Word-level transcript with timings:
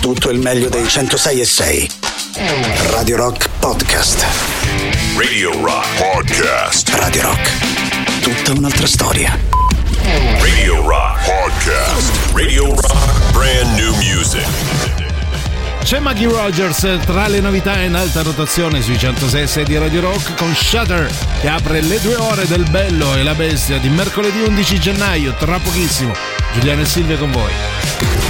tutto 0.00 0.30
il 0.30 0.38
meglio 0.38 0.70
dei 0.70 0.88
106 0.88 1.40
e 1.40 1.44
6. 1.44 1.90
Radio 2.90 3.16
Rock 3.16 3.48
Podcast. 3.58 4.24
Radio 5.16 5.52
Rock 5.62 5.86
Podcast. 5.98 6.88
Radio 6.94 7.22
Rock. 7.22 8.20
Tutta 8.22 8.58
un'altra 8.58 8.86
storia. 8.86 9.38
Radio 10.40 10.86
Rock 10.86 11.24
Podcast. 11.24 12.10
Radio 12.32 12.74
Rock 12.74 13.32
Brand 13.32 13.78
New 13.78 13.94
Music. 13.96 14.46
C'è 15.82 15.98
Maggie 15.98 16.28
Rogers 16.28 17.00
tra 17.04 17.28
le 17.28 17.40
novità 17.40 17.78
in 17.80 17.94
alta 17.94 18.22
rotazione 18.22 18.80
sui 18.80 18.98
106 18.98 19.64
di 19.64 19.76
Radio 19.76 20.00
Rock 20.00 20.34
con 20.36 20.54
Shutter 20.54 21.10
che 21.40 21.48
apre 21.48 21.82
le 21.82 22.00
due 22.00 22.16
ore 22.16 22.46
del 22.46 22.64
bello 22.70 23.16
e 23.16 23.22
la 23.22 23.34
bestia 23.34 23.78
di 23.78 23.90
mercoledì 23.90 24.40
11 24.40 24.80
gennaio, 24.80 25.34
tra 25.34 25.58
pochissimo. 25.58 26.14
Giuliano 26.54 26.80
e 26.80 26.86
Silvia 26.86 27.18
con 27.18 27.30
voi. 27.30 28.29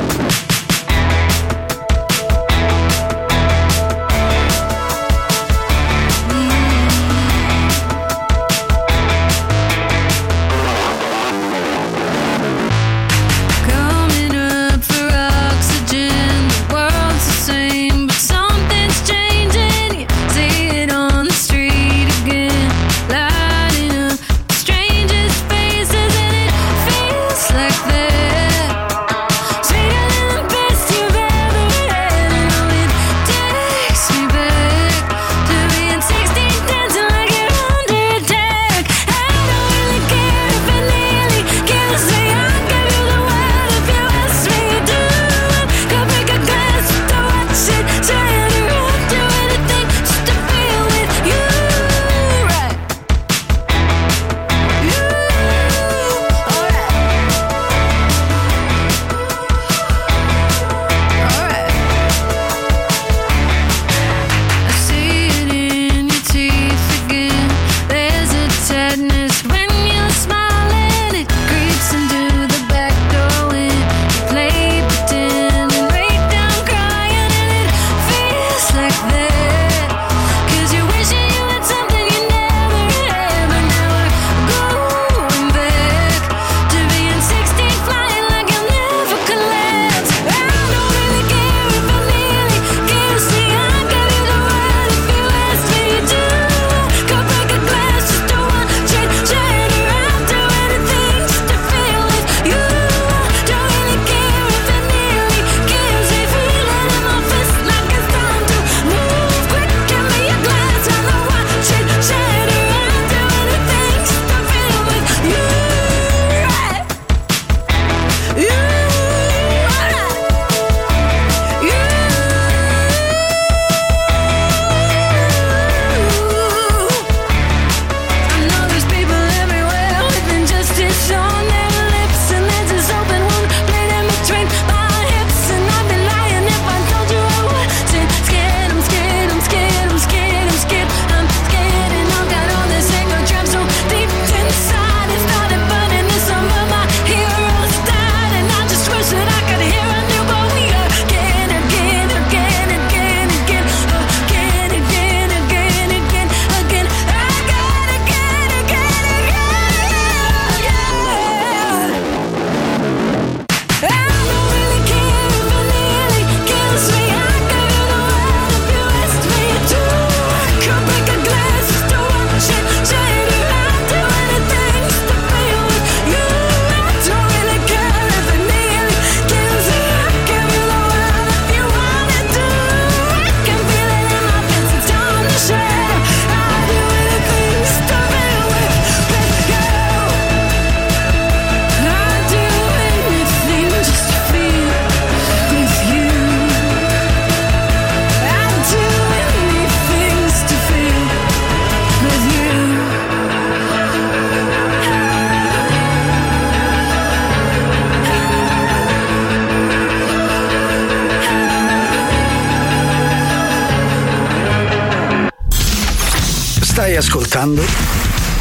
Ascoltando 217.41 217.63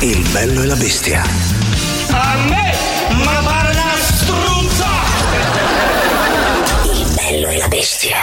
Il 0.01 0.29
bello 0.31 0.63
e 0.63 0.67
la 0.67 0.77
bestia. 0.77 1.23
A 2.11 2.37
me, 2.49 2.75
ma 3.25 3.41
pare 3.43 3.73
una 3.73 3.95
struzza! 3.99 4.87
Il 6.85 7.15
bello 7.15 7.49
e 7.49 7.57
la 7.57 7.69
bestia. 7.69 8.19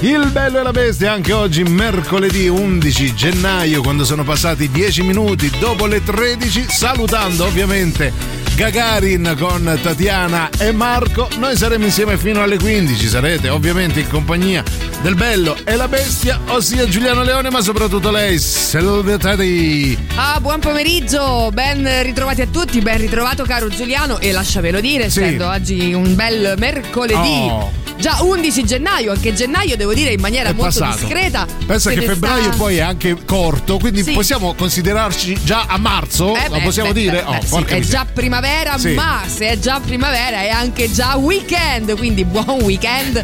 Il 0.00 0.30
bello 0.30 0.60
e 0.60 0.62
la 0.62 0.70
bestia 0.70 1.12
anche 1.12 1.32
oggi 1.32 1.62
mercoledì 1.62 2.48
11 2.48 3.14
gennaio 3.14 3.82
quando 3.82 4.04
sono 4.04 4.22
passati 4.22 4.70
10 4.70 5.02
minuti 5.02 5.50
dopo 5.58 5.86
le 5.86 6.02
13 6.02 6.66
salutando 6.68 7.44
ovviamente 7.46 8.12
Gagarin 8.54 9.34
con 9.38 9.78
Tatiana 9.82 10.50
e 10.58 10.72
Marco. 10.72 11.28
Noi 11.38 11.56
saremo 11.56 11.84
insieme 11.84 12.18
fino 12.18 12.42
alle 12.42 12.58
15, 12.58 13.08
sarete 13.08 13.48
ovviamente 13.48 14.00
in 14.00 14.08
compagnia 14.08 14.62
del 15.04 15.16
bello 15.16 15.54
e 15.64 15.76
la 15.76 15.86
bestia, 15.86 16.40
ossia 16.46 16.88
Giuliano 16.88 17.22
Leone, 17.22 17.50
ma 17.50 17.60
soprattutto 17.60 18.10
lei, 18.10 18.38
Silvia 18.38 19.18
Tati. 19.18 19.98
Ah, 20.14 20.40
buon 20.40 20.60
pomeriggio, 20.60 21.50
ben 21.52 21.86
ritrovati 22.02 22.40
a 22.40 22.46
tutti, 22.46 22.80
ben 22.80 22.96
ritrovato 22.96 23.44
caro 23.44 23.68
Giuliano 23.68 24.18
e 24.18 24.32
lasciavelo 24.32 24.80
dire, 24.80 25.10
Sì. 25.10 25.20
essendo 25.20 25.46
oggi 25.46 25.92
un 25.92 26.14
bel 26.14 26.54
mercoledì. 26.56 27.48
Oh. 27.50 27.70
Già 27.98 28.16
11 28.22 28.64
gennaio, 28.64 29.12
anche 29.12 29.34
gennaio 29.34 29.76
devo 29.76 29.92
dire 29.92 30.10
in 30.12 30.20
maniera 30.20 30.48
È 30.48 30.52
molto 30.54 30.80
passato. 30.80 31.04
discreta. 31.04 31.46
Pensa 31.66 31.90
che 31.90 32.00
febbraio 32.00 32.44
sta- 32.44 32.56
poi 32.56 32.76
è 32.78 32.80
anche 32.80 33.16
corto, 33.26 33.78
quindi 33.78 34.02
Sì. 34.02 34.12
possiamo 34.12 34.54
considerarci 34.54 35.38
già 35.44 35.66
a 35.68 35.76
marzo? 35.78 36.34
Eh 36.34 36.48
Lo 36.48 36.56
beh, 36.56 36.62
possiamo 36.62 36.92
beh, 36.92 37.00
dire? 37.00 37.22
beh, 37.22 37.36
oh, 37.50 37.64
sì, 37.66 37.74
è 37.74 37.80
già 37.80 38.06
primavera 38.10 38.72
primavera, 38.74 38.78
Sì. 38.78 38.94
ma 38.94 39.20
se 39.26 39.48
è 39.50 39.58
già 39.58 39.80
primavera 39.84 40.38
è 40.40 40.48
anche 40.48 40.90
già 40.90 41.14
weekend, 41.16 41.94
quindi 41.96 42.24
buon 42.24 42.62
weekend 42.62 43.22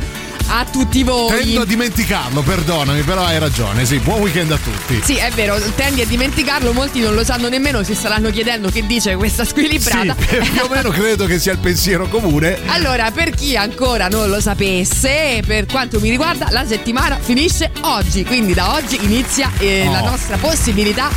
a 0.52 0.64
tutti 0.70 1.02
voi. 1.04 1.28
Tendo 1.28 1.60
a 1.62 1.64
dimenticarlo, 1.64 2.42
perdonami, 2.42 3.02
però 3.02 3.24
hai 3.24 3.38
ragione. 3.38 3.84
Sì, 3.84 3.98
buon 3.98 4.20
weekend 4.20 4.50
a 4.50 4.56
tutti. 4.58 5.00
Sì, 5.04 5.14
è 5.14 5.30
vero, 5.30 5.58
tendi 5.76 6.00
a 6.00 6.06
dimenticarlo, 6.06 6.72
molti 6.72 7.00
non 7.00 7.14
lo 7.14 7.24
sanno 7.24 7.48
nemmeno, 7.48 7.82
si 7.84 7.94
staranno 7.94 8.30
chiedendo 8.30 8.68
che 8.68 8.84
dice 8.86 9.14
questa 9.16 9.44
squilibrata. 9.44 10.16
Sì, 10.18 10.36
più 10.36 10.62
o 10.62 10.68
meno 10.68 10.90
credo 10.90 11.26
che 11.26 11.38
sia 11.38 11.52
il 11.52 11.58
pensiero 11.58 12.08
comune. 12.08 12.58
Allora, 12.80 13.10
per 13.10 13.30
chi 13.30 13.56
ancora 13.56 14.08
non 14.08 14.28
lo 14.28 14.40
sapesse, 14.40 15.42
per 15.46 15.66
quanto 15.66 16.00
mi 16.00 16.08
riguarda, 16.08 16.46
la 16.50 16.64
settimana 16.66 17.18
finisce 17.20 17.70
oggi, 17.82 18.24
quindi 18.24 18.54
da 18.54 18.74
oggi 18.74 18.98
inizia 19.04 19.50
eh, 19.58 19.84
Oh. 19.86 19.92
la 19.92 20.00
nostra 20.00 20.36
possibilità 20.36 21.10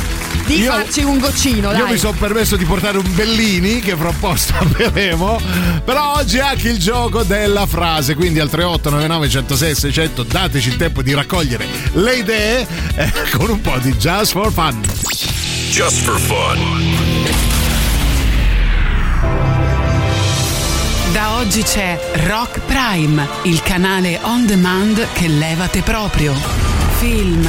di 0.46 0.58
Io- 0.60 0.70
farci 0.72 1.02
un 1.02 1.18
goccino, 1.18 1.72
Io 1.72 1.78
dai. 1.84 1.92
mi 1.92 1.98
sono 1.98 2.16
permesso 2.18 2.56
di 2.56 2.64
portare 2.64 2.98
un 2.98 3.14
Bellini 3.14 3.80
che 3.80 3.96
fra 3.96 4.08
un 4.08 4.18
po' 4.18 4.34
stapperemo. 4.36 5.40
Però 5.84 6.14
oggi 6.16 6.38
è 6.38 6.40
anche 6.40 6.68
il 6.68 6.78
gioco 6.78 7.22
della 7.22 7.66
frase. 7.66 8.14
Quindi 8.14 8.40
al 8.40 8.48
3899 8.50 9.28
106 9.28 9.74
600 9.74 10.22
dateci 10.24 10.68
il 10.68 10.76
tempo 10.76 11.02
di 11.02 11.14
raccogliere 11.14 11.66
le 11.92 12.16
idee 12.16 12.66
eh, 12.96 13.12
con 13.36 13.50
un 13.50 13.60
po' 13.60 13.78
di 13.80 13.92
Just 13.96 14.32
for 14.32 14.52
Fun. 14.52 14.80
Just 15.70 16.02
for 16.02 16.18
fun. 16.18 16.92
Da 21.12 21.36
oggi 21.36 21.62
c'è 21.62 21.98
Rock 22.26 22.60
Prime, 22.60 23.26
il 23.42 23.62
canale 23.62 24.18
on 24.22 24.46
demand 24.46 25.06
che 25.12 25.28
levate 25.28 25.82
proprio. 25.82 26.63
Film, 27.04 27.46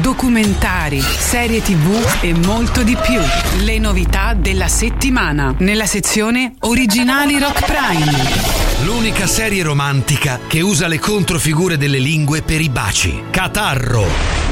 documentari, 0.00 0.98
serie 0.98 1.60
tv 1.60 2.22
e 2.22 2.32
molto 2.32 2.82
di 2.82 2.96
più. 2.96 3.20
Le 3.62 3.78
novità 3.78 4.32
della 4.32 4.66
settimana 4.66 5.54
nella 5.58 5.84
sezione 5.84 6.54
Originali 6.60 7.38
Rock 7.38 7.66
Prime. 7.66 8.86
L'unica 8.86 9.26
serie 9.26 9.62
romantica 9.62 10.40
che 10.46 10.62
usa 10.62 10.86
le 10.86 10.98
controfigure 10.98 11.76
delle 11.76 11.98
lingue 11.98 12.40
per 12.40 12.62
i 12.62 12.70
baci. 12.70 13.24
Catarro. 13.30 14.06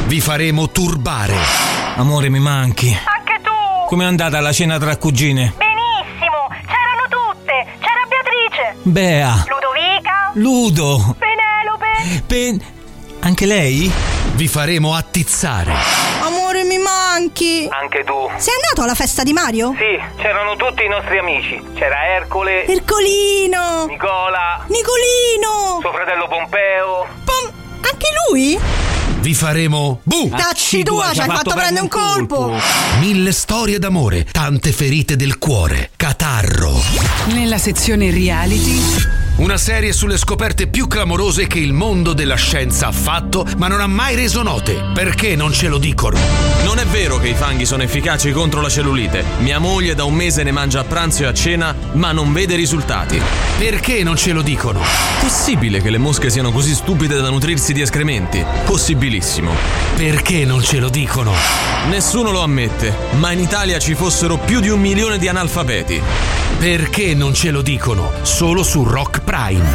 Vi 0.07 0.21
faremo 0.21 0.69
turbare. 0.69 1.37
Amore, 1.97 2.29
mi 2.29 2.39
manchi. 2.39 2.89
Anche 2.89 3.41
tu! 3.43 3.87
Com'è 3.87 4.05
andata 4.05 4.39
la 4.41 4.53
cena 4.53 4.79
tra 4.79 4.99
cugine? 4.99 5.55
Benissimo! 5.57 6.49
C'erano 6.67 7.09
tutte! 7.09 7.67
C'era 7.81 8.05
Beatrice! 8.07 8.77
Bea, 8.83 9.47
Ludovica! 9.49 10.31
Ludo, 10.35 11.17
Penelope! 11.19 12.23
Pen... 12.27 12.61
Anche 13.21 13.47
lei? 13.47 14.12
Vi 14.35 14.49
faremo 14.49 14.95
attizzare. 14.95 15.73
Amore, 16.23 16.65
mi 16.65 16.79
manchi. 16.79 17.69
Anche 17.71 18.03
tu. 18.05 18.31
Sei 18.39 18.55
andato 18.55 18.83
alla 18.83 18.95
festa 18.95 19.23
di 19.23 19.33
Mario? 19.33 19.75
Sì, 19.77 20.01
c'erano 20.21 20.57
tutti 20.57 20.85
i 20.85 20.89
nostri 20.89 21.19
amici. 21.19 21.63
C'era 21.75 22.07
Ercole, 22.17 22.65
Ercolino! 22.67 23.87
Nicola, 23.87 24.65
Nicolino! 24.69 25.81
suo 25.81 25.93
fratello 25.93 26.27
Pompeo. 26.29 27.07
Pom- 27.25 27.53
anche 27.83 28.07
lui? 28.29 28.59
Vi 29.21 29.35
faremo 29.35 30.01
bu! 30.03 30.31
Tacci 30.31 30.83
tua, 30.83 31.13
ci 31.13 31.21
hai 31.21 31.29
fatto 31.29 31.51
prendere 31.55 31.83
un 31.83 31.89
colpo! 31.89 32.59
Mille 33.01 33.33
storie 33.33 33.79
d'amore, 33.79 34.25
tante 34.25 34.73
ferite 34.73 35.15
del 35.15 35.39
cuore. 35.39 35.91
Catarro. 35.97 36.73
Nella 37.27 37.59
sezione 37.59 38.11
Reality. 38.11 39.22
Una 39.37 39.57
serie 39.57 39.93
sulle 39.93 40.19
scoperte 40.19 40.67
più 40.69 40.87
clamorose 40.87 41.47
che 41.47 41.59
il 41.59 41.73
mondo 41.73 42.13
della 42.13 42.35
scienza 42.35 42.89
ha 42.89 42.93
fatto, 42.93 43.47
ma 43.57 43.67
non 43.67 43.81
ha 43.81 43.87
mai 43.87 44.15
reso 44.15 44.43
note. 44.43 44.91
Perché 44.93 45.35
non 45.37 45.53
ce 45.53 45.69
lo 45.69 45.79
dicono? 45.79 46.19
Non 46.65 46.79
è 46.79 46.85
vero 46.85 47.19
che 47.19 47.29
i 47.29 47.35
fanghi 47.35 47.65
sono 47.65 47.83
efficaci 47.83 48.31
contro 48.31 48.61
la 48.61 48.69
cellulite. 48.69 49.25
Mia 49.39 49.59
moglie 49.59 49.95
da 49.95 50.05
un 50.05 50.15
mese 50.15 50.43
ne 50.43 50.53
mangia 50.53 50.81
a 50.81 50.85
pranzo 50.85 51.23
e 51.23 51.27
a 51.27 51.35
cena, 51.35 51.75
ma 51.93 52.13
non 52.13 52.33
vede 52.33 52.57
risultati. 52.57 53.21
Perché 53.59 54.03
non 54.05 54.17
ce 54.17 54.33
lo 54.33 54.43
dicono? 54.43 54.81
Possibile 55.21 55.81
che 55.81 55.91
le 55.91 55.99
mosche 55.99 56.29
siano 56.31 56.53
così 56.53 56.75
stupide 56.75 57.21
da 57.21 57.31
nutrirsi 57.31 57.73
di 57.73 57.81
escrementi? 57.81 58.45
Possibilissimo. 58.65 59.55
Perché 59.97 60.45
non 60.45 60.63
ce 60.63 60.79
lo 60.79 60.91
dicono? 60.91 61.33
Nessuno 61.89 62.31
lo 62.31 62.43
ammette, 62.43 62.95
ma 63.13 63.33
in 63.33 63.41
Italia 63.41 63.79
ci 63.79 63.95
fossero 63.95 64.37
più 64.37 64.61
di 64.61 64.69
un 64.69 64.81
milione 64.81 65.19
di 65.19 65.27
analfabeti. 65.27 66.03
Perché 66.59 67.15
non 67.15 67.35
ce 67.35 67.51
lo 67.51 67.63
dicono? 67.63 68.13
Solo 68.23 68.63
su 68.63 68.85
Rock 68.85 69.21
Prime. 69.23 69.69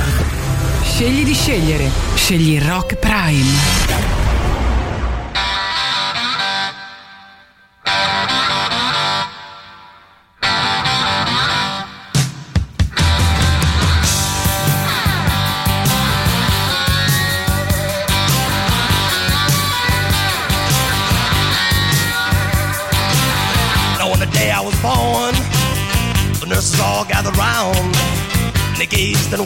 Scegli 0.83 1.23
di 1.23 1.33
scegliere. 1.33 1.89
Scegli 2.15 2.59
Rock 2.59 2.95
Prime. 2.95 4.26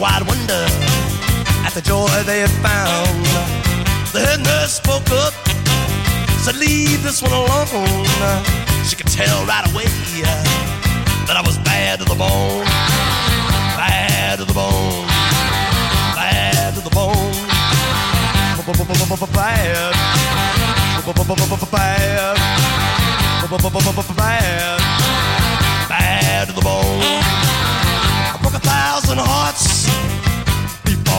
Wide 0.02 0.26
wonder 0.26 0.66
at 1.62 1.74
the 1.78 1.82
joy 1.82 2.10
they 2.26 2.42
had 2.42 2.50
found. 2.66 3.22
The 4.12 4.20
head 4.26 4.42
nurse 4.42 4.82
spoke 4.82 5.06
up, 5.14 5.34
said, 6.42 6.56
Leave 6.58 7.04
this 7.04 7.22
one 7.22 7.32
alone. 7.32 8.06
She 8.84 8.96
could 8.96 9.12
tell 9.14 9.46
right 9.46 9.62
away 9.72 9.86
that 11.28 11.38
I 11.38 11.44
was 11.46 11.60
bad 11.60 12.00
to 12.00 12.06
the 12.06 12.16
bone, 12.16 12.66
bad 13.78 14.40
to 14.40 14.46
the 14.46 14.54
bone, 14.54 15.06
bad 16.18 16.74
to 16.74 16.82
the 16.82 16.90
bone, 16.90 17.14
bad, 19.38 19.94
bad, 24.18 24.82
bad, 25.88 26.48
to 26.48 26.54
the 26.54 26.62
bone. 26.62 27.22
I 28.34 28.40
broke 28.42 28.56
a 28.56 28.60
thousand 28.60 29.20
hearts 29.20 29.51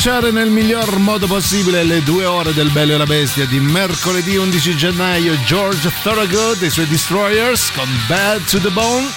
Cominciare 0.00 0.30
nel 0.30 0.50
miglior 0.50 0.96
modo 0.98 1.26
possibile 1.26 1.82
le 1.82 2.04
due 2.04 2.24
ore 2.24 2.54
del 2.54 2.70
Bello 2.70 2.94
e 2.94 2.98
la 2.98 3.04
Bestia 3.04 3.46
di 3.46 3.58
mercoledì 3.58 4.36
11 4.36 4.76
gennaio, 4.76 5.36
George 5.42 5.90
Thorogood 6.04 6.62
e 6.62 6.66
i 6.66 6.70
suoi 6.70 6.86
Destroyers 6.86 7.72
con 7.72 7.88
Bad 8.06 8.44
to 8.44 8.60
the 8.60 8.68
Bone. 8.68 9.08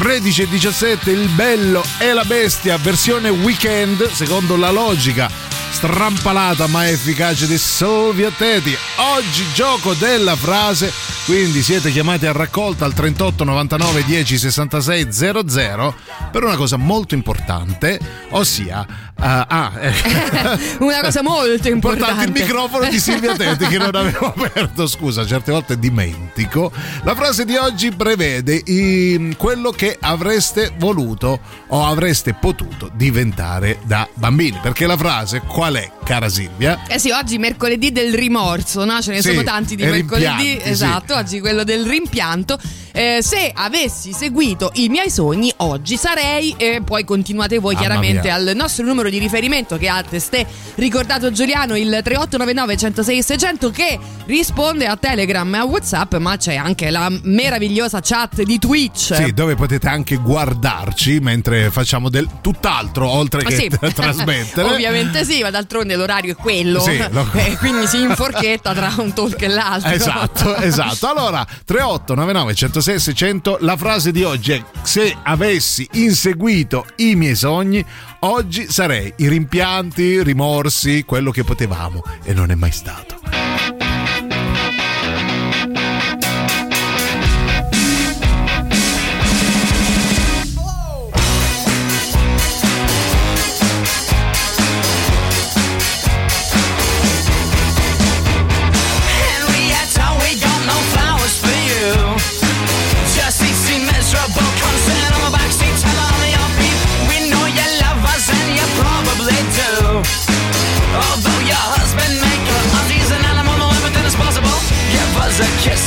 13 0.00 0.40
e 0.40 0.48
17 0.48 1.10
il 1.10 1.28
Bello 1.28 1.84
e 1.98 2.14
la 2.14 2.24
Bestia 2.24 2.78
versione 2.78 3.28
weekend 3.28 4.10
secondo 4.10 4.56
la 4.56 4.70
logica 4.70 5.30
strampalata 5.70 6.66
ma 6.66 6.88
efficace 6.88 7.46
di 7.46 7.56
Silvia 7.56 8.30
Teti. 8.30 8.76
Oggi 8.96 9.44
gioco 9.52 9.94
della 9.94 10.34
frase, 10.34 10.92
quindi 11.24 11.62
siete 11.62 11.90
chiamati 11.90 12.26
a 12.26 12.32
raccolta 12.32 12.84
al 12.84 12.92
38 12.92 13.44
99 13.44 14.04
10 14.04 14.38
66 14.38 15.12
00 15.12 15.94
per 16.30 16.44
una 16.44 16.56
cosa 16.56 16.76
molto 16.76 17.14
importante, 17.14 17.98
ossia 18.30 18.86
uh, 18.88 19.22
ah, 19.22 19.72
eh, 19.80 19.92
Una 20.80 21.00
cosa 21.00 21.22
molto 21.22 21.68
importante. 21.68 22.24
il 22.24 22.32
microfono 22.32 22.88
di 22.88 22.98
Silvia 22.98 23.34
Teti 23.36 23.66
che 23.66 23.78
non 23.78 23.94
avevo 23.94 24.32
aperto, 24.34 24.86
scusa, 24.86 25.26
certe 25.26 25.52
volte 25.52 25.78
dimentico. 25.78 26.72
La 27.02 27.14
frase 27.14 27.44
di 27.44 27.56
oggi 27.56 27.90
prevede 27.92 28.54
i- 28.64 29.34
quello 29.36 29.70
che 29.70 29.96
avreste 30.00 30.72
voluto 30.78 31.40
o 31.68 31.84
avreste 31.86 32.34
potuto 32.34 32.90
diventare 32.94 33.78
da 33.84 34.08
bambini, 34.14 34.58
perché 34.62 34.86
la 34.86 34.96
frase 34.96 35.40
qual 35.40 35.74
è, 35.74 35.90
cara 36.04 36.28
Silvia? 36.28 36.82
Eh 36.86 36.98
sì, 36.98 37.10
oggi 37.10 37.38
mercoledì 37.38 37.92
del 37.92 38.14
rimorso, 38.14 38.84
no? 38.84 39.00
Ce 39.02 39.12
ne 39.12 39.20
Sì, 39.20 39.30
sono 39.30 39.42
tanti 39.42 39.74
di 39.76 39.82
mercoledì. 39.84 40.24
rimpianti, 40.26 40.60
sì. 40.64 40.68
Esatto, 40.70 41.14
oggi 41.14 41.40
quello 41.40 41.64
del 41.64 41.84
rimpianto. 41.86 42.58
Eh, 43.00 43.20
se 43.22 43.50
avessi 43.54 44.12
seguito 44.12 44.72
i 44.74 44.90
miei 44.90 45.08
sogni, 45.10 45.50
oggi 45.58 45.96
sarei, 45.96 46.54
e 46.58 46.82
poi 46.84 47.02
continuate 47.04 47.58
voi 47.58 47.72
Mamma 47.72 47.86
chiaramente 47.86 48.20
mia. 48.24 48.34
al 48.34 48.52
nostro 48.54 48.84
numero 48.84 49.08
di 49.08 49.16
riferimento 49.16 49.78
che 49.78 49.88
ha 49.88 50.02
testé 50.02 50.44
ricordato 50.74 51.32
Giuliano, 51.32 51.78
il 51.78 51.86
3899 51.88 52.76
106 52.76 53.22
600 53.22 53.70
che 53.70 53.98
risponde 54.26 54.84
a 54.86 54.98
Telegram 54.98 55.54
e 55.54 55.58
a 55.58 55.64
Whatsapp, 55.64 56.14
ma 56.16 56.36
c'è 56.36 56.56
anche 56.56 56.90
la 56.90 57.08
meravigliosa 57.22 58.00
chat 58.02 58.42
di 58.42 58.58
Twitch. 58.58 59.14
Sì, 59.14 59.32
dove 59.32 59.54
potete 59.54 59.88
anche 59.88 60.16
guardarci 60.16 61.20
mentre 61.20 61.70
facciamo 61.70 62.10
del 62.10 62.28
tutt'altro 62.42 63.08
oltre 63.08 63.44
che 63.44 63.54
Sì. 63.54 63.70
trasmettere. 63.94 64.68
Ovviamente 64.74 65.24
sì, 65.24 65.40
ma 65.40 65.48
d'altronde 65.48 65.96
l'orario 65.96 66.32
è 66.32 66.36
quello. 66.36 66.80
Sì, 66.80 67.02
lo- 67.10 67.28
Eh, 67.32 67.56
quindi 67.56 67.86
si 67.86 67.98
inforchetta 68.02 68.74
tra 68.74 68.92
un 68.98 69.14
talk 69.14 69.40
e 69.40 69.48
l'altro. 69.48 69.90
Esatto, 69.90 70.54
esatto. 70.56 71.06
Allora, 71.08 71.46
3899 71.64 72.54
106 72.54 72.88
600, 72.98 73.58
la 73.60 73.76
frase 73.76 74.10
di 74.10 74.22
oggi 74.22 74.52
è 74.52 74.62
se 74.82 75.16
avessi 75.22 75.88
inseguito 75.92 76.86
i 76.96 77.14
miei 77.14 77.34
sogni, 77.34 77.84
oggi 78.20 78.66
sarei 78.70 79.12
i 79.16 79.28
rimpianti, 79.28 80.22
rimorsi, 80.22 81.04
quello 81.04 81.30
che 81.30 81.44
potevamo 81.44 82.02
e 82.24 82.32
non 82.32 82.50
è 82.50 82.54
mai 82.54 82.72
stato. 82.72 83.49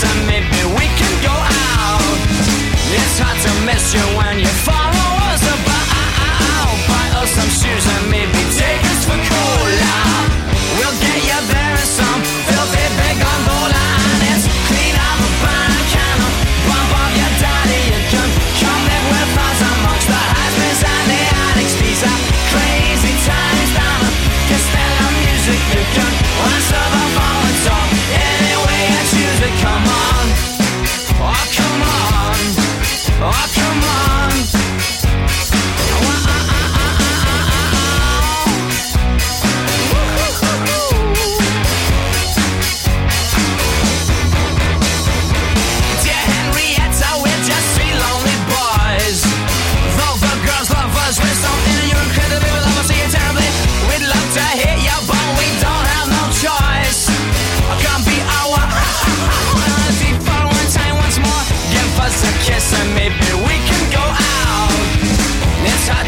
And 0.09 0.19
maybe 0.27 0.59
we 0.77 0.85
can 0.99 1.13
go 1.23 1.35
out. 1.35 2.03
It's 2.95 3.17
hard 3.19 3.37
to 3.45 3.51
miss 3.65 3.93
you 3.95 4.05
when 4.17 4.32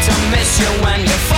to 0.06 0.30
miss 0.30 0.60
you 0.60 0.70
when 0.84 1.00
you 1.00 1.35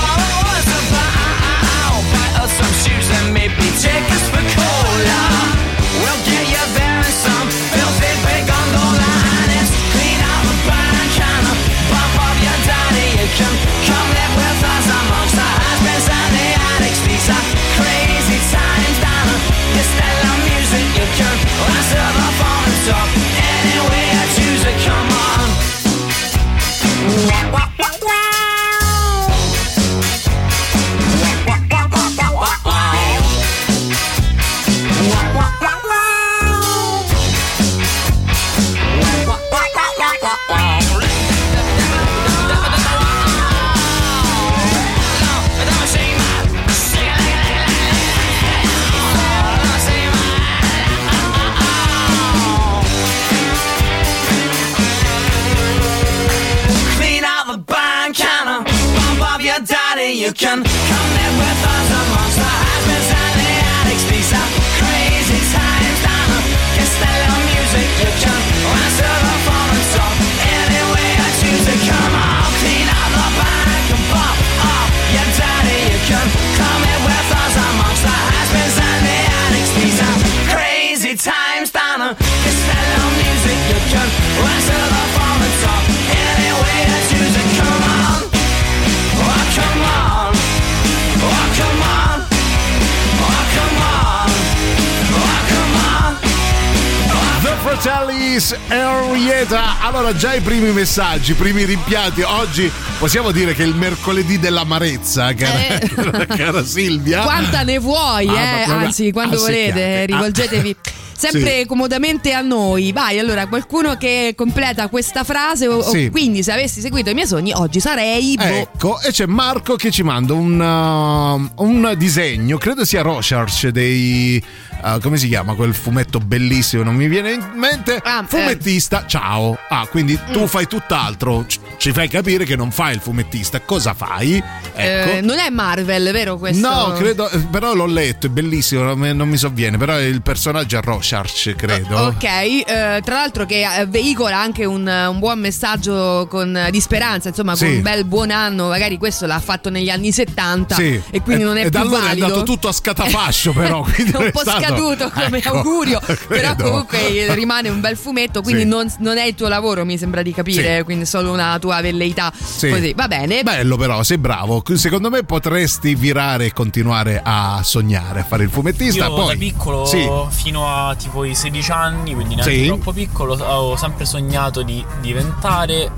Marcellis 97.83 98.57
Henrietta. 98.67 99.81
Allora, 99.83 100.13
già 100.13 100.35
i 100.35 100.41
primi 100.41 100.73
messaggi, 100.73 101.31
i 101.31 101.35
primi 101.35 101.63
rimpianti. 101.65 102.23
Oggi 102.23 102.69
possiamo 102.99 103.31
dire 103.31 103.55
che 103.55 103.63
è 103.63 103.67
il 103.67 103.77
mercoledì 103.77 104.37
dell'amarezza, 104.41 105.33
cara, 105.35 106.27
cara 106.27 106.65
Silvia. 106.65 107.21
Eh. 107.21 107.23
Quanta 107.25 107.63
ne 107.63 107.79
vuoi, 107.79 108.27
Ah, 108.31 108.41
eh? 108.41 108.65
Anzi, 108.65 109.13
quando 109.13 109.37
assecchiate. 109.37 109.71
volete, 109.71 110.01
Ah. 110.03 110.07
rivolgetevi. 110.07 110.77
Sempre 111.19 111.61
Sì. 111.61 111.67
comodamente 111.67 112.33
a 112.33 112.41
noi. 112.41 112.91
Vai, 112.93 113.19
allora, 113.21 113.47
qualcuno 113.47 113.97
che 113.97 114.35
completa 114.37 114.89
questa 114.89 115.23
frase. 115.25 115.67
O, 115.69 115.79
o 115.79 115.89
Sì. 115.91 116.11
quindi, 116.11 116.43
se 116.43 116.51
avessi 116.53 116.81
seguito 116.81 117.11
i 117.11 117.15
miei 117.15 117.27
sogni, 117.29 117.53
oggi 117.53 117.79
sarei. 117.79 118.35
boh, 118.37 118.43
Ecco, 118.45 119.01
e 119.01 119.11
c'è 119.13 119.27
Marco 119.27 119.77
che 119.77 119.91
ci 119.93 120.03
manda 120.03 120.33
un, 120.35 120.61
uh, 120.61 121.63
un 121.65 121.95
disegno, 121.97 122.59
credo 122.59 122.85
sia 122.85 123.03
Rorschach 123.03 123.69
dei... 123.69 124.43
uh, 124.83 125.01
come 125.01 125.17
si 125.17 125.29
chiama 125.29 125.55
quel 125.55 125.75
fumetto 125.75 126.19
bellissimo? 126.19 126.83
Non 126.83 126.95
mi 126.95 127.09
viene 127.09 127.33
in 127.33 127.45
mente. 127.55 128.01
Ah, 128.03 128.25
fumettista, 128.27 129.05
ciao. 129.07 129.57
Ah, 129.69 129.87
quindi 129.87 130.19
tu 130.33 130.43
Mm. 130.43 130.47
fai 130.47 130.67
tutt'altro. 130.67 131.45
C- 131.47 131.59
ci 131.79 131.93
fai 131.93 132.09
capire 132.09 132.45
che 132.45 132.57
non 132.57 132.71
fai 132.71 132.95
il 132.95 133.01
fumettista. 133.01 133.61
Cosa 133.61 133.95
fai? 133.95 134.43
Ecco. 134.81 135.11
eh, 135.11 135.21
non 135.21 135.39
è 135.39 135.49
Marvel, 135.51 136.11
vero 136.13 136.37
questo? 136.39 136.69
No, 136.69 136.93
credo, 136.93 137.29
eh, 137.31 137.39
però 137.51 137.75
l'ho 137.75 137.87
letto, 137.87 138.27
è 138.27 138.31
bellissimo, 138.31 138.83
non 138.83 138.99
mi, 138.99 139.13
non 139.15 139.29
mi 139.29 139.37
sovviene, 139.37 139.77
però 139.77 139.99
il 140.01 140.23
personaggio 140.23 140.79
è 140.79 140.83
Rorschach, 140.83 141.55
credo. 141.57 141.97
Ok, 141.97 142.25
eh, 142.25 142.65
tra 143.05 143.15
l'altro 143.15 143.45
che 143.47 143.63
eh, 143.81 143.87
veicola 143.87 144.39
anche 144.39 144.65
un, 144.65 144.87
un 144.87 145.19
buon 145.19 145.39
messaggio 145.41 146.27
con- 146.31 146.69
di 146.71 146.81
speranza, 146.81 147.29
insomma, 147.29 147.57
con 147.57 147.67
Sì. 147.67 147.75
un 147.77 147.83
bel 147.83 148.05
buon 148.05 148.31
anno, 148.31 148.69
magari 148.69 148.99
questo 148.99 149.27
l'ha 149.27 149.41
fatto 149.41 149.69
negli 149.71 149.89
anni 149.91 150.13
70 150.13 150.75
Sì. 150.77 151.01
e 151.11 151.21
quindi 151.23 151.43
E- 151.43 151.47
non 151.47 151.57
è 151.57 151.65
e 151.67 151.71
da 151.71 151.81
più 151.81 151.89
allora 151.89 152.07
valido. 152.07 152.25
è 152.27 152.29
andato 152.29 152.45
tutto 152.45 152.69
a 152.69 152.73
scatafascio, 152.73 153.53
però. 153.59 153.83
quindi 153.83 154.13
un 154.17 154.31
po' 154.31 154.41
stato- 154.41 154.59
scaduto 154.69 155.11
come 155.11 155.39
Ecco, 155.39 155.57
augurio, 155.57 156.01
però 156.29 156.55
credo. 156.55 156.63
comunque 156.65 157.09
eh, 157.09 157.35
rimane 157.35 157.69
un 157.69 157.81
bel 157.81 157.97
fumetto, 157.97 158.43
quindi 158.43 158.63
Sì. 158.63 158.69
non, 158.69 158.93
non 158.99 159.19
è 159.19 159.25
il 159.25 159.35
tuo 159.35 159.49
lavoro, 159.49 159.85
mi 159.85 159.97
sembra 159.99 160.23
di 160.23 160.33
capire, 160.33 160.79
Sì. 160.79 160.83
quindi 160.85 161.07
solo 161.07 161.33
una 161.33 161.59
tua 161.59 161.81
velleità. 161.81 162.33
Sì. 162.37 162.69
Così, 162.69 162.93
va 162.95 163.09
bene. 163.09 163.43
Bello 163.43 163.77
però, 163.77 164.03
sei 164.03 164.19
bravo. 164.19 164.63
Secondo 164.75 165.11
me 165.11 165.23
potresti 165.25 165.95
virare 165.95 166.47
e 166.47 166.53
continuare 166.53 167.21
a 167.23 167.61
sognare, 167.63 168.21
a 168.21 168.25
fare 168.25 168.45
il 168.45 168.51
fumettista. 168.51 169.07
Io 169.07 169.15
poi 169.15 169.27
da 169.27 169.35
piccolo 169.39 169.85
Sì. 169.87 170.09
fino 170.31 170.67
a 170.69 170.95
tipo 170.97 171.25
i 171.25 171.35
16 171.35 171.71
anni, 171.71 172.15
quindi 172.15 172.35
neanche 172.37 172.55
Sì. 172.55 172.67
troppo 172.67 172.93
piccolo, 172.93 173.35
ho 173.35 173.77
sempre 173.77 174.05
sognato 174.05 174.63
di 174.63 174.85
diventare 175.01 175.91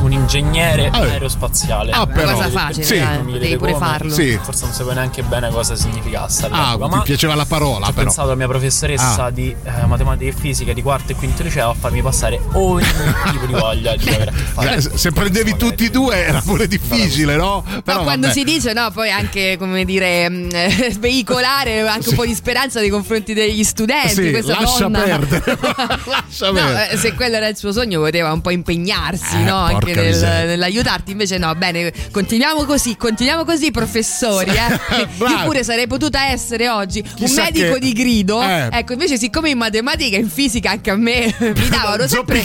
un 0.00 0.12
ingegnere 0.12 0.88
aerospaziale. 0.92 1.90
Ah, 1.92 2.06
però. 2.06 2.22
Una 2.22 2.32
cosa 2.32 2.50
facile, 2.50 2.84
Sì. 2.84 3.00
mi 3.24 3.38
devi 3.38 3.56
pure 3.56 3.72
come, 3.72 3.84
farlo. 3.86 4.12
Sì. 4.12 4.38
Forse 4.42 4.64
non 4.64 4.72
sapevo 4.72 4.92
neanche 4.92 5.22
bene 5.22 5.50
cosa 5.50 5.74
significasse 5.76 6.48
Ah, 6.50 6.76
ma 6.78 7.02
piaceva 7.02 7.34
la 7.34 7.44
parola, 7.44 7.86
ho 7.86 7.90
però. 7.92 8.04
pensato 8.04 8.28
alla 8.28 8.36
mia 8.36 8.48
professoressa 8.48 9.24
Ah. 9.24 9.30
di 9.30 9.54
eh, 9.64 9.86
matematica 9.86 10.30
e 10.30 10.34
fisica 10.38 10.72
di 10.72 10.82
quarto 10.82 11.12
e 11.12 11.14
quinto 11.14 11.42
liceo 11.42 11.70
a 11.70 11.74
farmi 11.74 12.02
passare 12.02 12.40
ogni 12.52 12.84
tipo 13.30 13.46
di 13.46 13.52
voglia 13.52 13.96
di 13.96 14.08
avere 14.08 14.30
a 14.30 14.32
che 14.34 14.42
fare. 14.42 14.74
Eh, 14.76 14.80
se- 14.80 14.90
Se 15.02 15.10
prendevi 15.10 15.56
tutti 15.56 15.86
e 15.86 15.90
due 15.90 16.16
era 16.24 16.40
pure 16.40 16.66
difficile, 16.68 17.36
no? 17.36 17.64
Però 17.84 17.98
No, 17.98 18.02
quando 18.04 18.28
vabbè. 18.28 18.38
si 18.38 18.44
dice 18.44 18.72
no, 18.72 18.90
poi 18.92 19.10
anche 19.10 19.56
come 19.58 19.84
dire 19.84 20.28
mh, 20.28 20.48
eh, 20.54 20.96
veicolare 20.98 21.86
anche 21.88 22.10
un 22.10 22.14
po' 22.16 22.24
di 22.26 22.34
speranza 22.34 22.80
nei 22.80 22.88
confronti 22.88 23.32
degli 23.34 23.64
studenti. 23.64 24.14
Sì, 24.14 24.30
questa 24.30 24.60
lascia 24.60 24.78
donna. 24.88 25.00
perdere. 25.00 25.58
lascia 26.06 26.46
No, 26.46 26.52
perdere. 26.52 26.90
eh, 26.90 26.96
se 26.96 27.14
quello 27.14 27.36
era 27.36 27.48
il 27.48 27.56
suo 27.56 27.72
sogno 27.72 28.00
poteva 28.00 28.32
un 28.32 28.40
po' 28.40 28.50
impegnarsi 28.50 29.36
Eh, 29.36 29.44
no? 29.44 29.66
Anche 29.72 29.94
nel- 29.94 30.46
nell'aiutarti 30.48 31.10
invece 31.12 31.38
no 31.38 31.54
bene 31.54 31.92
continuiamo 32.10 32.64
così 32.64 32.96
continuiamo 32.96 33.44
così 33.44 33.70
professori 33.70 34.50
eh. 34.50 35.08
Io 35.18 35.42
pure 35.44 35.64
sarei 35.64 35.86
potuta 35.86 36.28
essere 36.28 36.68
oggi 36.68 37.00
un 37.04 37.14
Chissà 37.14 37.42
medico 37.44 37.74
che- 37.74 37.80
di 37.80 37.92
grido 37.92 38.42
Eh. 38.42 38.68
ecco 38.70 38.92
invece 38.92 39.16
siccome 39.18 39.50
in 39.50 39.58
matematica 39.58 40.16
e 40.16 40.20
in 40.20 40.28
fisica 40.28 40.70
anche 40.70 40.90
a 40.90 40.96
me 40.96 41.34
mi 41.38 41.68
davano 41.68 42.06
sempre 42.06 42.42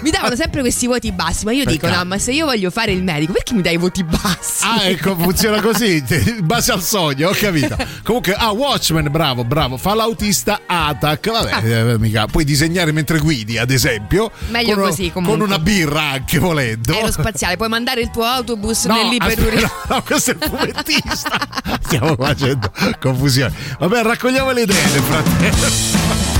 mi 0.00 0.10
davano 0.10 0.36
sempre 0.36 0.60
questi 0.60 0.86
voti 0.86 1.10
bassi 1.12 1.44
ma 1.44 1.52
io 1.52 1.64
dico 1.64 1.86
Peccato. 1.86 2.02
no 2.02 2.08
ma 2.08 2.18
se 2.18 2.32
io 2.32 2.46
voglio 2.46 2.70
fare 2.70 2.92
il 2.92 3.02
medico 3.02 3.32
perché 3.32 3.54
mi 3.54 3.62
dai 3.62 3.74
i 3.74 3.76
voti 3.78 4.02
bassi 4.04 4.64
Ah, 4.64 4.84
ecco, 4.84 5.16
funziona 5.16 5.60
così, 5.60 6.02
in 6.08 6.46
base 6.46 6.72
al 6.72 6.82
sogno, 6.82 7.28
ho 7.28 7.32
capito. 7.32 7.76
Comunque, 8.04 8.32
ah, 8.34 8.52
Watchmen, 8.52 9.10
bravo, 9.10 9.44
bravo, 9.44 9.76
fa 9.76 9.94
l'autista 9.94 10.60
ATAC, 10.66 11.30
vabbè, 11.30 11.66
eh, 11.92 11.98
mica, 11.98 12.26
puoi 12.26 12.44
disegnare 12.44 12.92
mentre 12.92 13.18
guidi, 13.18 13.58
ad 13.58 13.70
esempio. 13.70 14.26
Ah. 14.26 14.30
Meglio 14.50 14.74
con, 14.74 14.84
così, 14.88 15.10
comunque. 15.10 15.38
Con 15.38 15.46
una 15.46 15.58
birra 15.58 16.02
anche 16.02 16.38
volendo. 16.52 16.92
aerospaziale 16.94 17.56
puoi 17.56 17.68
mandare 17.68 18.00
il 18.00 18.10
tuo 18.10 18.24
autobus 18.24 18.84
No, 18.84 18.94
nell'iperuria 18.94 19.66
aspetta, 19.66 19.94
no, 19.94 20.02
questo 20.02 20.30
è 20.30 20.34
il 20.34 20.50
fumettista. 20.50 21.48
Stiamo 21.82 22.14
facendo 22.16 22.72
confusione. 23.00 23.54
Vabbè, 23.78 24.02
raccogliamo 24.02 24.50
le 24.52 24.62
idee 24.62 24.76
nel 24.92 26.31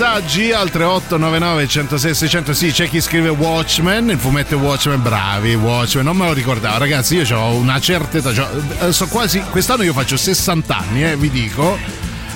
messaggi 0.00 0.50
al 0.50 0.70
3899 0.70 1.68
106 1.68 2.14
600. 2.14 2.54
Sì, 2.54 2.70
c'è 2.70 2.88
chi 2.88 3.02
scrive 3.02 3.28
Watchmen, 3.28 4.08
il 4.08 4.18
fumetto 4.18 4.56
Watchmen, 4.56 5.02
bravi, 5.02 5.52
Watchmen, 5.52 6.06
non 6.06 6.16
me 6.16 6.24
lo 6.24 6.32
ricordavo. 6.32 6.78
Ragazzi, 6.78 7.16
io 7.16 7.38
ho 7.38 7.54
una 7.54 7.78
certa 7.80 8.16
età, 8.16 8.32
eh, 8.80 8.92
so 8.92 9.06
quasi 9.08 9.42
quest'anno 9.50 9.82
io 9.82 9.92
faccio 9.92 10.16
60 10.16 10.74
anni, 10.74 11.04
eh, 11.04 11.16
vi 11.18 11.28
dico. 11.28 11.76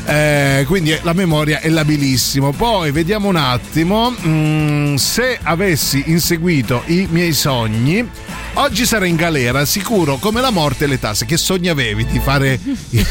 Eh, 0.05 0.65
quindi 0.67 0.95
la 1.01 1.15
memoria 1.15 1.61
è 1.61 1.71
labilissimo. 1.71 2.53
Poi 2.53 2.91
vediamo 2.91 3.29
un 3.29 3.37
attimo. 3.37 4.11
mm, 4.11 4.97
se 4.97 5.39
avessi 5.43 6.03
inseguito 6.09 6.83
i 6.89 7.09
miei 7.11 7.33
sogni, 7.33 8.07
oggi 8.55 8.87
sarei 8.87 9.11
in 9.11 9.17
galera, 9.17 9.65
sicuro 9.65 10.17
come 10.19 10.41
la 10.41 10.51
morte 10.51 10.85
e 10.85 10.87
le 10.87 10.99
tasse. 10.99 11.25
Che 11.27 11.37
sogni 11.37 11.69
avevi 11.69 12.05
di 12.07 12.19
fare 12.21 12.59
il- 12.91 13.07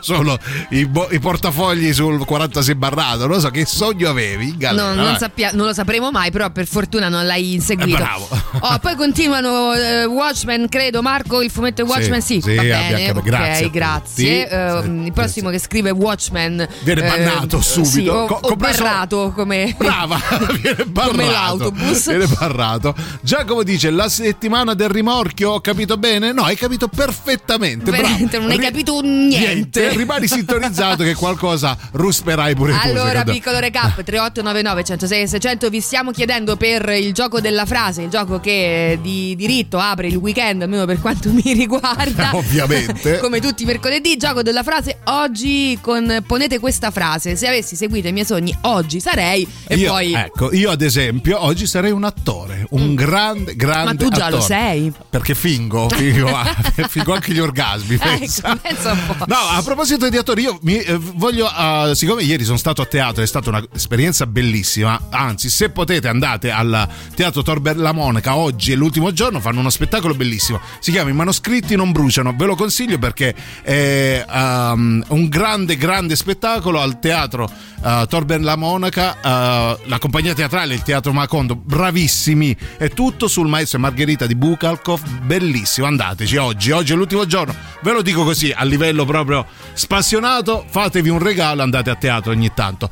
so, 0.00 0.38
i, 0.70 0.86
bo- 0.86 1.08
i 1.10 1.18
portafogli 1.18 1.92
sul 1.92 2.24
46 2.24 2.74
barrato? 2.74 3.18
Non 3.20 3.28
lo 3.30 3.40
so, 3.40 3.50
che 3.50 3.64
sogno 3.66 4.08
avevi 4.10 4.48
in 4.50 4.58
galera? 4.58 4.92
No, 4.94 5.02
non, 5.02 5.16
sappia- 5.18 5.50
non 5.52 5.66
lo 5.66 5.72
sapremo 5.72 6.10
mai, 6.10 6.30
però 6.30 6.50
per 6.50 6.66
fortuna 6.66 7.08
non 7.08 7.26
l'hai 7.26 7.54
inseguito. 7.54 7.96
Eh, 7.96 8.00
bravo. 8.00 8.28
Oh, 8.60 8.78
poi 8.80 8.94
continuano 8.96 9.72
eh, 9.74 10.04
Watchmen, 10.04 10.68
credo. 10.68 11.00
Marco, 11.02 11.42
il 11.42 11.50
fumetto 11.50 11.84
Watchmen? 11.84 12.20
Sì, 12.20 12.40
Sì, 12.40 12.54
va 12.54 12.62
sì, 12.62 12.68
bene. 12.68 12.94
abbia- 13.08 13.16
ok, 13.16 13.22
grazie 13.22 13.64
a 13.64 13.68
grazie. 13.68 14.48
Eh, 14.48 14.78
il 15.04 15.12
prossimo 15.12 15.50
che 15.50 15.58
scrive 15.58 15.90
Watchmen 15.90 16.66
Viene 16.82 17.02
bannato 17.02 17.58
eh, 17.58 17.62
subito. 17.62 17.90
Sì, 17.90 18.06
o, 18.08 18.26
Co- 18.26 18.40
o 18.42 18.56
barrato 18.56 19.32
come, 19.34 19.74
Brava, 19.76 20.20
viene 20.60 20.84
barrato. 20.86 21.10
come 21.10 21.30
l'autobus. 21.30 22.06
Viene 22.08 22.26
barrato. 22.26 22.94
Giacomo 23.20 23.62
dice: 23.62 23.90
La 23.90 24.08
settimana 24.08 24.74
del 24.82 24.90
rimorchio, 24.90 25.50
ho 25.52 25.60
capito 25.60 25.96
bene? 25.96 26.32
No, 26.32 26.42
hai 26.42 26.56
capito 26.56 26.88
perfettamente. 26.88 27.90
Veramente, 27.90 28.38
non 28.38 28.50
hai 28.50 28.56
Ri- 28.56 28.64
capito 28.64 29.00
niente. 29.00 29.90
Rimani 29.90 30.26
sintonizzato 30.26 31.04
che 31.04 31.14
qualcosa 31.14 31.76
rusperai 31.92 32.54
pure 32.54 32.72
tu. 32.72 32.78
Allora, 32.82 33.08
secondo 33.08 33.30
me. 33.30 33.38
piccolo 33.38 33.58
recap 33.58 34.02
3899 34.02 34.84
106 34.84 35.28
600 35.28 35.68
vi 35.68 35.80
stiamo 35.80 36.10
chiedendo 36.10 36.56
per 36.56 36.88
il 36.90 37.12
gioco 37.12 37.40
della 37.40 37.64
frase, 37.64 38.02
il 38.02 38.10
gioco 38.10 38.40
che 38.40 38.98
di 39.00 39.36
diritto 39.36 39.78
apre 39.78 40.08
il 40.08 40.16
weekend, 40.16 40.62
almeno 40.62 40.84
per 40.84 41.00
quanto 41.00 41.30
mi 41.30 41.52
riguarda. 41.52 42.30
Ovviamente. 42.34 43.18
Come 43.22 43.40
tutti 43.40 43.62
i 43.62 43.66
mercoledì, 43.66 44.16
gioco 44.16 44.42
della 44.42 44.62
frase 44.62 44.98
oggi 45.04 45.78
con 45.80 46.24
ponete 46.26 46.58
questa 46.58 46.90
frase, 46.90 47.36
se 47.36 47.46
avessi 47.46 47.76
seguito 47.76 48.08
i 48.08 48.12
miei 48.12 48.26
sogni 48.26 48.56
oggi 48.62 48.98
sarei 49.00 49.46
e 49.66 49.76
io, 49.76 49.90
poi 49.90 50.12
ecco, 50.12 50.52
io 50.52 50.70
ad 50.70 50.82
esempio 50.82 51.42
oggi 51.42 51.66
sarei 51.66 51.92
un 51.92 52.04
attore, 52.04 52.66
un 52.70 52.94
grande, 52.94 53.54
grande 53.54 53.84
Ma 53.84 53.94
tu 53.94 54.08
già 54.10 54.28
lo 54.28 54.36
attore. 54.38 54.42
Sei. 54.72 54.92
Perché 55.10 55.34
fingo, 55.34 55.88
fingo, 55.88 56.28
ah, 56.34 56.54
fingo 56.88 57.12
anche 57.12 57.32
gli 57.32 57.38
orgasmi. 57.38 57.96
pensa. 57.96 58.52
Ecco, 58.52 58.60
pensa 58.62 58.94
po'. 58.94 59.24
No, 59.26 59.36
a 59.36 59.62
proposito 59.62 60.08
di 60.08 60.16
attori, 60.16 60.42
io 60.42 60.58
mi 60.62 60.78
eh, 60.78 60.96
voglio, 60.96 61.48
eh, 61.48 61.92
siccome 61.94 62.22
ieri 62.22 62.44
sono 62.44 62.56
stato 62.56 62.82
a 62.82 62.86
teatro, 62.86 63.22
è 63.22 63.26
stata 63.26 63.50
un'esperienza 63.50 64.26
bellissima. 64.26 65.08
Anzi, 65.10 65.50
se 65.50 65.70
potete, 65.70 66.08
andate 66.08 66.50
al 66.50 66.88
teatro 67.14 67.42
Torber 67.42 67.76
La 67.76 67.92
Monaca. 67.92 68.36
Oggi 68.36 68.72
è 68.72 68.74
l'ultimo 68.74 69.12
giorno, 69.12 69.40
fanno 69.40 69.60
uno 69.60 69.70
spettacolo 69.70 70.14
bellissimo. 70.14 70.60
Si 70.80 70.90
chiama 70.90 71.10
I 71.10 71.14
manoscritti 71.14 71.76
non 71.76 71.92
bruciano. 71.92 72.34
Ve 72.36 72.46
lo 72.46 72.56
consiglio 72.56 72.98
perché 72.98 73.34
è 73.62 74.24
um, 74.28 75.04
un 75.08 75.28
grande, 75.28 75.76
grande 75.76 76.16
spettacolo 76.16 76.80
al 76.80 76.98
teatro 76.98 77.50
uh, 77.82 78.06
Torber 78.06 78.40
La 78.40 78.56
Monaca. 78.56 79.16
uh, 79.22 79.88
la 79.88 79.98
compagnia 79.98 80.34
teatrale, 80.34 80.74
il 80.74 80.82
teatro 80.82 81.12
Macondo, 81.12 81.54
bravissimi. 81.54 82.56
È 82.76 82.88
tutto 82.88 83.28
sul 83.28 83.48
maestro 83.48 83.78
Margherita 83.78 84.26
di 84.26 84.34
Bukalkov. 84.62 85.02
Bellissimo, 85.22 85.88
andateci 85.88 86.36
oggi. 86.36 86.70
Oggi 86.70 86.92
è 86.92 86.94
l'ultimo 86.94 87.26
giorno. 87.26 87.52
Ve 87.80 87.92
lo 87.92 88.00
dico 88.00 88.22
così 88.22 88.52
a 88.54 88.62
livello 88.62 89.04
proprio 89.04 89.44
spassionato. 89.72 90.64
Fatevi 90.68 91.08
un 91.08 91.18
regalo, 91.18 91.62
andate 91.62 91.90
a 91.90 91.96
teatro 91.96 92.30
ogni 92.30 92.52
tanto. 92.54 92.88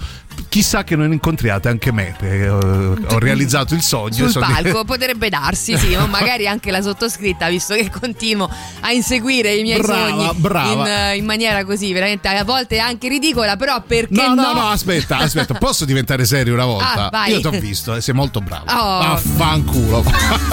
Chissà 0.48 0.82
che 0.82 0.96
non 0.96 1.12
incontriate 1.12 1.68
anche 1.68 1.92
me. 1.92 2.16
eh, 2.20 2.48
ho 2.48 3.18
realizzato 3.18 3.74
il 3.74 3.82
sogno. 3.82 4.28
sul 4.28 4.40
palco 4.40 4.82
potrebbe 4.86 5.28
darsi, 5.28 5.76
sì, 5.76 5.94
o 5.94 6.06
magari 6.08 6.48
anche 6.48 6.72
la 6.72 6.82
sottoscritta, 6.82 7.48
visto 7.48 7.74
che 7.74 7.88
continuo 7.88 8.50
a 8.80 8.90
inseguire 8.90 9.54
i 9.54 9.62
miei 9.62 9.80
Brava, 9.80 10.08
sogni 10.08 10.30
brava. 10.40 10.72
In, 10.72 10.92
eh, 10.92 11.16
in 11.18 11.24
maniera 11.24 11.64
così, 11.64 11.92
veramente 11.92 12.26
a 12.26 12.42
volte 12.42 12.78
anche 12.80 13.08
ridicola, 13.08 13.56
però 13.56 13.80
perché 13.86 14.12
No, 14.14 14.34
no? 14.34 14.42
no, 14.42 14.52
no, 14.54 14.68
aspetta, 14.70 15.18
aspetta, 15.18 15.54
posso 15.54 15.84
diventare 15.84 16.24
serio 16.24 16.54
una 16.54 16.64
volta? 16.64 17.06
Ah, 17.06 17.10
vai. 17.10 17.30
Io 17.32 17.40
ti 17.40 17.46
ho 17.46 17.60
visto 17.60 17.94
e 17.94 18.00
sei 18.00 18.14
molto 18.14 18.40
bravo. 18.40 18.64
Oh. 18.72 18.98
Vaffanculo. 18.98 20.02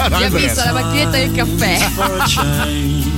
Ti 0.08 0.22
ho 0.22 0.30
visto 0.30 0.62
la 0.64 0.72
macchinetta 0.72 1.10
del 1.10 1.32
caffè. 1.32 3.17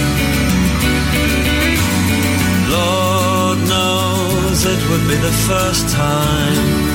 Would 4.91 5.07
be 5.07 5.15
the 5.15 5.31
first 5.47 5.87
time. 5.87 6.90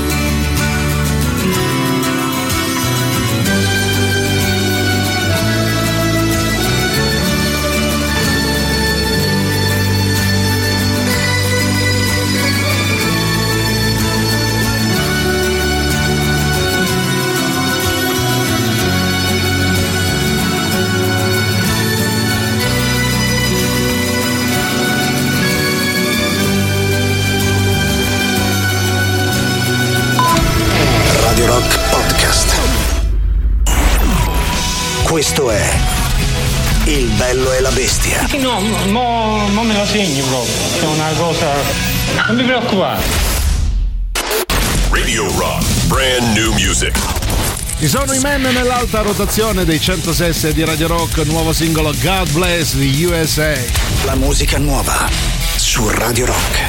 Bello 37.17 37.53
e 37.53 37.61
la 37.61 37.71
bestia. 37.71 38.27
No, 38.39 38.61
mo, 38.61 39.49
mo 39.49 39.63
me 39.63 39.77
lo 39.77 39.85
segni 39.87 40.21
proprio. 40.21 40.55
È 40.81 40.85
una 40.85 41.11
cosa. 41.17 41.53
Non 42.27 42.37
mi 42.37 42.45
preoccupare. 42.45 43.03
Radio 44.91 45.25
Rock, 45.37 45.65
brand 45.87 46.37
new 46.37 46.53
music. 46.53 46.97
Ci 47.79 47.89
sono 47.89 48.13
i 48.13 48.21
men 48.21 48.43
nell'alta 48.43 49.03
rotazione 49.03 49.65
dei 49.65 49.81
106 49.81 50.53
di 50.55 50.65
Radio 50.65 50.87
Rock, 50.87 51.19
nuovo 51.27 51.53
singolo 51.53 51.93
God 52.01 52.31
Bless 52.31 52.73
the 52.73 53.05
USA. 53.05 53.53
La 54.05 54.15
musica 54.15 54.59
nuova 54.59 55.09
su 55.57 55.89
Radio 55.89 56.27
Rock. 56.27 56.66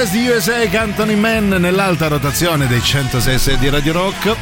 USA 0.00 0.64
cantano 0.68 1.10
i 1.10 1.16
men 1.16 1.48
nell'alta 1.48 2.06
rotazione 2.06 2.68
dei 2.68 2.80
106 2.80 3.58
di 3.58 3.68
Radio 3.68 3.92
Rock. 3.92 4.36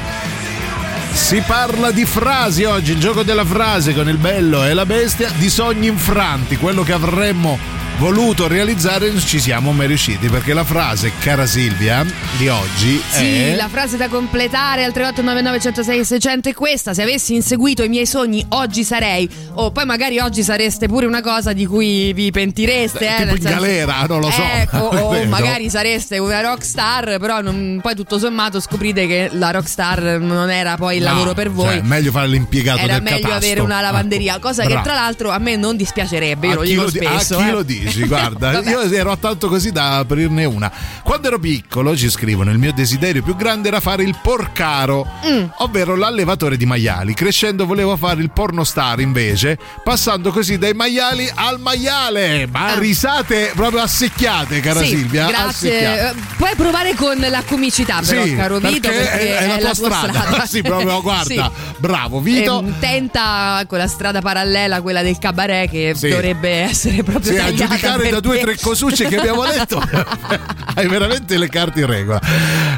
Si 1.12 1.42
parla 1.46 1.92
di 1.92 2.04
frasi 2.04 2.64
oggi, 2.64 2.92
il 2.92 2.98
gioco 2.98 3.22
della 3.22 3.44
frase 3.44 3.94
con 3.94 4.06
il 4.06 4.18
bello 4.18 4.66
e 4.66 4.74
la 4.74 4.84
bestia, 4.84 5.30
di 5.36 5.48
sogni 5.48 5.86
infranti, 5.86 6.58
quello 6.58 6.82
che 6.82 6.92
avremmo 6.92 7.58
voluto 7.98 8.46
realizzare 8.46 9.08
non 9.10 9.20
ci 9.20 9.40
siamo 9.40 9.72
mai 9.72 9.86
riusciti 9.86 10.28
perché 10.28 10.52
la 10.52 10.64
frase, 10.64 11.12
cara 11.18 11.46
Silvia, 11.46 12.04
di 12.36 12.46
oggi 12.48 13.00
Sì, 13.08 13.24
è... 13.24 13.54
la 13.56 13.68
frase 13.68 13.96
da 13.96 14.08
completare 14.08 14.84
al 14.84 14.92
3899 14.92 15.60
106 15.60 16.04
600 16.04 16.48
è 16.50 16.54
questa: 16.54 16.92
Se 16.92 17.02
avessi 17.02 17.34
inseguito 17.34 17.82
i 17.82 17.88
miei 17.88 18.04
sogni, 18.06 18.44
oggi 18.50 18.84
sarei. 18.84 19.28
O 19.54 19.70
poi 19.70 19.86
magari 19.86 20.18
oggi 20.18 20.42
sareste 20.42 20.86
pure 20.88 21.06
una 21.06 21.22
cosa 21.22 21.52
di 21.54 21.64
cui 21.66 22.12
vi 22.12 22.30
pentireste. 22.30 23.06
eh, 23.06 23.16
tipo 23.22 23.34
in 23.36 23.40
senso- 23.42 23.58
galera, 23.58 24.04
non 24.06 24.20
lo 24.20 24.30
so. 24.30 24.42
Ecco, 24.42 24.76
o 24.92 25.24
magari 25.26 25.70
sareste 25.70 26.18
una 26.18 26.40
rockstar, 26.42 27.18
però 27.18 27.40
non- 27.40 27.78
poi 27.82 27.94
tutto 27.94 28.18
sommato 28.18 28.60
scoprite 28.60 29.06
che 29.06 29.30
la 29.32 29.50
rockstar 29.50 30.18
non 30.20 30.50
era 30.50 30.76
poi 30.76 30.98
il 30.98 31.02
No, 31.02 31.10
lavoro 31.12 31.32
per 31.32 31.50
voi. 31.50 31.66
cioè, 31.76 31.80
meglio 31.82 32.10
fare 32.10 32.28
l'impiegato 32.28 32.80
era 32.80 33.00
meglio 33.00 33.16
catasto. 33.20 33.36
avere 33.36 33.60
una 33.60 33.80
lavanderia, 33.80 34.38
cosa 34.38 34.62
che 34.62 34.68
Bravo. 34.68 34.84
tra 34.84 34.94
l'altro 34.94 35.30
a 35.30 35.38
me 35.38 35.56
non 35.56 35.76
dispiacerebbe, 35.76 36.46
io 36.48 36.52
A 36.52 36.56
lo 36.56 36.62
dico 36.62 36.88
spesso. 36.88 37.38
a 37.38 37.42
chi 37.42 37.48
eh. 37.48 37.52
lo 37.52 37.62
dici? 37.86 38.06
Guarda, 38.06 38.60
io 38.62 38.80
ero 38.82 39.16
tanto 39.18 39.48
così 39.48 39.72
da 39.72 39.98
aprirne 39.98 40.44
una. 40.44 40.70
Quando 41.02 41.28
ero 41.28 41.38
piccolo, 41.38 41.96
ci 41.96 42.10
scrivono, 42.10 42.50
il 42.50 42.58
mio 42.58 42.72
desiderio 42.72 43.22
più 43.22 43.36
grande 43.36 43.68
era 43.68 43.80
fare 43.80 44.02
il 44.02 44.16
porcaro, 44.22 45.06
Mm. 45.26 45.44
ovvero 45.58 45.96
l'allevatore 45.96 46.56
di 46.56 46.66
maiali. 46.66 47.14
Crescendo 47.14 47.66
volevo 47.66 47.96
fare 47.96 48.20
il 48.22 48.30
pornostar 48.30 49.00
invece, 49.00 49.58
passando 49.82 50.30
così 50.30 50.58
dai 50.58 50.72
maiali 50.74 51.28
al 51.34 51.58
maiale. 51.60 52.46
Ma 52.50 52.78
risate 52.78 53.52
proprio 53.54 53.80
assecchiate, 53.82 54.60
cara 54.60 54.80
Ah. 54.80 54.84
Sì, 54.84 54.88
Silvia. 54.96 55.26
Grazie. 55.26 55.76
assecchiate. 55.78 56.18
Eh, 56.18 56.22
Puoi 56.36 56.54
provare 56.56 56.94
con 56.94 57.16
la 57.18 57.42
comicità, 57.46 58.00
però, 58.06 58.24
Sì, 58.24 58.34
caro 58.36 58.58
Vito, 58.58 58.88
perché 58.88 59.38
è, 59.38 59.38
è 59.38 59.60
la 59.60 59.72
tua 59.74 59.74
strada. 59.74 60.46
sì, 60.46 60.62
proprio 60.62 61.00
guarda. 61.02 61.50
Bravo, 61.78 62.20
Vito. 62.20 62.60
Ehm, 62.60 62.74
tenta 62.78 63.64
con 63.66 63.78
la 63.78 63.86
strada 63.86 64.20
parallela, 64.20 64.80
quella 64.82 65.02
del 65.02 65.18
cabaret, 65.18 65.70
che 65.70 65.92
Sì. 65.96 66.08
dovrebbe 66.08 66.50
essere 66.50 67.02
proprio 67.02 67.32
Sì, 67.32 67.36
tagliata 67.38 67.75
giudicare 67.76 68.02
per 68.02 68.12
da 68.12 68.20
due 68.20 68.38
o 68.38 68.40
tre 68.44 68.56
cosucce 68.60 69.06
che 69.06 69.16
abbiamo 69.16 69.44
letto, 69.44 69.82
hai 70.74 70.86
veramente 70.88 71.36
le 71.38 71.48
carte 71.48 71.80
in 71.80 71.86
regola. 71.86 72.20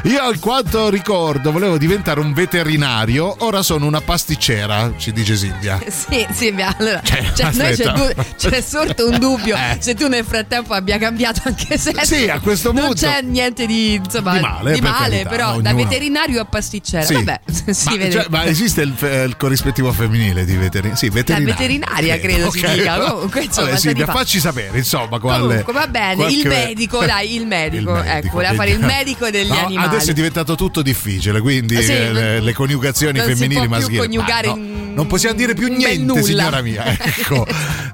Io, 0.03 0.21
al 0.21 0.39
quanto 0.39 0.89
ricordo, 0.89 1.51
volevo 1.51 1.77
diventare 1.77 2.19
un 2.19 2.33
veterinario. 2.33 3.35
Ora 3.39 3.61
sono 3.63 3.85
una 3.85 4.01
pasticcera, 4.01 4.93
ci 4.97 5.11
dice 5.11 5.35
Silvia. 5.35 5.79
Sì, 6.31 6.51
beh, 6.51 6.63
allora 6.77 7.01
Cioè, 7.03 7.31
cioè, 7.33 7.51
noi 7.53 7.75
c'è, 7.75 7.91
du- 7.91 8.13
c'è 8.37 8.61
sorto 8.61 9.07
un 9.09 9.19
dubbio 9.19 9.55
se 9.79 9.95
tu 9.95 10.07
nel 10.07 10.23
frattempo 10.25 10.73
abbia 10.73 10.97
cambiato 10.97 11.41
anche 11.45 11.77
sesso. 11.77 12.03
Sì, 12.05 12.29
a 12.29 12.39
questo 12.39 12.71
non 12.71 12.85
punto- 12.87 13.05
c'è 13.05 13.21
niente 13.21 13.65
di, 13.65 13.95
insomma, 13.95 14.33
Di 14.33 14.39
male, 14.39 14.71
per 14.79 14.91
carità, 14.91 15.29
però 15.29 15.47
ognuno- 15.49 15.61
da 15.61 15.73
veterinario 15.73 16.41
a 16.41 16.45
pasticcera. 16.45 17.03
Sì. 17.03 17.13
Vabbè, 17.15 17.39
si 17.71 17.89
ma, 17.89 17.95
vede. 17.95 18.11
cioè, 18.11 18.25
ma 18.29 18.45
esiste 18.45 18.81
il, 18.81 18.93
fe- 18.95 19.23
il 19.27 19.37
corrispettivo 19.37 19.91
femminile 19.91 20.45
di 20.45 20.55
veterinario? 20.55 20.95
Sì, 20.97 21.07
La 21.07 21.13
veterinaria. 21.13 21.53
veterinaria 21.55 22.19
credo 22.19 22.51
si 22.51 22.59
Ok. 22.59 22.73
dica. 22.73 22.97
Comunque, 22.99 23.41
insomma, 23.43 23.67
Vabbè, 23.67 23.79
Silvia, 23.79 24.05
fa- 24.05 24.11
facci 24.13 24.39
sapere, 24.39 24.77
insomma, 24.97 25.19
quale. 25.19 25.41
Comunque 25.45 25.73
va 25.73 25.87
bene, 25.87 26.15
qualche- 26.15 26.35
il 26.37 26.47
medico, 26.47 27.05
dai, 27.05 27.35
il 27.35 27.45
medico, 27.45 28.01
ecco, 28.01 28.29
voleva 28.31 28.53
fare 28.55 28.71
il 28.71 28.79
medico 28.79 29.29
degli 29.29 29.49
No, 29.49 29.65
animali. 29.65 29.87
Adesso 29.87 30.09
è 30.11 30.13
diventato 30.13 30.55
tutto 30.55 30.81
difficile, 30.81 31.39
quindi 31.41 31.81
Sì, 31.81 31.91
eh, 31.91 32.11
le, 32.11 32.39
le 32.39 32.53
coniugazioni 32.53 33.17
non 33.19 33.27
femminili 33.27 33.61
più 33.61 33.69
maschili. 33.69 33.97
coniugare 33.97 34.47
Ma 34.47 34.53
no, 34.55 34.59
in- 34.59 34.93
non 34.95 35.07
possiamo 35.07 35.35
dire 35.35 35.53
più 35.53 35.67
niente, 35.67 36.03
nulla. 36.03 36.21
signora 36.23 36.61
mia. 36.61 36.85
Ecco, 36.99 37.45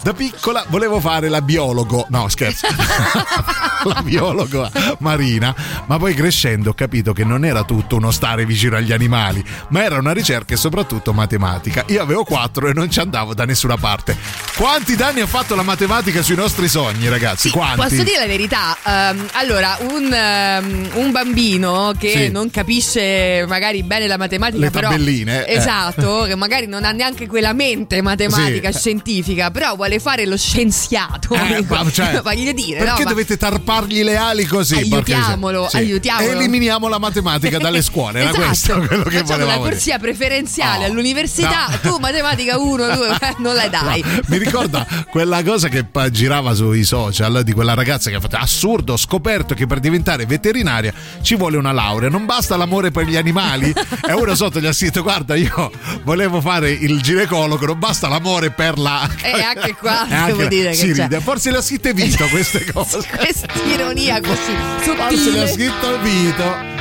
da 0.02 0.14
piccola 0.14 0.66
volevo 0.70 1.00
fare 1.00 1.30
la 1.30 1.42
biologo, 1.42 2.06
no 2.10 2.28
scherzo, 2.30 2.68
la 3.84 4.02
biologo 4.02 4.70
marina, 5.00 5.54
ma 5.86 5.98
poi 5.98 6.14
crescendo 6.14 6.72
ho 6.72 6.74
capito 6.74 7.14
che 7.14 7.24
non 7.24 7.46
era 7.46 7.64
tutto 7.64 7.98
uno 7.98 8.12
stare 8.12 8.46
vicino 8.46 8.76
agli 8.78 8.92
animali, 8.92 9.44
ma 9.70 9.84
era 9.84 9.98
una 9.98 10.12
ricerca 10.14 10.54
e 10.54 10.58
soprattutto 10.58 11.14
matematica. 11.14 11.84
Io 11.88 12.02
avevo 12.02 12.24
quattro 12.24 12.68
e 12.68 12.74
non 12.74 12.90
ci 12.90 13.00
andavo 13.00 13.34
da 13.34 13.46
nessuna 13.46 13.78
parte. 13.78 14.18
Quanti 14.56 14.96
danni 14.96 15.20
ha 15.22 15.28
fatto 15.28 15.56
la 15.56 15.64
matematica 15.64 16.22
sui 16.22 16.36
nostri 16.36 16.68
sogni, 16.86 17.10
ragazzi? 17.10 17.50
Quanti? 17.50 17.76
Posso 17.82 18.04
dire 18.04 18.20
la 18.20 18.28
verità? 18.28 18.78
Ehm, 18.86 19.28
allora, 19.34 19.78
un, 19.90 20.12
ehm, 20.14 20.90
un 20.96 21.12
bambino 21.12 21.94
che 21.98 22.10
Sì. 22.12 22.30
non 22.32 22.52
capisce 22.52 23.46
magari 23.48 23.82
bene 23.84 24.08
la 24.08 24.18
matematica, 24.18 24.60
Le 24.60 24.70
però. 24.70 24.90
tabelline, 24.90 25.46
eh. 25.48 25.56
Esatto, 25.58 26.24
che 26.28 26.36
magari 26.36 26.68
non 26.68 26.84
ha 26.84 26.92
neanche 26.92 27.28
quella 27.28 27.54
mente 27.54 28.02
matematica 28.02 28.72
Sì. 28.72 28.80
scientifica, 28.80 29.50
però 29.52 29.76
vuole 29.76 30.00
fare 30.00 30.26
lo 30.26 30.38
scienziato. 30.38 31.34
Eh, 31.34 31.56
dico. 31.62 31.74
ma- 31.76 31.92
cioè, 31.92 32.22
voglio 32.24 32.52
dire, 32.52 32.80
Perché 32.80 33.04
no, 33.04 33.10
dovete 33.10 33.38
tarpargli 33.38 34.04
le 34.04 34.16
ali 34.18 34.46
così? 34.46 34.76
Aiutiamolo, 34.76 35.64
miseria? 35.64 35.88
aiutiamolo. 35.88 36.32
Eliminiamo 36.32 36.88
la 36.88 37.00
matematica 37.00 37.58
dalle 37.58 37.82
scuole, 37.82 38.20
era 38.20 38.30
Esatto. 38.30 38.46
questo 38.46 38.74
quello 38.86 39.04
che 39.04 39.10
Facciamo 39.18 39.32
volevamo 39.32 39.58
dire. 39.64 39.70
corsia 39.72 40.00
preferenziale 40.00 40.86
Oh, 40.86 40.88
all'università, 40.90 41.68
no. 41.82 41.90
tu 41.92 41.98
matematica 42.00 42.58
1, 42.60 42.96
2, 42.96 43.18
non 43.40 43.56
la 43.56 43.68
dai. 43.70 44.02
No, 44.06 44.20
mi 44.28 44.38
ricorda 44.38 44.86
quella 45.10 45.42
cosa 45.44 45.68
che 45.70 45.86
girava 46.12 46.54
sui 46.76 46.84
social 46.84 47.44
di 47.44 47.54
quella 47.54 47.74
ragazza 47.74 48.10
che 48.10 48.18
ha 48.18 48.20
fatto 48.20 48.36
assurdo, 48.36 48.94
ho 48.94 48.98
scoperto 48.98 49.54
che 49.54 49.66
per 49.66 49.80
diventare 49.80 50.26
veterinaria 50.26 50.94
ci 51.22 51.36
vuole 51.36 51.56
una 51.56 51.72
laurea, 51.72 52.10
non 52.10 52.26
basta 52.26 52.58
l'amore 52.58 52.92
per 52.92 53.06
gli 53.06 53.16
animali 53.16 53.70
e 54.08 54.12
uno 54.14 54.36
sotto 54.36 54.60
gli 54.60 54.66
ha 54.66 54.74
scritto 54.74 55.02
guarda 55.02 55.36
io 55.36 55.72
volevo 56.04 56.42
fare 56.42 56.72
il 56.72 57.02
ginecologo, 57.02 57.66
non 57.66 57.80
basta 57.80 58.10
l'amore 58.10 58.52
per 58.52 58.78
la... 58.78 59.10
E 59.22 59.32
anche 59.42 59.76
qua 59.80 60.06
E 60.08 60.14
anche 60.14 60.26
devo 60.32 60.42
la- 60.44 60.48
dire 60.50 60.72
che 60.72 60.86
ride. 60.92 61.20
forse 61.22 61.52
le 61.52 61.58
ha 61.58 61.62
scritte 61.62 61.94
Vito 61.94 62.26
queste 62.30 62.66
cose. 62.72 63.00
Questa 63.16 63.48
ironia 63.74 64.20
così 64.20 64.54
Forse 64.80 65.32
le 65.32 65.44
ha 65.44 65.48
sottile. 65.48 65.48
scritto 65.48 66.00
Vito. 66.02 66.74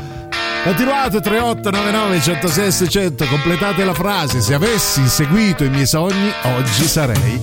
Continuate 0.65 1.21
3899 1.21 2.21
106 2.23 2.73
600, 2.73 3.27
completate 3.27 3.85
la 3.85 3.93
frase. 3.95 4.41
Se 4.41 4.55
avessi 4.55 5.07
seguito 5.09 5.63
i 5.63 5.69
miei 5.69 5.87
sogni, 5.87 6.33
oggi 6.45 6.87
sarei. 6.87 7.41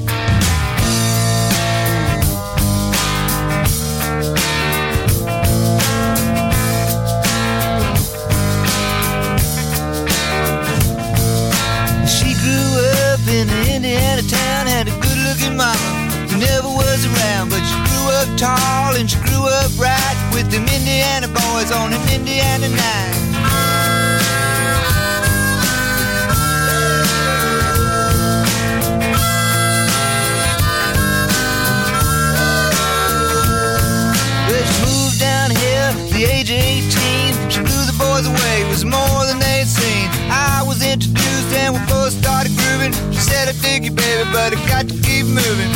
But 44.41 44.57
I 44.57 44.67
got 44.67 44.87
to 44.89 44.95
keep 45.05 45.25
moving. 45.27 45.71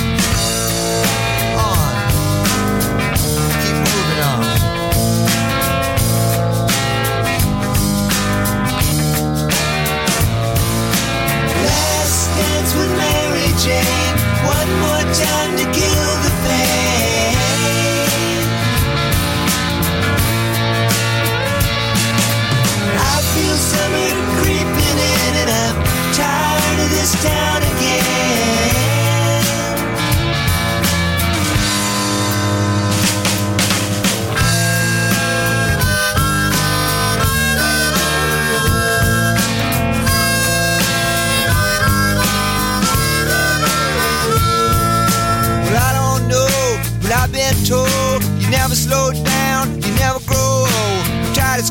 On. 1.66 1.94
Keep 3.62 3.78
moving 3.90 4.22
on. 4.32 4.42
Last 11.68 12.24
dance 12.38 12.72
with 12.74 12.92
Mary 13.04 13.50
Jane. 13.64 14.16
One 14.56 14.72
more 14.86 15.06
time 15.14 15.52
to 15.62 15.75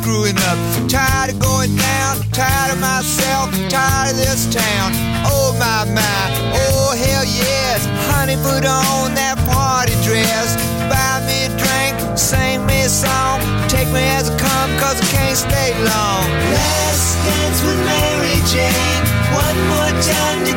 screwing 0.05 0.37
up, 0.37 0.59
I'm 0.77 0.87
tired 0.87 1.33
of 1.33 1.39
going 1.41 1.75
down, 1.77 2.21
I'm 2.21 2.31
tired 2.31 2.77
of 2.77 2.79
myself, 2.79 3.49
I'm 3.57 3.69
tired 3.73 4.13
of 4.13 4.17
this 4.21 4.45
town. 4.53 4.93
Oh 5.25 5.57
my 5.57 5.89
my, 5.97 6.25
oh 6.61 6.93
hell 6.93 7.25
yes, 7.25 7.89
honey, 8.13 8.37
put 8.45 8.69
on 8.69 9.17
that 9.17 9.41
party 9.49 9.97
dress, 10.05 10.61
buy 10.93 11.25
me 11.25 11.49
a 11.49 11.51
drink, 11.57 11.97
sing 12.19 12.61
me 12.67 12.85
a 12.85 12.89
song. 12.93 13.41
Take 13.73 13.89
me 13.97 14.05
as 14.13 14.29
I 14.29 14.37
come, 14.37 14.71
cause 14.77 15.01
I 15.01 15.07
can't 15.09 15.39
stay 15.41 15.73
long. 15.89 16.25
Last 16.53 17.17
dance 17.25 17.65
with 17.65 17.81
Mary 17.89 18.37
Jane. 18.53 19.05
One 19.33 19.59
more 19.73 19.95
time 20.05 20.45
to 20.45 20.55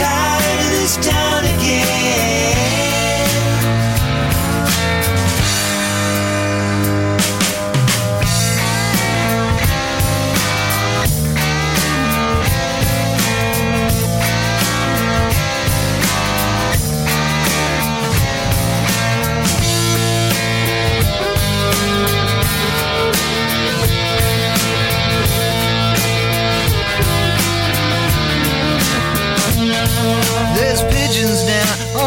tired 0.00 0.60
of 0.64 0.70
this 0.70 0.96
town 1.06 1.59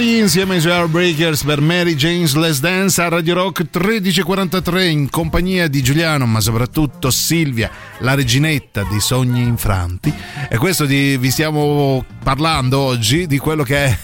Petty 0.00 0.18
insieme 0.18 0.56
ai 0.56 0.64
Airbreakers 0.64 1.44
per 1.44 1.60
Mary 1.60 1.94
Jane's 1.94 2.34
Let's 2.34 2.60
Dance 2.60 3.02
a 3.02 3.08
Radio 3.08 3.34
Rock 3.34 3.66
1343 3.70 4.86
in 4.86 5.10
compagnia 5.10 5.68
di 5.68 5.82
Giuliano 5.82 6.24
ma 6.24 6.40
soprattutto 6.40 7.10
Silvia, 7.10 7.70
la 7.98 8.14
reginetta 8.14 8.82
dei 8.84 9.00
sogni 9.00 9.42
infranti. 9.42 10.10
E 10.48 10.56
questo 10.56 10.86
di, 10.86 11.18
vi 11.18 11.30
stiamo 11.30 12.02
parlando 12.22 12.78
oggi 12.78 13.26
di 13.26 13.36
quello 13.36 13.62
che 13.62 13.84
è 13.84 13.98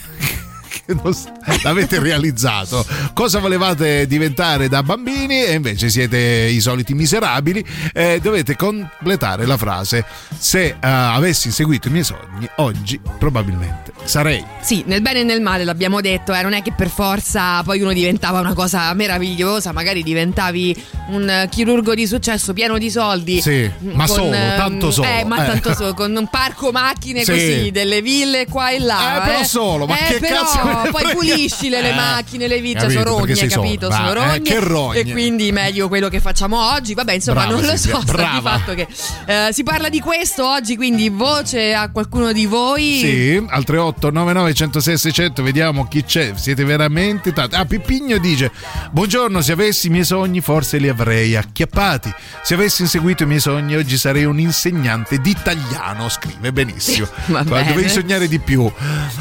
che 0.84 1.12
s- 1.12 1.26
l'avete 1.62 1.98
realizzato. 1.98 2.84
Cosa 3.14 3.38
volevate 3.38 4.06
diventare 4.06 4.68
da 4.68 4.82
bambini 4.82 5.44
e 5.44 5.52
invece 5.54 5.88
siete 5.88 6.18
i 6.18 6.60
soliti 6.60 6.94
miserabili? 6.94 7.64
Eh, 7.92 8.18
dovete 8.22 8.56
completare 8.56 9.46
la 9.46 9.56
frase. 9.56 10.04
Se 10.38 10.64
eh, 10.66 10.76
avessi 10.80 11.50
seguito 11.50 11.88
i 11.88 11.90
miei 11.90 12.04
sogni, 12.04 12.48
oggi 12.56 13.00
probabilmente 13.18 13.92
sarei. 14.04 14.44
Sì, 14.60 14.82
nel 14.86 15.02
bene 15.02 15.20
e 15.20 15.24
nel 15.24 15.40
male 15.40 15.64
l'abbiamo 15.64 16.00
detto, 16.00 16.32
eh, 16.34 16.42
non 16.42 16.52
è 16.52 16.62
che 16.62 16.72
per 16.72 16.88
forza 16.88 17.62
poi 17.62 17.80
uno 17.80 17.92
diventava 17.92 18.40
una 18.40 18.54
cosa 18.54 18.92
meravigliosa, 18.94 19.72
magari 19.72 20.02
diventavi 20.02 20.84
un 21.08 21.28
eh, 21.28 21.48
chirurgo 21.50 21.94
di 21.94 22.06
successo 22.06 22.52
pieno 22.52 22.78
di 22.78 22.90
soldi. 22.90 23.40
Sì, 23.40 23.70
ma 23.92 24.06
solo, 24.06 24.32
ehm, 24.32 24.56
tanto 24.56 24.90
solo. 24.90 25.08
Eh, 25.08 25.24
ma 25.24 25.42
Eh. 25.42 25.46
tanto 25.46 25.74
solo, 25.74 25.94
con 25.94 26.14
un 26.14 26.28
parco 26.28 26.70
macchine 26.72 27.22
Sì. 27.24 27.30
così, 27.30 27.70
delle 27.70 28.02
ville 28.02 28.46
qua 28.46 28.70
e 28.70 28.78
là. 28.78 29.22
Eh, 29.22 29.26
però 29.26 29.44
solo, 29.44 29.86
ma 29.86 29.98
Eh, 29.98 30.12
che 30.12 30.18
però 30.18 30.42
cazzo 30.42 30.58
ne 30.66 30.90
poi 30.90 31.12
pulisci 31.14 31.68
le, 31.68 31.80
le 31.82 31.90
Eh, 31.90 31.94
macchine, 31.94 32.46
le 32.48 32.60
vite, 32.60 32.80
capito, 32.80 33.00
sono 33.00 33.16
rogne, 33.18 33.46
capito? 33.46 33.90
solo. 33.90 33.94
Sono 34.06 34.10
eh, 34.10 34.14
rogne. 34.14 34.40
che 34.40 34.58
rogne. 34.60 34.98
E 35.00 35.10
quindi 35.10 35.52
meglio 35.52 35.88
quello 35.88 36.08
che 36.08 36.20
facciamo 36.20 36.72
oggi. 36.72 36.94
Vabbè, 36.94 37.12
insomma, 37.14 37.44
Brava, 37.46 37.54
non 37.60 37.64
lo 37.70 37.76
so. 37.76 37.88
sta 37.88 37.98
di 38.00 38.04
brava. 38.12 38.58
fatto 38.58 38.74
che 38.74 38.86
eh, 39.26 39.48
si 39.52 39.62
parla 39.62 39.88
di 39.88 40.00
questo 40.00 40.46
oggi, 40.48 40.76
quindi 40.76 41.08
voce 41.08 41.74
a 41.74 41.90
qualcuno 41.90 42.32
di 42.32 42.46
voi. 42.46 42.98
Sì, 42.98 43.36
al 43.48 43.64
3899 43.64 44.54
106 44.54 44.98
600 44.98 45.42
vediamo 45.42 45.86
chi 45.86 46.04
c'è. 46.04 46.32
Siete 46.36 46.64
veramente 46.64 47.32
tanti. 47.32 47.54
Ah, 47.54 47.64
Pippigno 47.64 48.18
dice: 48.18 48.50
Buongiorno, 48.90 49.40
se 49.40 49.52
avessi 49.52 49.86
i 49.86 49.90
miei 49.90 50.04
sogni, 50.04 50.40
forse 50.40 50.78
li 50.78 50.88
avrei 50.88 51.36
acchiappati. 51.36 52.12
Se 52.42 52.54
avessi 52.54 52.82
inseguito 52.82 53.22
i 53.22 53.26
miei 53.26 53.40
sogni, 53.40 53.74
oggi 53.76 53.96
sarei 53.96 54.24
un 54.24 54.38
insegnante 54.38 55.18
di 55.18 55.30
italiano. 55.30 56.08
Scrive 56.08 56.52
benissimo. 56.52 57.06
Guarda, 57.26 57.50
bene. 57.50 57.68
Dovevi 57.68 57.88
sognare 57.88 58.28
di 58.28 58.38
più. 58.38 58.70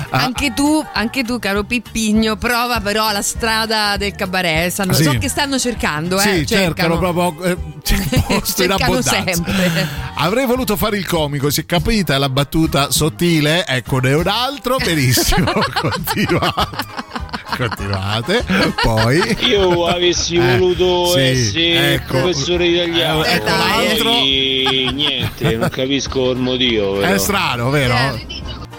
Ah, 0.10 0.24
Anche 0.24 0.54
tu, 0.54 0.84
anche 0.94 1.24
tu, 1.24 1.35
caro 1.40 1.64
Pippigno, 1.64 2.36
prova 2.36 2.80
però 2.80 3.12
la 3.12 3.22
strada 3.22 3.96
del 3.98 4.14
cabaret. 4.16 4.72
Stanno- 4.72 4.94
Sì. 4.94 5.04
So 5.04 5.18
che 5.18 5.30
stanno 5.30 5.58
cercando, 5.60 6.18
eh. 6.20 6.22
Sì, 6.22 6.46
cercano 6.48 6.98
proprio 6.98 7.44
eh, 7.44 7.58
c'è 7.84 7.96
il 7.96 8.24
posto 8.28 8.64
in 8.64 8.70
Cercano 8.70 8.84
abbondanza. 8.98 9.24
sempre. 9.34 9.88
Avrei 10.16 10.46
voluto 10.46 10.76
fare 10.76 10.98
il 10.98 11.06
comico, 11.06 11.50
si 11.50 11.62
è 11.62 11.66
capita 11.66 12.18
la 12.18 12.30
battuta 12.30 12.92
sottile, 12.92 13.66
eccone 13.66 14.14
un 14.14 14.28
altro, 14.28 14.78
benissimo, 14.78 15.52
continuate. 15.74 17.24
Continuate, 17.58 18.44
poi 18.82 19.38
Io 19.48 19.86
avessi 19.86 20.36
Eh, 20.36 20.58
voluto 20.58 21.12
sì, 21.14 21.20
essere 21.20 21.94
ecco. 21.94 22.18
professore 22.20 22.66
italiano, 22.68 23.24
Eh, 23.24 23.34
ecco 23.36 23.46
l'altro. 23.46 24.10
poi 24.12 24.90
niente, 24.94 25.56
non 25.56 25.70
capisco 25.70 26.32
il 26.32 26.38
motivo. 26.40 26.96
Però. 27.00 27.14
È 27.14 27.18
strano, 27.18 27.70
vero? 27.70 27.94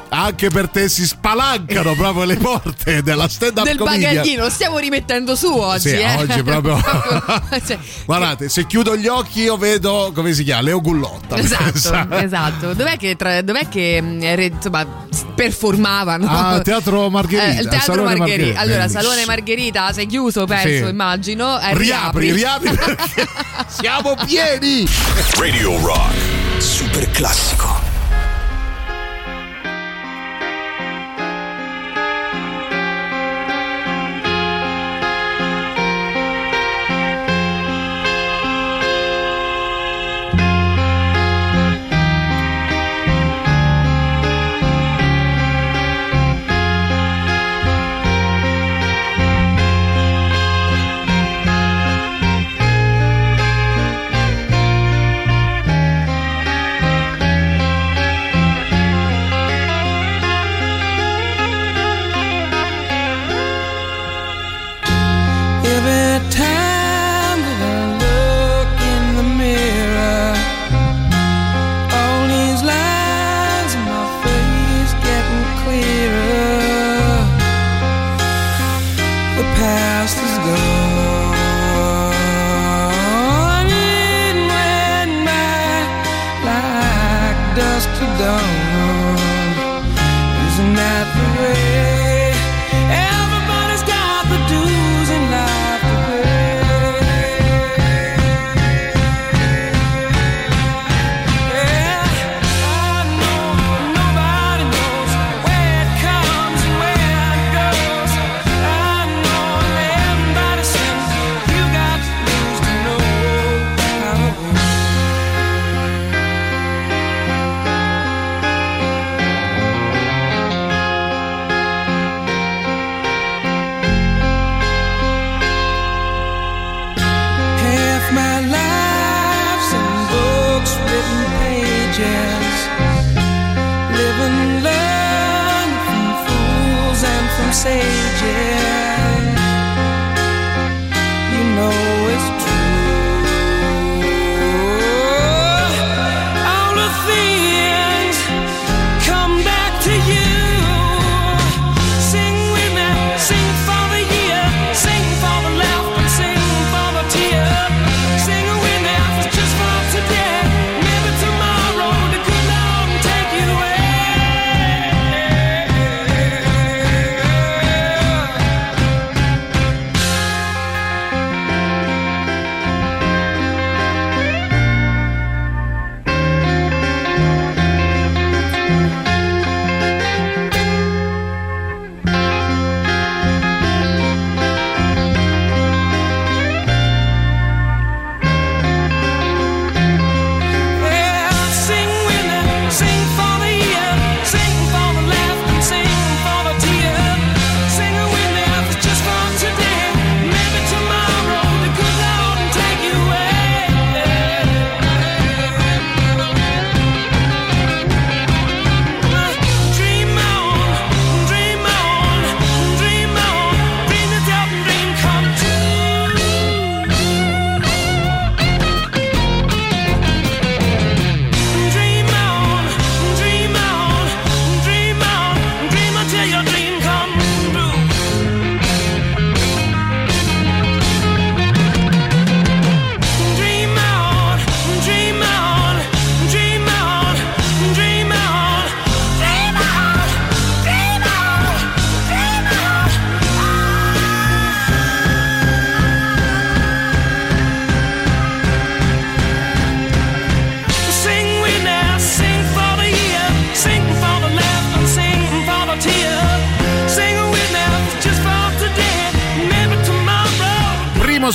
Anche 0.09 0.48
per 0.50 0.68
te 0.68 0.88
si 0.88 1.07
spalancano 1.07 1.94
proprio 1.98 2.24
le 2.24 2.36
porte 2.36 3.02
della 3.02 3.28
stand 3.28 3.59
up 3.59 3.64
Del 3.64 3.76
comedian. 3.76 4.14
bagaglino, 4.14 4.42
lo 4.44 4.50
stiamo 4.50 4.78
rimettendo 4.78 5.34
su 5.34 5.52
oggi. 5.52 5.88
Sì, 5.90 5.96
eh. 5.96 6.14
oggi 6.16 6.42
proprio- 6.42 6.80
Cioè, 7.66 7.78
Guardate, 8.07 8.48
se 8.48 8.66
chiudo 8.66 8.96
gli 8.96 9.07
occhi 9.09 9.42
io 9.42 9.57
vedo 9.57 10.12
come 10.14 10.32
si 10.32 10.44
chiama 10.44 10.62
Leo 10.62 10.80
Gullotta. 10.80 11.36
Esatto, 11.36 12.14
esatto. 12.16 12.72
Dov'è 12.74 12.96
che, 12.96 13.16
tra- 13.16 13.42
dov'è 13.42 13.68
che 13.68 14.00
re- 14.34 14.44
insomma, 14.46 14.86
performavano? 15.34 16.26
Ah, 16.28 16.61
Teatro 16.61 17.11
Margherita, 17.11 17.59
Eh, 17.59 17.62
il 17.62 17.68
Teatro 17.68 17.94
Salone 17.94 18.16
Margherita. 18.16 18.26
Margherita. 18.36 18.61
Allora, 18.61 18.76
Bellissimo. 18.78 19.02
Salone 19.02 19.24
Margherita, 19.26 19.92
sei 19.92 20.07
chiuso, 20.07 20.44
penso, 20.46 20.84
Sì. 20.84 20.90
immagino. 20.90 21.61
Eh, 21.61 21.76
Riapri, 21.76 22.32
riapri 22.32 22.70
perché 22.74 23.26
siamo 23.68 24.16
pieni. 24.24 24.86
Radio 25.38 25.78
Rock. 25.84 26.14
Super 26.59 27.11
classico. 27.11 27.65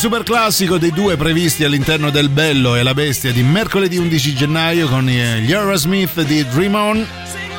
Super 0.01 0.23
classico 0.23 0.79
dei 0.79 0.89
due 0.91 1.15
previsti 1.15 1.63
all'interno 1.63 2.09
del 2.09 2.29
Bello 2.29 2.75
e 2.75 2.81
la 2.81 2.95
Bestia 2.95 3.31
di 3.31 3.43
mercoledì 3.43 3.97
11 3.97 4.33
gennaio 4.33 4.87
con 4.87 5.07
eh, 5.07 5.41
gli 5.41 5.53
Aerosmith 5.53 6.23
di 6.23 6.43
Dream 6.47 6.73
On. 6.73 7.07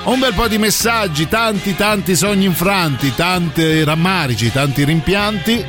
Un 0.07 0.18
bel 0.18 0.34
po' 0.34 0.49
di 0.49 0.59
messaggi, 0.59 1.28
tanti 1.28 1.76
tanti 1.76 2.16
sogni 2.16 2.47
infranti, 2.47 3.14
tanti 3.14 3.84
rammarici, 3.84 4.51
tanti 4.51 4.82
rimpianti. 4.82 5.64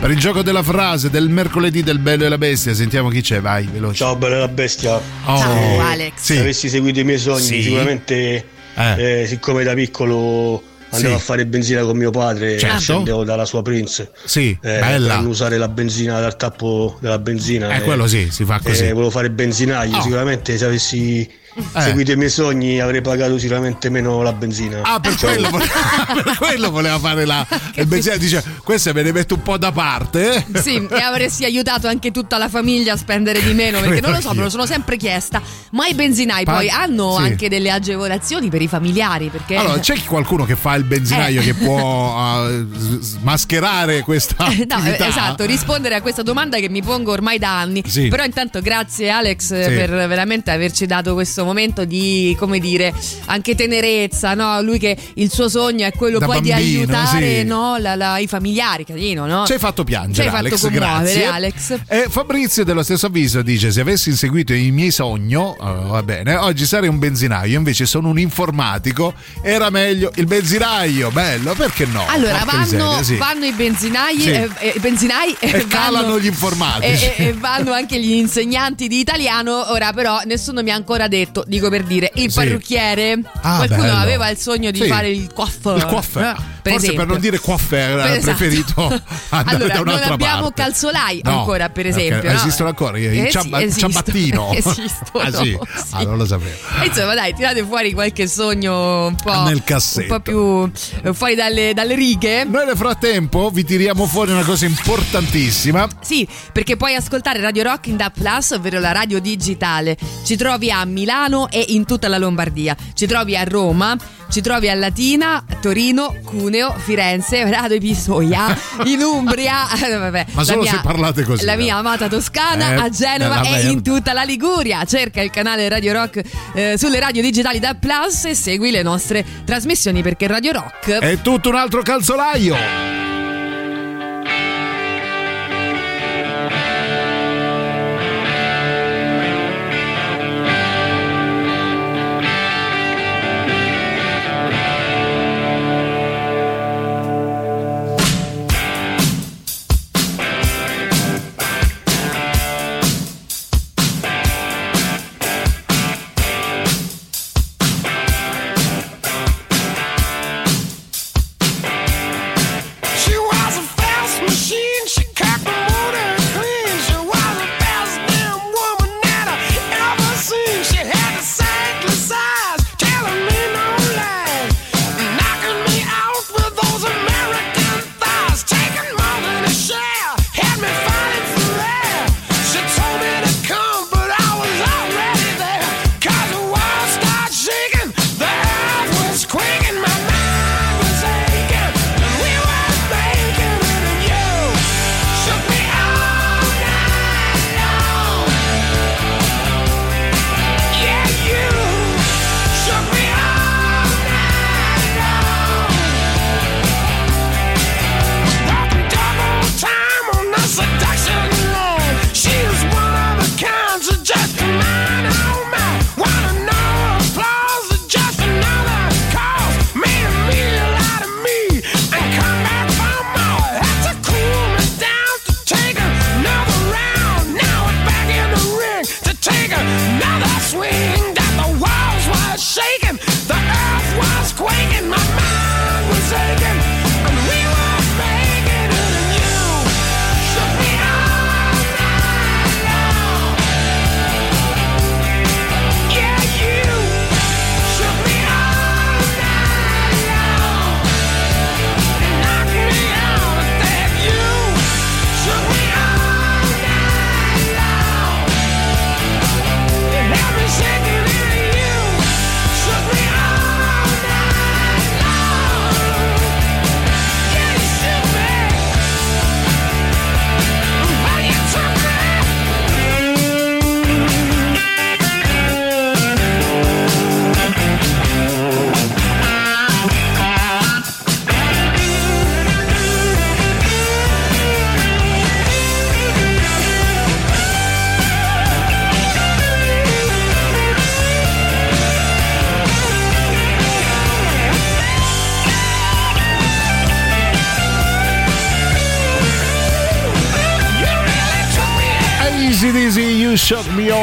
Per 0.00 0.10
il 0.10 0.18
gioco 0.18 0.42
della 0.42 0.64
frase 0.64 1.10
del 1.10 1.28
mercoledì 1.28 1.84
del 1.84 2.00
Bello 2.00 2.24
e 2.24 2.28
la 2.28 2.38
Bestia, 2.38 2.74
sentiamo 2.74 3.08
chi 3.08 3.20
c'è, 3.20 3.40
vai, 3.40 3.68
veloce. 3.70 3.98
Ciao 3.98 4.16
bella 4.16 4.40
la 4.40 4.48
bestia. 4.48 4.96
Oh. 4.96 5.38
Ciao, 5.38 5.80
Alex. 5.80 6.14
Sì. 6.16 6.34
Se 6.34 6.40
avessi 6.40 6.68
seguito 6.68 6.98
i 6.98 7.04
miei 7.04 7.18
sogni, 7.18 7.40
Sì. 7.40 7.62
sicuramente 7.62 8.44
eh, 8.74 9.26
siccome 9.28 9.62
da 9.62 9.74
piccolo 9.74 10.60
andavo 10.90 11.14
Sì. 11.14 11.20
a 11.20 11.24
fare 11.24 11.46
benzina 11.46 11.82
con 11.82 11.96
mio 11.96 12.10
padre, 12.10 12.58
Certo. 12.58 12.78
scendevo 12.80 13.24
dalla 13.24 13.44
sua 13.44 13.62
Prince. 13.62 14.10
Sì, 14.24 14.50
eh, 14.62 14.78
bella. 14.80 15.08
per 15.14 15.16
non 15.22 15.26
usare 15.26 15.56
la 15.58 15.68
benzina 15.68 16.20
dal 16.20 16.36
tappo 16.36 16.98
della 17.00 17.18
benzina. 17.18 17.74
Eh, 17.76 17.82
quello 17.82 18.06
sì, 18.06 18.28
si 18.30 18.44
fa 18.44 18.60
così. 18.62 18.84
Eh, 18.86 18.92
volevo 18.92 19.10
fare 19.10 19.30
benzinaio, 19.30 19.96
Oh. 19.96 20.00
sicuramente 20.02 20.56
se 20.58 20.64
avessi 20.64 21.30
Eh. 21.54 21.80
seguito 21.80 22.12
i 22.12 22.16
miei 22.16 22.30
sogni 22.30 22.80
avrei 22.80 23.00
pagato 23.00 23.38
sicuramente 23.38 23.90
meno 23.90 24.22
la 24.22 24.32
benzina. 24.32 24.80
Ah, 24.82 25.00
per 25.00 25.16
quello, 25.16 25.50
per 25.50 26.36
quello 26.38 26.70
voleva 26.70 26.98
fare 26.98 27.24
la 27.24 27.46
il 27.74 27.86
benzina. 27.86 28.16
Dice, 28.16 28.42
queste 28.62 28.92
me 28.92 29.02
ne 29.02 29.12
metto 29.12 29.34
un 29.34 29.42
po' 29.42 29.56
da 29.58 29.72
parte. 29.72 30.44
eh." 30.52 30.60
Sì, 30.60 30.86
e 30.90 31.00
avresti 31.00 31.44
aiutato 31.44 31.88
anche 31.88 32.10
tutta 32.10 32.38
la 32.38 32.48
famiglia 32.48 32.92
a 32.92 32.96
spendere 32.96 33.42
di 33.42 33.52
meno, 33.52 33.80
perché 33.80 34.00
non 34.00 34.12
lo 34.12 34.20
so, 34.20 34.32
me 34.34 34.42
lo 34.42 34.50
sono 34.50 34.66
sempre 34.66 34.96
chiesta. 34.96 35.40
Ma 35.72 35.86
i 35.86 35.94
benzinai 35.94 36.44
Pa- 36.44 36.52
poi 36.54 36.68
hanno 36.68 37.16
sì. 37.16 37.22
anche 37.22 37.48
delle 37.48 37.70
agevolazioni 37.70 38.48
per 38.48 38.62
i 38.62 38.68
familiari, 38.68 39.28
perché 39.28 39.56
Allora, 39.56 39.78
c'è 39.80 40.02
qualcuno 40.04 40.44
che 40.44 40.56
fa 40.56 40.74
il 40.74 40.84
benzinaio 40.84 41.40
Eh. 41.40 41.44
che 41.44 41.54
può 41.54 42.48
eh, 42.48 42.66
s- 43.00 43.16
mascherare 43.22 44.02
questa 44.02 44.46
No, 44.68 44.84
esatto, 44.86 45.44
rispondere 45.44 45.94
a 45.96 46.00
questa 46.00 46.22
domanda 46.22 46.58
che 46.58 46.68
mi 46.68 46.82
pongo 46.82 47.12
ormai 47.12 47.38
da 47.38 47.58
anni. 47.60 47.82
Sì. 47.86 48.08
Però 48.08 48.22
intanto 48.24 48.60
grazie 48.60 49.10
Alex 49.10 49.46
Sì. 49.46 49.50
per 49.74 49.90
veramente 49.90 50.50
averci 50.50 50.86
dato 50.86 51.14
questo 51.14 51.39
momento 51.44 51.84
di, 51.84 52.34
come 52.38 52.58
dire, 52.58 52.92
anche 53.26 53.54
tenerezza, 53.54 54.34
no? 54.34 54.60
Lui 54.62 54.78
che 54.78 54.96
il 55.14 55.30
suo 55.30 55.48
sogno 55.48 55.86
è 55.86 55.92
quello 55.92 56.18
Da 56.18 56.26
poi 56.26 56.40
di 56.40 56.50
bambino, 56.50 56.78
aiutare 56.80 57.38
sì. 57.40 57.44
no, 57.44 57.76
la- 57.78 57.94
la- 57.94 58.18
i 58.18 58.26
familiari, 58.26 58.84
carino, 58.84 59.26
no? 59.26 59.44
Ci 59.46 59.52
hai 59.52 59.58
fatto 59.58 59.84
piangere, 59.84 60.14
Ci 60.14 60.20
hai 60.20 60.26
fatto 60.28 60.46
Alex. 60.46 60.60
commuovere, 60.60 61.02
grazie. 61.02 61.24
Alex. 61.26 61.78
E 61.86 62.06
Fabrizio 62.08 62.64
dello 62.64 62.82
stesso 62.82 63.06
avviso 63.06 63.42
dice: 63.42 63.70
Se 63.70 63.80
avessi 63.80 64.08
inseguito 64.10 64.52
i 64.52 64.70
miei 64.70 64.90
sogni, 64.90 65.34
oh, 65.36 65.56
va 65.58 66.02
bene, 66.02 66.34
oggi 66.36 66.64
sarei 66.66 66.88
un 66.88 66.98
benzinaio. 66.98 67.56
Invece 67.56 67.86
sono 67.86 68.08
un 68.08 68.18
informatico. 68.18 69.14
Era 69.42 69.70
meglio 69.70 70.10
il 70.16 70.26
benzinaio. 70.26 71.10
Bello, 71.10 71.54
perché 71.54 71.86
no? 71.86 72.04
Allora, 72.08 72.42
vanno, 72.44 72.60
miseria, 72.62 73.02
sì. 73.02 73.16
vanno 73.16 73.44
i 73.44 73.52
benzinai, 73.52 74.18
Sì. 74.20 74.30
eh, 74.30 74.48
eh, 74.58 74.74
benzinai 74.80 75.36
E 75.38 75.66
calano 75.68 76.02
vanno- 76.06 76.20
gli 76.20 76.26
informatici. 76.26 77.04
E, 77.04 77.14
e- 77.16 77.26
e 77.28 77.32
vanno 77.34 77.72
anche 77.72 78.00
gli 78.00 78.12
insegnanti 78.12 78.88
di 78.88 78.98
italiano. 78.98 79.70
Ora, 79.70 79.92
però, 79.92 80.20
nessuno 80.24 80.62
mi 80.62 80.70
ha 80.70 80.74
ancora 80.74 81.06
detto, 81.08 81.29
dico 81.46 81.68
per 81.68 81.84
dire, 81.84 82.10
il 82.14 82.30
Sì. 82.30 82.36
parrucchiere. 82.36 83.20
Ah, 83.42 83.56
Qualcuno 83.56 83.82
bello. 83.82 83.96
aveva 83.96 84.28
il 84.28 84.36
sogno 84.38 84.70
di 84.70 84.80
Sì. 84.82 84.86
fare 84.88 85.08
il 85.10 85.32
coiffeur. 85.32 85.76
Il 85.76 85.86
coiffeur. 85.86 86.24
Eh? 86.24 86.58
Per 86.60 86.72
Forse 86.72 86.86
esempio. 86.88 87.06
per 87.06 87.06
non 87.14 87.20
dire 87.22 87.38
coiffeur 87.40 87.98
ha 88.00 88.08
esatto. 88.10 88.36
preferito 88.36 88.82
andare 89.30 89.56
Allora, 89.56 89.66
da 89.72 89.74
non 89.78 89.88
un'altra 89.88 90.12
abbiamo 90.14 90.42
parte. 90.42 90.62
calzolai 90.62 91.20
No, 91.24 91.38
ancora, 91.38 91.68
per 91.70 91.86
esempio. 91.86 92.30
no? 92.30 92.36
Esistono 92.36 92.68
ancora 92.68 92.98
i 92.98 93.06
Eh 93.06 93.24
sì, 93.24 93.30
ciamba- 93.30 93.62
esistono. 93.62 93.92
ciabattino. 93.92 94.52
Esistono, 94.60 95.24
ah 95.24 95.30
sì? 95.32 95.58
sì. 95.74 95.84
Ah, 95.92 96.02
non 96.02 96.16
lo 96.18 96.26
sapevo. 96.26 96.50
E 96.82 96.86
Insomma, 96.86 97.14
dai, 97.14 97.34
tirate 97.34 97.64
fuori 97.64 97.92
qualche 97.92 98.26
sogno 98.26 99.06
un 99.06 99.14
po', 99.16 99.42
Nel 99.44 99.54
un 99.54 99.64
cassetto. 99.64 100.14
po' 100.14 100.20
più 100.20 100.70
eh, 101.02 101.14
fuori 101.14 101.34
dalle, 101.34 101.72
dalle 101.72 101.94
righe. 101.94 102.44
Noi 102.44 102.66
nel 102.66 102.76
frattempo 102.76 103.48
vi 103.50 103.64
tiriamo 103.64 104.06
fuori 104.06 104.30
una 104.32 104.44
cosa 104.44 104.66
importantissima. 104.66 105.88
Sì, 106.02 106.26
perché 106.52 106.76
puoi 106.76 106.94
ascoltare 106.94 107.40
Radio 107.40 107.62
Rock 107.62 107.86
in 107.86 107.96
DAB 107.96 108.12
Plus, 108.12 108.50
ovvero 108.50 108.78
la 108.80 108.92
radio 108.92 109.18
digitale. 109.18 109.96
Ci 110.24 110.36
trovi 110.36 110.70
a 110.70 110.84
Milano 110.84 111.19
e 111.50 111.64
in 111.68 111.84
tutta 111.84 112.08
la 112.08 112.18
Lombardia. 112.18 112.76
Ci 112.94 113.06
trovi 113.06 113.36
a 113.36 113.44
Roma, 113.44 113.96
ci 114.30 114.40
trovi 114.40 114.68
a 114.68 114.74
Latina, 114.74 115.44
Torino, 115.60 116.14
Cuneo, 116.24 116.74
Firenze, 116.78 117.48
Rado 117.50 117.74
e 117.74 117.78
Pistoia, 117.78 118.56
in 118.86 119.02
Umbria. 119.02 119.66
eh, 119.84 119.96
vabbè, 119.96 120.26
Ma 120.32 120.44
solo 120.44 120.62
mia, 120.62 120.70
se 120.70 120.80
parlate 120.82 121.24
così, 121.24 121.44
La 121.44 121.54
no? 121.54 121.62
mia 121.62 121.76
amata 121.76 122.08
Toscana, 122.08 122.72
Eh, 122.72 122.74
a 122.76 122.88
Genova 122.88 123.42
e 123.42 123.68
in 123.68 123.82
tutta 123.82 124.12
la 124.12 124.22
Liguria. 124.22 124.84
Cerca 124.84 125.20
il 125.20 125.30
canale 125.30 125.68
Radio 125.68 125.92
Rock 125.92 126.22
eh, 126.54 126.76
sulle 126.78 127.00
radio 127.00 127.22
digitali 127.22 127.58
DAB 127.58 127.78
Plus 127.78 128.24
e 128.26 128.34
segui 128.34 128.70
le 128.70 128.82
nostre 128.82 129.24
trasmissioni 129.44 130.02
perché 130.02 130.26
Radio 130.26 130.52
Rock 130.52 130.90
È 130.98 131.20
tutto 131.20 131.48
un 131.48 131.56
altro 131.56 131.82
calzolaio. 131.82 133.09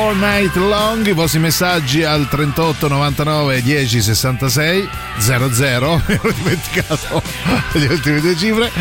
All 0.07 0.15
Night 0.19 0.55
Long. 0.55 1.05
I 1.05 1.11
vostri 1.11 1.37
messaggi 1.39 2.01
al 2.01 2.29
38 2.29 2.87
99 2.87 3.61
10 3.61 4.01
66 4.01 4.89
00. 5.19 6.01
Mi 6.07 6.13
ero 6.13 6.31
dimenticato 6.31 7.21
le 7.73 7.85
ultime 7.87 8.21
due 8.21 8.37
cifre. 8.37 8.71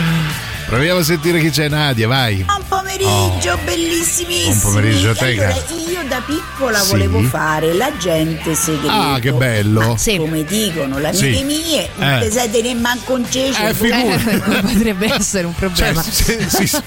Proviamo 0.67 1.01
a 1.01 1.03
sentire 1.03 1.41
chi 1.41 1.51
c'è, 1.51 1.69
Nadia, 1.69 2.07
vai. 2.07 2.45
Buon 2.45 2.63
pomeriggio, 2.69 3.59
bellissimissimi. 3.65 4.55
Buon 4.55 4.61
pomeriggio 4.61 5.11
a 5.11 5.15
te, 5.15 5.33
Allora, 5.33 5.65
da 6.07 6.21
piccola 6.25 6.79
Sì. 6.81 6.91
volevo 6.91 7.21
fare 7.23 7.73
l'agente 7.75 8.55
segreto. 8.55 8.89
Ah, 8.91 9.19
che 9.19 9.33
bello. 9.33 9.81
Ma 9.95 10.17
come 10.17 10.45
dicono 10.45 10.99
le 10.99 11.09
amiche 11.09 11.35
Sì. 11.37 11.43
mie, 11.45 11.89
non 11.97 12.09
Eh. 12.15 12.19
te 12.21 12.31
sai 12.31 12.51
tenere 12.51 12.75
manco 12.75 13.15
un 13.15 13.27
cecio. 13.31 13.63
Eh, 13.67 13.75
figurati. 13.75 14.29
Eh, 14.29 14.61
potrebbe 14.63 15.13
essere 15.15 15.47
un 15.47 15.55
problema. 15.55 16.03
Cioè, 16.03 16.13
se, 16.49 16.67
si- 16.67 16.79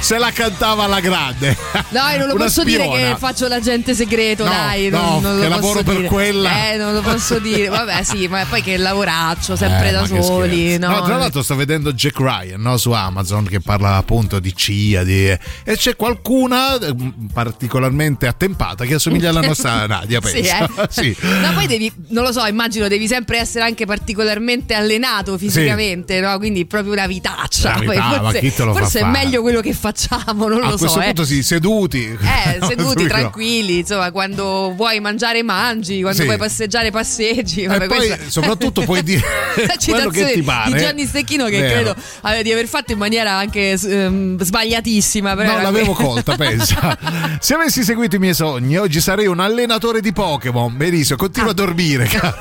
se 0.00 0.18
la 0.18 0.30
cantava 0.30 0.84
alla 0.84 1.00
grande. 1.00 1.56
No, 1.90 2.00
io 2.10 2.18
non 2.18 2.28
lo 2.28 2.34
Una 2.34 2.44
posso 2.44 2.62
dire 2.64 2.84
spiona. 2.84 3.12
che 3.12 3.16
faccio 3.18 3.48
l'agente 3.48 3.94
segreto, 3.94 4.44
No, 4.44 4.50
dai. 4.50 4.88
no, 4.88 4.98
non, 5.20 5.22
non 5.22 5.34
lo 5.36 5.40
che 5.42 5.48
posso 5.48 5.60
lavoro 5.60 5.82
per 5.82 5.96
dire. 5.96 6.08
quella. 6.08 6.70
Eh, 6.72 6.76
non 6.76 6.92
lo 6.94 7.00
posso 7.00 7.38
dire. 7.38 7.68
Vabbè, 7.68 8.02
sì, 8.04 8.28
ma 8.28 8.44
poi 8.48 8.62
che 8.62 8.76
lavoraccio, 8.76 9.56
sempre 9.56 9.88
Eh, 9.88 9.92
da 9.92 10.06
soli. 10.06 10.78
No, 10.78 10.88
No, 10.90 11.02
tra 11.02 11.16
l'altro 11.16 11.42
sto 11.42 11.54
vedendo 11.56 11.92
Jack 11.92 12.18
Ryan 12.18 12.60
no, 12.60 12.76
su 12.76 12.90
Amazon 12.92 13.44
che 13.44 13.60
parla 13.60 13.96
appunto 13.96 14.38
di 14.38 14.54
CIA 14.54 15.02
di- 15.04 15.26
e 15.28 15.76
c'è 15.76 15.96
qualcuna 15.96 16.78
eh, 16.78 16.94
particolarmente 17.32 18.26
attempata 18.28 18.84
che 18.84 18.94
assomiglia 18.94 19.30
alla 19.30 19.40
nostra 19.40 19.86
Nadia, 19.88 20.20
Sì, 20.24 20.32
penso. 20.40 20.82
eh. 20.82 20.86
Sì. 20.90 21.16
No, 21.20 21.52
poi 21.54 21.66
devi, 21.66 21.90
non 22.08 22.24
lo 22.24 22.32
so, 22.32 22.44
immagino 22.46 22.88
devi 22.88 23.06
sempre 23.06 23.38
essere 23.38 23.64
anche 23.64 23.86
particolarmente 23.86 24.74
allenato 24.74 25.36
fisicamente, 25.38 26.20
no? 26.20 26.36
Quindi 26.38 26.66
proprio 26.66 26.92
una 26.92 27.06
vitaccia. 27.06 27.76
La 27.78 27.82
Poi 27.84 27.96
ma 27.96 28.20
forse 28.20 28.50
forse 28.72 28.98
è 28.98 29.02
fare? 29.02 29.18
meglio 29.24 29.40
quello 29.42 29.60
che 29.60 29.72
facciamo, 29.72 30.48
non 30.48 30.62
A 30.62 30.70
lo 30.70 30.76
questo 30.76 30.88
so. 30.88 31.00
eh. 31.00 31.04
punto 31.06 31.24
sì, 31.24 31.42
seduti. 31.42 32.04
Eh, 32.20 32.58
seduti, 32.66 33.06
tranquilli, 33.06 33.78
insomma, 33.78 34.10
quando 34.10 34.72
vuoi 34.76 35.00
mangiare 35.00 35.42
mangi, 35.42 36.00
quando 36.00 36.20
Sì. 36.20 36.24
vuoi 36.26 36.36
passeggiare 36.38 36.90
passeggi. 36.90 37.62
E 37.62 37.66
Vabbè, 37.66 37.86
poi 37.86 37.96
questa- 38.06 38.18
soprattutto 38.28 38.82
puoi 38.82 39.02
dire 39.02 39.22
quello 39.84 40.10
che 40.10 40.32
ti 40.32 40.42
pare. 40.42 40.72
di 40.72 40.78
Gianni 40.78 41.06
Stecchino 41.06 41.46
che 41.46 41.60
Vero. 41.60 41.94
credo 42.22 42.42
di 42.42 42.52
aver 42.52 42.66
fatto 42.66 42.92
in 42.92 42.98
maniera 42.98 43.32
anche 43.32 43.70
ehm, 43.80 44.38
sbagliatissima. 44.40 45.34
Però 45.34 45.48
Non 45.48 45.60
era 45.60 45.62
l'avevo 45.70 45.92
colta, 45.92 46.36
pensa. 46.36 46.96
Se 47.40 47.54
avessi 47.54 47.82
seguito 47.82 48.07
i 48.16 48.18
miei 48.18 48.34
sogni, 48.34 48.76
oggi 48.76 49.00
sarei 49.00 49.26
un 49.26 49.40
allenatore 49.40 50.00
di 50.00 50.12
Pokémon. 50.12 50.76
Benissimo, 50.76 51.16
continua 51.18 51.50
a 51.50 51.54
dormire, 51.54 52.04
caro. 52.10 52.36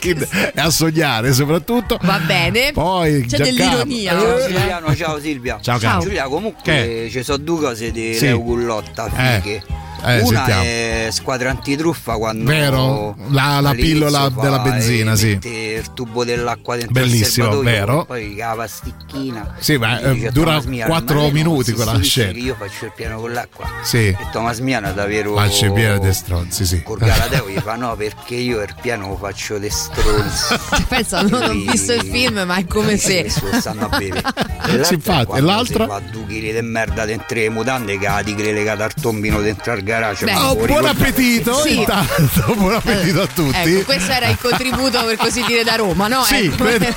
e 0.00 0.52
a 0.56 0.70
sognare 0.70 1.32
soprattutto. 1.32 1.98
Va 2.02 2.18
bene. 2.18 2.72
Poi 2.72 3.24
C'è 3.26 3.36
Giancarlo. 3.38 3.84
dell'ironia. 3.84 4.20
Oggi, 4.20 4.42
eh. 4.42 4.46
Silviano, 4.56 4.94
ciao 4.96 5.20
Silvia. 5.20 5.58
Ciao, 5.60 5.78
caro. 5.78 6.00
Giulia, 6.00 6.24
comunque 6.28 7.08
ci 7.10 7.22
sono 7.22 7.38
due 7.38 7.60
cose 7.60 7.90
di 7.90 8.14
Sì. 8.14 8.24
Leo 8.26 8.42
Gullotta, 8.42 9.10
Eh. 9.16 9.62
Eh, 10.02 10.20
Una 10.22 10.44
sentiamo. 10.44 10.62
è 10.62 11.08
squadra 11.10 11.50
antitruffa 11.50 12.16
quando 12.16 12.44
Vero? 12.50 13.16
La- 13.30 13.60
la 13.60 13.72
pillola 13.72 14.28
della 14.30 14.58
benzina, 14.60 15.12
e 15.12 15.16
sì. 15.16 15.38
il 15.42 15.92
tubo 15.94 16.24
dell'acqua 16.24 16.76
dentro 16.76 16.92
Bellissimo, 16.94 17.58
il 17.58 17.64
vero? 17.64 18.04
Poi 18.04 18.34
cava 18.34 18.66
sticchina. 18.66 19.54
Sì, 19.58 19.76
ma, 19.76 20.00
E 20.00 20.24
eh, 20.24 20.30
dura 20.30 20.50
"Thomas 20.52 20.64
Miano, 20.66 20.90
quattro 20.90 21.14
ma 21.16 21.20
lei 21.22 21.30
non 21.30 21.40
minuti 21.42 21.64
si 21.64 21.72
quella 21.74 21.92
capisce 21.92 22.20
scena." 22.22 22.32
che 22.32 22.38
Io 22.38 22.54
faccio 22.58 22.84
il 22.86 22.92
piano 22.94 23.20
con 23.20 23.32
l'acqua. 23.32 23.66
Sì. 23.82 24.06
E 24.08 24.16
Thomas 24.32 24.58
Miano 24.60 24.92
davvero 24.92 25.34
Ma 25.34 25.46
c'è 25.48 25.70
pieno 25.72 25.98
di 25.98 26.12
stronzi, 26.12 26.64
sì. 26.64 26.82
Col 26.82 26.98
Galateo 26.98 27.48
gli 27.48 27.58
fa 27.58 27.74
no 27.76 27.94
perché 27.96 28.34
io 28.36 28.60
il 28.62 28.74
piano 28.80 29.08
lo 29.08 29.16
faccio 29.16 29.58
le 29.58 29.70
stronzi. 29.70 30.54
Cioè, 30.70 30.84
pensa, 30.88 31.22
non 31.22 31.42
ho 31.42 31.50
visto 31.52 31.92
il 31.92 32.02
film, 32.02 32.42
ma 32.46 32.56
è 32.56 32.64
come 32.66 32.96
se. 32.96 33.28
stanno 33.28 33.88
a 33.90 33.98
bere. 33.98 34.22
Sì, 34.82 34.94
infatti, 34.94 35.36
e 35.36 35.40
l'altra? 35.40 35.86
Fa 35.86 36.00
due 36.10 36.26
chili 36.26 36.52
di 36.52 36.62
merda 36.62 37.04
dentro 37.04 37.36
le 37.38 37.48
mutande 37.48 37.98
che 37.98 38.06
la 38.06 38.22
tigre 38.24 38.52
legata 38.52 38.84
al 38.84 38.94
tombino 38.94 39.40
dentro 39.40 39.72
al 39.72 39.82
garage. 39.90 40.24
Beh. 40.24 40.32
ma 40.32 40.50
Oh, 40.50 40.54
buon 40.66 40.86
appetito 40.86 41.54
Sì. 41.60 41.78
intanto, 41.78 42.54
buon 42.56 42.74
appetito 42.74 43.20
a 43.22 43.26
tutti. 43.26 43.74
Ecco, 43.74 43.84
questo 43.84 44.10
era 44.12 44.26
il 44.28 44.38
contributo 44.40 45.04
per 45.04 45.16
così 45.16 45.42
dire 45.44 45.62
da 45.64 45.76
Roma, 45.76 46.08
no? 46.08 46.22
Sì, 46.24 46.46
Ecco. 46.46 46.64
credo- 46.64 46.94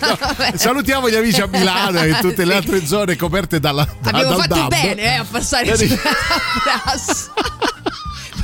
Salutiamo 0.54 1.08
gli 1.10 1.14
amici 1.16 1.40
a 1.40 1.46
Milano 1.46 2.00
e 2.02 2.16
tutte 2.20 2.44
le 2.44 2.54
altre 2.54 2.86
zone 2.86 3.16
coperte 3.16 3.58
dalla, 3.60 3.84
da- 4.00 4.10
Abbiamo 4.10 4.30
dal 4.36 4.40
fatto 4.42 4.54
DAB. 4.54 4.68
bene 4.70 5.02
eh, 5.02 5.14
a 5.16 5.24
passare 5.28 5.66
il 5.70 6.00
Brass. 6.64 7.30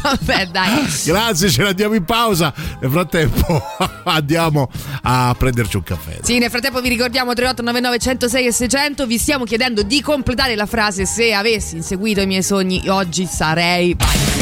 Vabbè, 0.03 0.47
dai. 0.47 0.87
Grazie, 1.05 1.51
ce 1.51 1.63
ne 1.63 1.69
andiamo 1.69 1.95
in 1.95 2.05
pausa. 2.05 2.53
Nel 2.81 2.91
frattempo 2.91 3.63
andiamo 4.05 4.71
a 5.03 5.35
prenderci 5.37 5.77
un 5.77 5.83
caffè. 5.83 6.19
Sì, 6.23 6.39
nel 6.39 6.51
frattempo 6.51 6.81
vi 6.81 6.89
ricordiamo 6.89 7.33
3899 7.33 7.99
106 7.99 8.47
e 8.47 8.53
600. 8.53 9.07
Vi 9.07 9.19
stiamo 9.19 9.45
chiedendo 9.45 9.83
di 9.83 10.01
completare 10.01 10.55
la 10.57 10.67
frase 10.67 11.07
se 11.07 11.33
avessi 11.33 11.77
inseguito 11.77 12.21
i 12.21 12.27
miei 12.27 12.43
sogni 12.43 12.89
oggi 12.89 13.27
sarei. 13.27 13.95
Vai. 13.97 14.40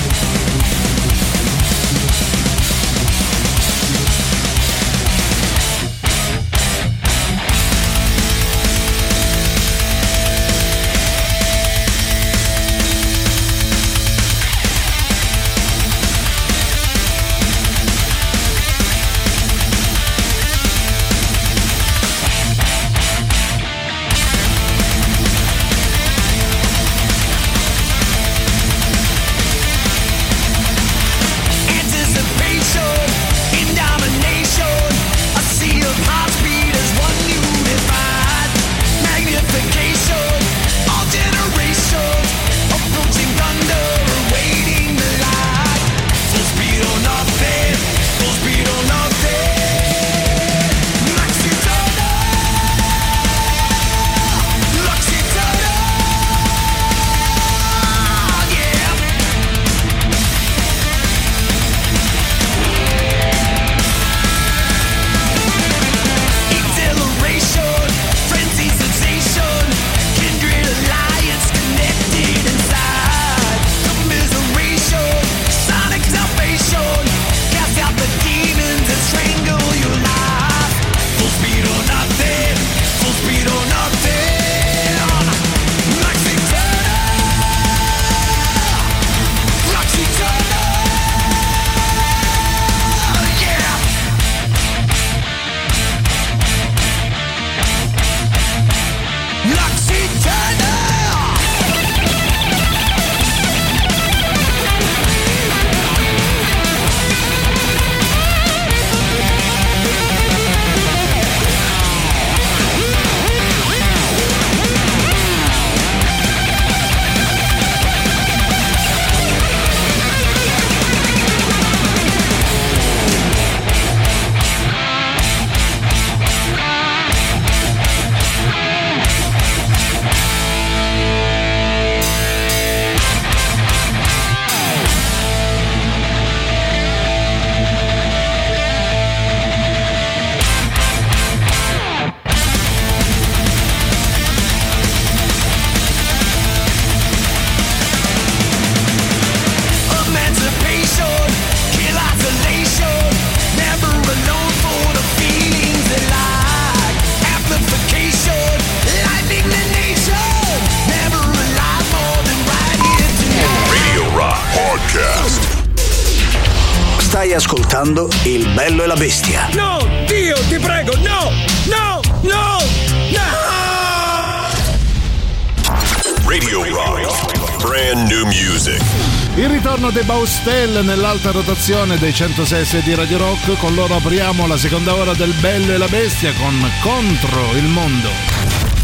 Nell'alta 180.88 181.32
rotazione 181.32 181.98
dei 181.98 182.14
106 182.14 182.80
di 182.82 182.94
Radio 182.94 183.18
Rock. 183.18 183.58
Con 183.58 183.74
loro 183.74 183.96
apriamo 183.96 184.46
la 184.46 184.56
seconda 184.56 184.94
ora 184.94 185.12
del 185.12 185.34
Bello 185.34 185.74
e 185.74 185.76
la 185.76 185.86
Bestia 185.86 186.32
con 186.32 186.58
Contro 186.80 187.54
il 187.56 187.66
mondo. 187.66 188.08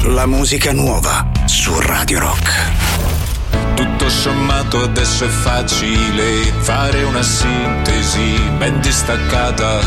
La 0.09 0.26
musica 0.26 0.72
nuova 0.72 1.26
su 1.46 1.72
Radio 1.80 2.18
Rock. 2.18 2.52
Tutto 3.74 4.11
sommato 4.11 4.82
adesso 4.82 5.24
è 5.24 5.28
facile 5.28 6.52
fare 6.59 7.05
una 7.05 7.22
sintesi 7.22 8.38
ben 8.59 8.80
distaccata. 8.80 9.80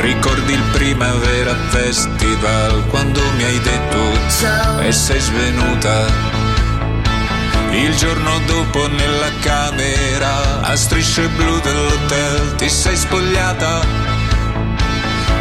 Ricordi 0.00 0.54
il 0.54 0.62
Primavera 0.72 1.54
Festival 1.68 2.86
quando 2.86 3.20
mi 3.36 3.44
hai 3.44 3.60
detto 3.60 4.80
e 4.80 4.90
sei 4.90 5.20
svenuta. 5.20 6.25
Il 7.72 7.94
giorno 7.96 8.38
dopo 8.46 8.88
nella 8.88 9.30
camera 9.40 10.60
a 10.62 10.76
strisce 10.76 11.28
blu 11.28 11.60
dell'hotel 11.60 12.54
ti 12.56 12.68
sei 12.68 12.96
spogliata. 12.96 13.80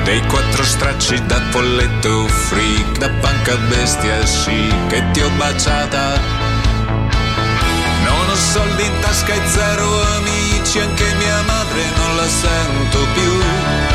Dei 0.04 0.22
quattro 0.28 0.64
stracci 0.64 1.26
da 1.26 1.42
folletto 1.50 2.28
freak, 2.28 2.98
da 2.98 3.10
panca 3.22 3.56
bestia 3.70 4.26
sì 4.26 4.74
che 4.88 5.04
ti 5.12 5.22
ho 5.22 5.30
baciata. 5.38 6.20
Non 8.04 8.30
ho 8.30 8.36
soldi 8.36 8.86
in 8.86 9.00
tasca 9.00 9.34
e 9.34 9.42
zero 9.48 10.02
amici, 10.18 10.80
anche 10.80 11.14
mia 11.16 11.42
madre 11.42 11.84
non 11.98 12.16
la 12.16 12.28
sento 12.28 13.00
più. 13.14 13.95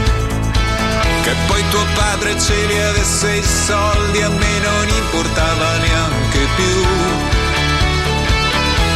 Che 1.23 1.35
poi 1.45 1.63
tuo 1.69 1.85
padre 1.93 2.39
ce 2.39 2.65
li 2.65 2.79
avesse 2.79 3.35
i 3.35 3.43
soldi, 3.43 4.21
a 4.23 4.29
me 4.29 4.59
non 4.59 4.89
importava 4.89 5.77
neanche 5.77 6.47
più. 6.55 6.75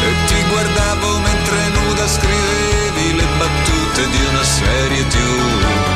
E 0.07 0.25
ti 0.25 0.43
guardavo 0.49 1.19
mentre 1.19 1.69
nuda 1.69 2.07
scrivevi 2.07 3.15
le 3.15 3.27
battute 3.37 4.09
di 4.09 4.25
una 4.29 4.43
serie 4.43 5.07
TV. 5.07 5.95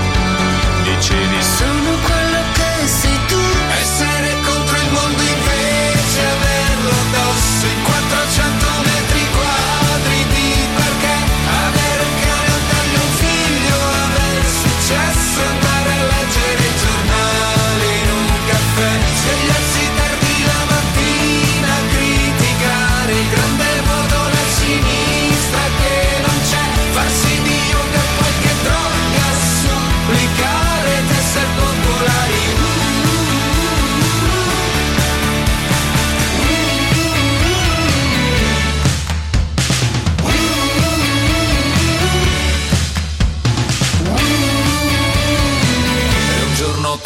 Dicevi 0.83 1.41
Sono 1.41 1.97
quello 2.03 2.39
che 2.53 2.87
sei 2.87 3.19
tu 3.27 3.41
essere 3.81 4.35
contro 4.43 4.77
il 4.77 4.91
mondo 4.91 5.21
invece 5.21 6.19
averlo 6.19 6.89
addosso 6.89 7.65
in 7.65 7.81
400 7.83 7.98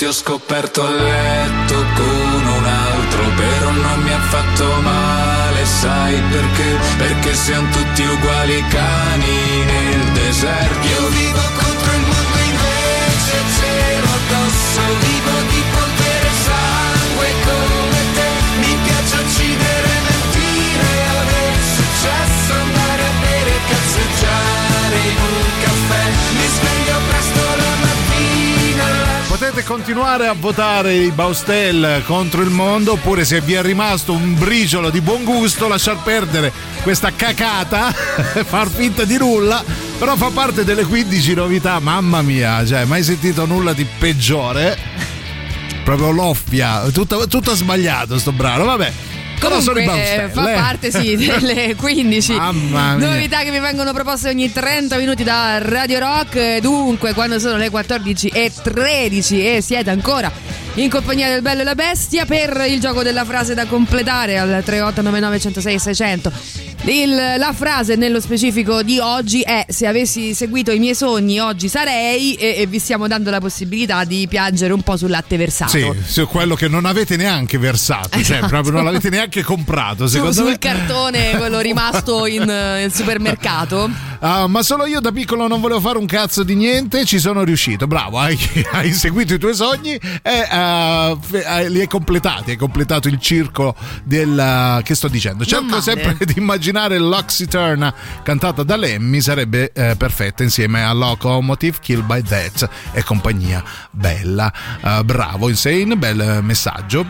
ti 0.03 0.09
ho 0.09 0.11
scoperto 0.11 0.85
a 0.85 0.89
letto 0.89 1.75
con 1.95 2.45
un 2.57 2.65
altro, 2.65 3.23
però 3.37 3.71
non 3.71 4.01
mi 4.01 4.11
ha 4.11 4.19
fatto 4.19 4.65
male, 4.81 5.65
sai 5.65 6.21
perché? 6.29 6.77
Perché 6.97 7.33
siamo 7.33 7.69
tutti 7.71 8.03
uguali 8.03 8.65
cani 8.67 9.63
nel 9.63 10.11
deserto. 10.11 10.87
Io 10.87 11.07
vivo 11.07 11.39
contro 11.55 11.91
il 11.93 12.01
mondo 12.01 12.37
invece 12.51 13.35
cielo 13.55 14.07
addosso, 14.19 14.81
vivo 15.07 15.35
di 15.47 15.63
polvere 15.71 16.27
e 16.27 16.37
sangue 16.43 17.29
come 17.47 18.01
te. 18.15 18.29
Mi 18.59 18.77
piace 18.83 19.15
uccidere, 19.23 19.91
mentire, 20.03 20.91
aver 21.15 21.55
successo, 21.79 22.51
andare 22.59 23.03
a 23.07 23.13
bere, 23.23 23.53
cazzeggiare 23.71 24.97
in 24.99 25.17
un 25.31 25.47
caffè. 25.63 26.03
Mi 26.35 26.47
sveglio 26.55 26.99
mattina. 26.99 27.12
Potete 29.43 29.65
continuare 29.65 30.27
a 30.27 30.33
votare 30.39 30.93
i 30.93 31.11
Baustel 31.11 32.01
contro 32.05 32.41
il 32.41 32.49
mondo 32.49 32.93
oppure 32.93 33.25
se 33.25 33.41
vi 33.41 33.51
è 33.51 33.61
rimasto 33.61 34.13
un 34.13 34.35
briciolo 34.35 34.89
di 34.89 35.01
buon 35.01 35.25
gusto 35.25 35.67
lasciar 35.67 36.01
perdere 36.01 36.49
questa 36.81 37.11
cacata 37.13 37.91
far 38.47 38.69
finta 38.69 39.03
di 39.03 39.17
nulla 39.17 39.61
però 39.99 40.15
fa 40.15 40.29
parte 40.29 40.63
delle 40.63 40.85
15 40.85 41.33
novità 41.33 41.77
mamma 41.79 42.21
mia 42.21 42.65
cioè 42.65 42.85
mai 42.85 43.03
sentito 43.03 43.45
nulla 43.45 43.73
di 43.73 43.85
peggiore? 43.85 44.77
Proprio 45.83 46.11
l'offia 46.11 46.83
tutto, 46.93 47.27
tutto 47.27 47.53
sbagliato 47.53 48.17
sto 48.17 48.31
brano 48.31 48.63
vabbè 48.63 49.12
però 49.43 49.59
sono 49.61 49.79
i 49.79 49.85
eh, 49.85 50.29
fa 50.31 50.43
parte 50.43 50.91
sì 50.91 51.15
delle 51.17 51.75
15 51.75 52.33
Mamma 52.33 52.95
mia. 52.95 53.07
novità 53.09 53.41
che 53.43 53.51
vi 53.51 53.59
vengono 53.59 53.93
proposte 53.93 54.29
ogni 54.29 54.51
30 54.51 54.97
minuti 54.97 55.23
da 55.23 55.57
Radio 55.59 55.99
Rock. 55.99 56.59
Dunque, 56.59 57.13
quando 57.13 57.39
sono 57.39 57.57
le 57.57 57.69
14 57.69 58.27
e 58.29 58.51
13 58.61 59.55
e 59.55 59.61
siete 59.61 59.89
ancora 59.89 60.31
in 60.75 60.89
compagnia 60.89 61.29
del 61.29 61.41
bello 61.41 61.61
e 61.61 61.63
la 61.63 61.75
bestia 61.75 62.25
per 62.25 62.65
il 62.67 62.79
gioco 62.79 63.03
della 63.03 63.25
frase 63.25 63.53
da 63.53 63.65
completare 63.65 64.37
al 64.37 64.47
3899 64.63 65.39
106 65.39 65.79
600. 65.79 66.31
Il- 66.85 67.15
la 67.37 67.53
frase 67.53 67.95
nello 67.95 68.19
specifico 68.19 68.83
di 68.83 68.99
oggi 68.99 69.39
è 69.39 69.65
se 69.69 69.87
avessi 69.87 70.33
seguito 70.33 70.69
i 70.71 70.79
miei 70.79 70.93
sogni 70.95 71.39
oggi 71.39 71.69
sarei 71.69 72.33
e, 72.33 72.55
e 72.57 72.65
vi 72.65 72.77
stiamo 72.77 73.07
dando 73.07 73.29
la 73.29 73.39
possibilità 73.39 74.03
di 74.03 74.27
piangere 74.27 74.73
un 74.73 74.81
po' 74.81 74.97
sul 74.97 75.09
latte 75.09 75.37
versato. 75.37 75.71
Sì, 75.71 75.89
su 76.05 76.27
quello 76.27 76.55
che 76.55 76.67
non 76.67 76.83
avete 76.85 77.15
neanche 77.15 77.57
versato, 77.57 78.09
cioè 78.11 78.19
Esatto. 78.19 78.47
proprio 78.47 78.73
non 78.73 78.83
l'avete 78.83 79.09
neanche 79.09 79.43
comprato, 79.43 80.07
Su- 80.07 80.29
sul 80.31 80.43
me. 80.43 80.57
cartone 80.59 81.37
quello 81.37 81.59
rimasto 81.61 82.25
in, 82.25 82.41
in 82.41 82.91
supermercato 82.91 84.11
Ah, 84.25 84.47
ma 84.47 84.63
solo 84.63 84.85
io 84.85 85.01
da 85.01 85.11
piccolo 85.11 85.47
non 85.49 85.59
volevo 85.59 85.81
fare 85.81 85.97
un 85.97 86.05
cazzo 86.05 86.43
di 86.43 86.55
niente, 86.55 87.03
ci 87.03 87.19
sono 87.19 87.43
riuscito. 87.43 87.87
Bravo, 87.87 88.19
hai, 88.19 88.37
hai 88.71 88.93
seguito 88.93 89.33
i 89.33 89.37
tuoi 89.37 89.53
sogni 89.53 89.99
e 90.21 90.47
ah, 90.49 91.13
li 91.67 91.81
hai 91.81 91.87
completati. 91.87 92.51
Hai 92.51 92.55
completato 92.55 93.09
il 93.09 93.19
circo 93.19 93.75
del. 94.05 94.39
ah, 94.39 94.79
che 94.81 94.95
sto 94.95 95.09
dicendo? 95.09 95.43
Cerco 95.43 95.81
sempre 95.81 96.15
di 96.25 96.35
immaginare 96.37 96.71
l'Oxyturna 96.73 97.93
cantata 98.23 98.63
da 98.63 98.75
Lemmy, 98.75 99.21
sarebbe 99.21 99.71
eh, 99.73 99.95
perfetta 99.95 100.43
insieme 100.43 100.83
a 100.83 100.91
Locomotive, 100.93 101.77
Kill 101.79 102.03
by 102.03 102.21
That 102.21 102.69
e 102.91 103.03
compagnia 103.03 103.63
bella. 103.91 104.51
Ah, 104.81 105.03
bravo, 105.03 105.49
Insane, 105.49 105.95
bel 105.95 106.19
eh, 106.21 106.41
messaggio. 106.41 107.05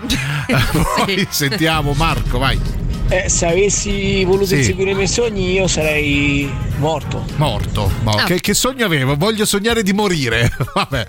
Ah, 0.49 0.69
Poi 1.05 1.27
sentiamo 1.29 1.93
Marco, 1.93 2.37
vai. 2.37 2.92
Eh, 3.09 3.29
se 3.29 3.45
avessi 3.45 4.23
voluto 4.23 4.47
Sì. 4.47 4.55
inseguire 4.57 4.91
i 4.91 4.95
miei 4.95 5.07
sogni 5.07 5.51
io 5.51 5.67
sarei 5.67 6.49
morto. 6.77 7.25
Morto. 7.35 7.91
Ah. 8.05 8.23
che, 8.23 8.39
che 8.39 8.53
sogno 8.53 8.85
avevo? 8.85 9.15
Voglio 9.15 9.45
sognare 9.45 9.83
di 9.83 9.93
morire. 9.93 10.49
Vabbè. 10.73 11.05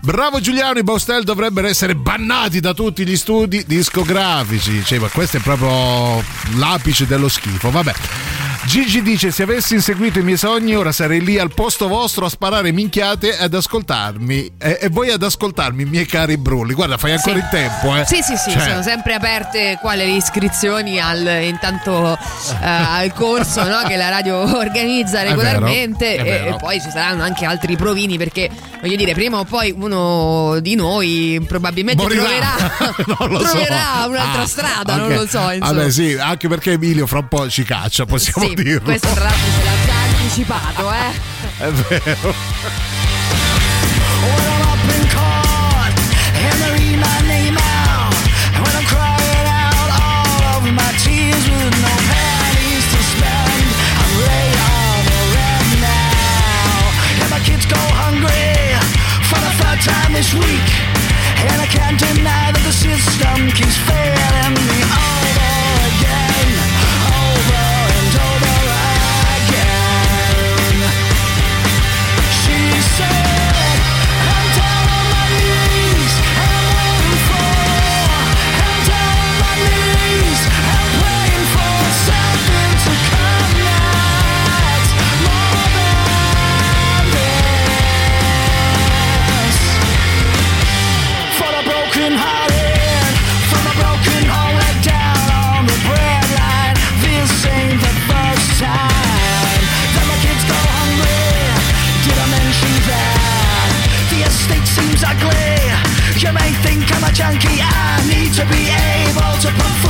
Bravo 0.00 0.40
Giuliano, 0.40 0.78
i 0.78 0.82
Baustel 0.82 1.24
dovrebbero 1.24 1.68
essere 1.68 1.94
bannati 1.94 2.60
da 2.60 2.74
tutti 2.74 3.06
gli 3.06 3.16
studi 3.16 3.64
discografici. 3.66 4.84
Cioè, 4.84 4.98
ma 4.98 5.08
questo 5.08 5.38
è 5.38 5.40
proprio 5.40 6.22
l'apice 6.56 7.06
dello 7.06 7.28
schifo. 7.28 7.70
Vabbè. 7.70 7.92
Gigi 8.64 9.02
dice: 9.02 9.30
Se 9.30 9.42
avessi 9.42 9.74
inseguito 9.74 10.18
i 10.20 10.22
miei 10.22 10.36
sogni, 10.36 10.74
ora 10.76 10.92
sarei 10.92 11.22
lì 11.22 11.38
al 11.38 11.52
posto 11.52 11.88
vostro 11.88 12.26
a 12.26 12.28
sparare 12.28 12.70
minchiate 12.72 13.36
e 13.36 13.42
ad 13.44 13.54
ascoltarmi. 13.54 14.52
E, 14.56 14.78
e 14.82 14.88
voi 14.88 15.10
ad 15.10 15.22
ascoltarmi, 15.22 15.84
miei 15.84 16.06
cari 16.06 16.36
brulli. 16.38 16.72
Guarda, 16.72 16.96
fai 16.96 17.12
ancora 17.12 17.34
Sì. 17.36 17.40
in 17.40 17.48
tempo, 17.50 17.96
eh. 17.96 18.04
Sì, 18.06 18.22
sì, 18.22 18.36
sì, 18.36 18.50
Cioè, 18.52 18.68
sono 18.70 18.82
sempre 18.82 19.14
aperte 19.14 19.78
qua 19.80 19.94
le 19.94 20.04
iscrizioni 20.04 21.00
al, 21.00 21.26
intanto 21.42 22.16
eh, 22.16 22.66
al 22.66 23.12
corso 23.12 23.62
no, 23.64 23.82
che 23.86 23.96
la 23.96 24.08
radio 24.08 24.36
organizza 24.56 25.20
È 25.20 25.28
regolarmente 25.28 26.06
vero, 26.16 26.22
è 26.24 26.26
e, 26.26 26.38
vero. 26.44 26.56
e 26.56 26.58
poi 26.58 26.80
ci 26.80 26.90
saranno 26.90 27.22
anche 27.24 27.44
altri 27.44 27.76
provini 27.76 28.16
perché 28.16 28.48
voglio 28.80 28.96
dire, 28.96 29.12
prima 29.12 29.38
o 29.38 29.44
poi 29.44 29.74
uno 29.76 30.58
di 30.60 30.74
noi 30.76 31.44
probabilmente 31.46 32.00
Morirà. 32.02 32.22
troverà, 32.24 33.26
lo 33.28 33.38
so. 33.44 33.50
troverà 33.50 34.04
un'altra 34.06 34.42
Ah, 34.42 34.46
strada, 34.46 34.92
ok. 34.94 34.98
non 35.00 35.08
lo 35.14 35.26
so. 35.26 35.50
Insomma. 35.50 35.72
Vabbè, 35.72 35.90
sì, 35.90 36.16
anche 36.18 36.48
perché 36.48 36.72
Emilio 36.72 37.06
fra 37.06 37.18
un 37.18 37.28
po' 37.28 37.48
ci 37.50 37.64
caccia, 37.64 38.06
possiamo 38.06 38.46
Sì, 38.48 38.51
dirlo. 38.54 38.82
questo 38.82 39.08
tra 39.12 39.24
l'altro 39.24 39.50
se 39.50 39.62
l'ha 39.64 39.76
già 39.86 39.94
anticipato, 40.08 40.92
eh. 40.92 41.12
È 41.58 41.70
vero. 41.70 42.34
been 44.86 45.06
caught 45.14 45.94
and 46.34 46.54
they 46.58 46.70
read 46.74 46.98
my 46.98 47.18
name 47.30 47.54
out 47.54 48.14
when 48.58 48.72
I'm 48.74 48.86
crying 48.90 49.46
out 49.46 49.90
all 50.02 50.58
over 50.58 50.72
my 50.74 50.92
tears 50.98 51.44
with 51.46 51.74
no 51.86 51.94
pennies 52.10 52.84
to 52.92 53.00
spend. 53.14 53.66
I'm 54.02 54.12
laid 54.26 54.58
on 54.58 54.98
the 55.06 55.20
rent 55.38 55.70
now, 55.78 57.22
and 57.22 57.28
my 57.30 57.40
kids 57.46 57.64
go 57.66 57.82
hungry 58.02 58.74
for 59.30 59.38
the 59.38 59.52
third 59.62 59.80
time 59.86 60.12
this 60.18 60.34
week, 60.34 60.68
and 61.46 61.58
I 61.62 61.68
can't 61.70 61.98
deny 61.98 62.50
that 62.50 62.64
the 62.66 62.74
system 62.74 63.54
keeps 63.54 63.78
to 109.42 109.48
put 109.48 109.81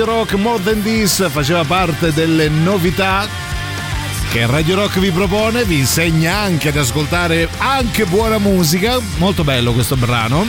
Radio 0.00 0.14
Rock 0.16 0.32
More 0.36 0.62
Than 0.62 0.82
This 0.82 1.28
faceva 1.28 1.62
parte 1.62 2.10
delle 2.14 2.48
novità 2.48 3.28
che 4.30 4.46
Radio 4.46 4.76
Rock 4.76 4.98
vi 4.98 5.10
propone, 5.10 5.64
vi 5.64 5.80
insegna 5.80 6.38
anche 6.38 6.68
ad 6.68 6.78
ascoltare 6.78 7.46
anche 7.58 8.06
buona 8.06 8.38
musica. 8.38 8.98
Molto 9.18 9.44
bello 9.44 9.74
questo 9.74 9.96
brano. 9.96 10.46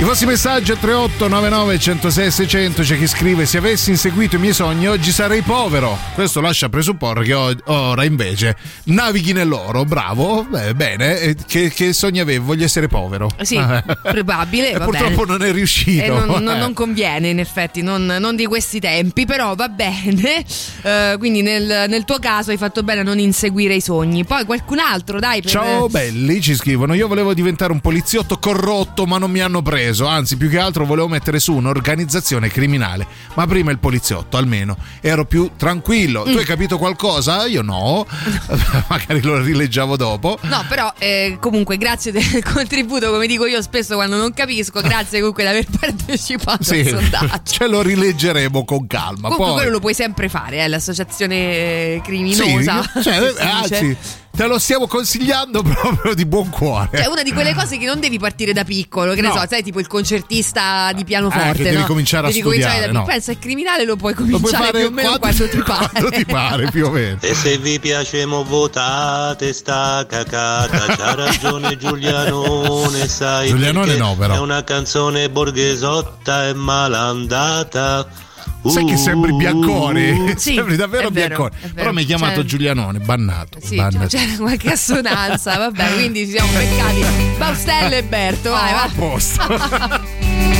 I 0.00 0.02
vostri 0.02 0.24
messaggi 0.26 0.72
a 0.72 0.76
3899 0.76 1.78
106 1.78 2.30
600 2.30 2.82
c'è 2.82 2.96
chi 2.96 3.06
scrive 3.06 3.44
se 3.44 3.58
avessi 3.58 3.90
inseguito 3.90 4.36
i 4.36 4.38
miei 4.38 4.54
sogni 4.54 4.88
oggi 4.88 5.10
sarei 5.12 5.42
povero. 5.42 5.96
Questo 6.14 6.40
lascia 6.40 6.70
presupporre 6.70 7.22
che 7.22 7.34
ora 7.34 8.02
invece 8.04 8.56
navighi 8.84 9.34
nell'oro. 9.34 9.84
Bravo, 9.84 10.46
beh, 10.48 10.74
bene. 10.74 11.36
Che, 11.46 11.68
che 11.68 11.92
sogni 11.92 12.18
avevo? 12.18 12.46
Voglio 12.46 12.64
essere 12.64 12.88
povero. 12.88 13.28
Sì, 13.42 13.58
Ah. 13.58 13.84
probabile. 14.02 14.72
E 14.72 14.78
va 14.78 14.84
purtroppo 14.86 15.26
bene. 15.26 15.38
non 15.38 15.42
è 15.46 15.52
riuscito. 15.52 16.02
Eh, 16.02 16.08
non, 16.08 16.42
non- 16.44 16.56
Eh. 16.56 16.58
non 16.58 16.72
conviene, 16.72 17.28
in 17.28 17.38
effetti, 17.38 17.82
non, 17.82 18.06
non 18.06 18.36
di 18.36 18.46
questi 18.46 18.80
tempi, 18.80 19.26
però 19.26 19.54
va 19.54 19.68
bene. 19.68 20.44
Eh, 20.82 21.16
quindi 21.18 21.42
nel, 21.42 21.84
nel 21.88 22.04
tuo 22.06 22.18
caso 22.18 22.50
hai 22.52 22.56
fatto 22.56 22.82
bene 22.82 23.00
a 23.00 23.02
non 23.02 23.18
inseguire 23.18 23.74
i 23.74 23.82
sogni. 23.82 24.24
Poi 24.24 24.46
qualcun 24.46 24.78
altro, 24.78 25.18
dai. 25.18 25.42
Per... 25.42 25.50
Ciao 25.50 25.88
belli, 25.88 26.40
ci 26.40 26.54
scrivono. 26.54 26.94
Io 26.94 27.06
volevo 27.06 27.34
diventare 27.34 27.70
un 27.70 27.80
poliziotto 27.80 28.38
corrotto, 28.38 29.04
ma 29.04 29.18
non 29.18 29.30
mi 29.30 29.40
hanno 29.40 29.60
preso. 29.60 29.88
Anzi, 30.06 30.36
più 30.36 30.48
che 30.48 30.58
altro 30.58 30.84
volevo 30.84 31.08
mettere 31.08 31.38
su 31.38 31.54
un'organizzazione 31.54 32.48
criminale. 32.48 33.06
Ma 33.34 33.46
prima 33.46 33.70
il 33.70 33.78
poliziotto, 33.78 34.36
almeno 34.36 34.76
ero 35.00 35.24
più 35.24 35.50
tranquillo. 35.56 36.22
Tu 36.24 36.30
Mm. 36.30 36.36
hai 36.38 36.44
capito 36.44 36.78
qualcosa? 36.78 37.46
Io 37.46 37.62
no. 37.62 38.06
Magari 38.88 39.20
lo 39.22 39.40
rileggiamo 39.40 39.96
dopo. 39.96 40.38
No, 40.42 40.64
però 40.68 40.92
eh, 40.98 41.36
comunque 41.40 41.76
grazie 41.76 42.12
del 42.12 42.42
contributo, 42.44 43.10
come 43.10 43.26
dico 43.26 43.46
io 43.46 43.60
spesso 43.62 43.94
quando 43.94 44.16
non 44.16 44.32
capisco, 44.32 44.80
grazie 44.80 45.18
comunque 45.18 45.42
di 45.44 45.48
aver 45.50 45.66
partecipato 45.78 46.62
Sì, 46.64 46.80
al 46.80 46.86
sondaggio. 46.88 47.40
ce 47.44 47.66
lo 47.68 47.82
rileggeremo 47.82 48.64
con 48.64 48.86
calma. 48.86 49.28
Comunque 49.28 49.44
Poi, 49.46 49.54
quello 49.54 49.70
lo 49.70 49.80
puoi 49.80 49.94
sempre 49.94 50.28
fare, 50.28 50.58
eh, 50.64 50.68
l'associazione 50.68 52.00
criminosa. 52.02 52.82
Sì, 52.94 53.02
cioè, 53.02 53.34
anzi, 53.38 53.68
dice. 53.86 53.96
Te 54.30 54.46
lo 54.46 54.58
stiamo 54.58 54.86
consigliando 54.86 55.62
proprio 55.64 56.14
di 56.14 56.24
buon 56.24 56.48
cuore. 56.50 56.90
Cioè, 56.94 57.06
una 57.06 57.22
di 57.22 57.32
quelle 57.32 57.54
cose 57.54 57.76
che 57.78 57.84
non 57.86 58.00
devi 58.00 58.18
partire 58.18 58.52
da 58.52 58.64
piccolo, 58.64 59.12
che 59.14 59.20
ne 59.20 59.28
No. 59.28 59.34
so, 59.34 59.44
sai, 59.48 59.62
tipo 59.62 59.78
il 59.80 59.86
concertista 59.86 60.90
di 60.94 61.04
pianoforte. 61.04 61.50
Eh, 61.50 61.52
che 61.52 61.62
devi 61.64 61.76
no? 61.78 61.84
cominciare 61.86 62.26
a 62.26 62.30
Devi 62.30 62.40
cominciare 62.42 62.72
studiare, 62.72 62.92
da 62.92 62.98
no. 63.00 63.04
Pensa, 63.06 63.30
il 63.32 63.38
criminale 63.38 63.84
lo 63.84 63.96
puoi 63.96 64.12
Lo 64.16 64.24
puoi 64.24 64.30
cominciare 64.40 64.64
fare 64.64 64.78
più 64.78 64.86
o 64.86 64.90
meno 64.90 65.18
quando- 65.18 65.36
quando 65.36 65.48
ti 65.56 65.62
pare. 65.62 65.88
quando 65.92 66.10
ti 66.10 66.24
pare, 66.24 66.70
più 66.70 66.86
o 66.86 66.90
meno. 66.90 67.18
E 67.20 67.34
se 67.34 67.58
vi 67.58 67.78
piace 67.80 68.24
mo 68.26 68.44
votate 68.44 69.52
sta 69.52 70.06
cacata, 70.08 70.86
c'ha 70.96 71.14
ragione 71.14 71.76
Giulianone, 71.78 73.06
sai 73.08 73.48
Giulianone 73.48 73.96
no, 73.96 74.16
però. 74.16 74.34
È 74.34 74.38
una 74.38 74.64
canzone 74.64 75.28
borghesotta 75.30 76.48
e 76.48 76.54
malandata. 76.54 78.28
Sai 78.66 78.84
che 78.84 78.96
sembri 78.96 79.32
Bianconi? 79.32 80.10
Uh. 80.10 80.28
Sì, 80.40 80.54
sembri 80.54 80.76
davvero 80.76 81.08
vero, 81.10 81.48
vero. 81.50 81.72
Però 81.74 81.92
mi 81.92 82.00
hai 82.00 82.04
chiamato 82.06 82.36
Cioè- 82.36 82.44
Giulianone, 82.44 82.98
bannato. 83.00 83.58
Sì, 83.62 83.76
bannato. 83.76 84.06
c'era 84.06 84.36
qualche 84.38 84.70
assonanza, 84.72 85.56
vabbè, 85.56 85.92
quindi 85.94 86.24
ci 86.26 86.32
siamo 86.32 86.50
beccati 86.52 87.04
Baustello 87.38 87.94
e 87.94 88.02
Berto, 88.02 88.50
vai, 88.50 88.70
Ah, 88.70 88.74
va. 88.74 88.82
a 88.82 88.90
posto. 88.94 90.58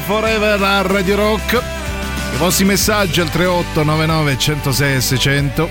Forever 0.00 0.60
a 0.60 0.82
Radio 0.82 1.16
Rock. 1.16 1.62
I 2.34 2.36
vostri 2.36 2.64
messaggi 2.64 3.20
al 3.20 3.30
3899 3.30 4.38
106 4.38 5.00
600. 5.00 5.68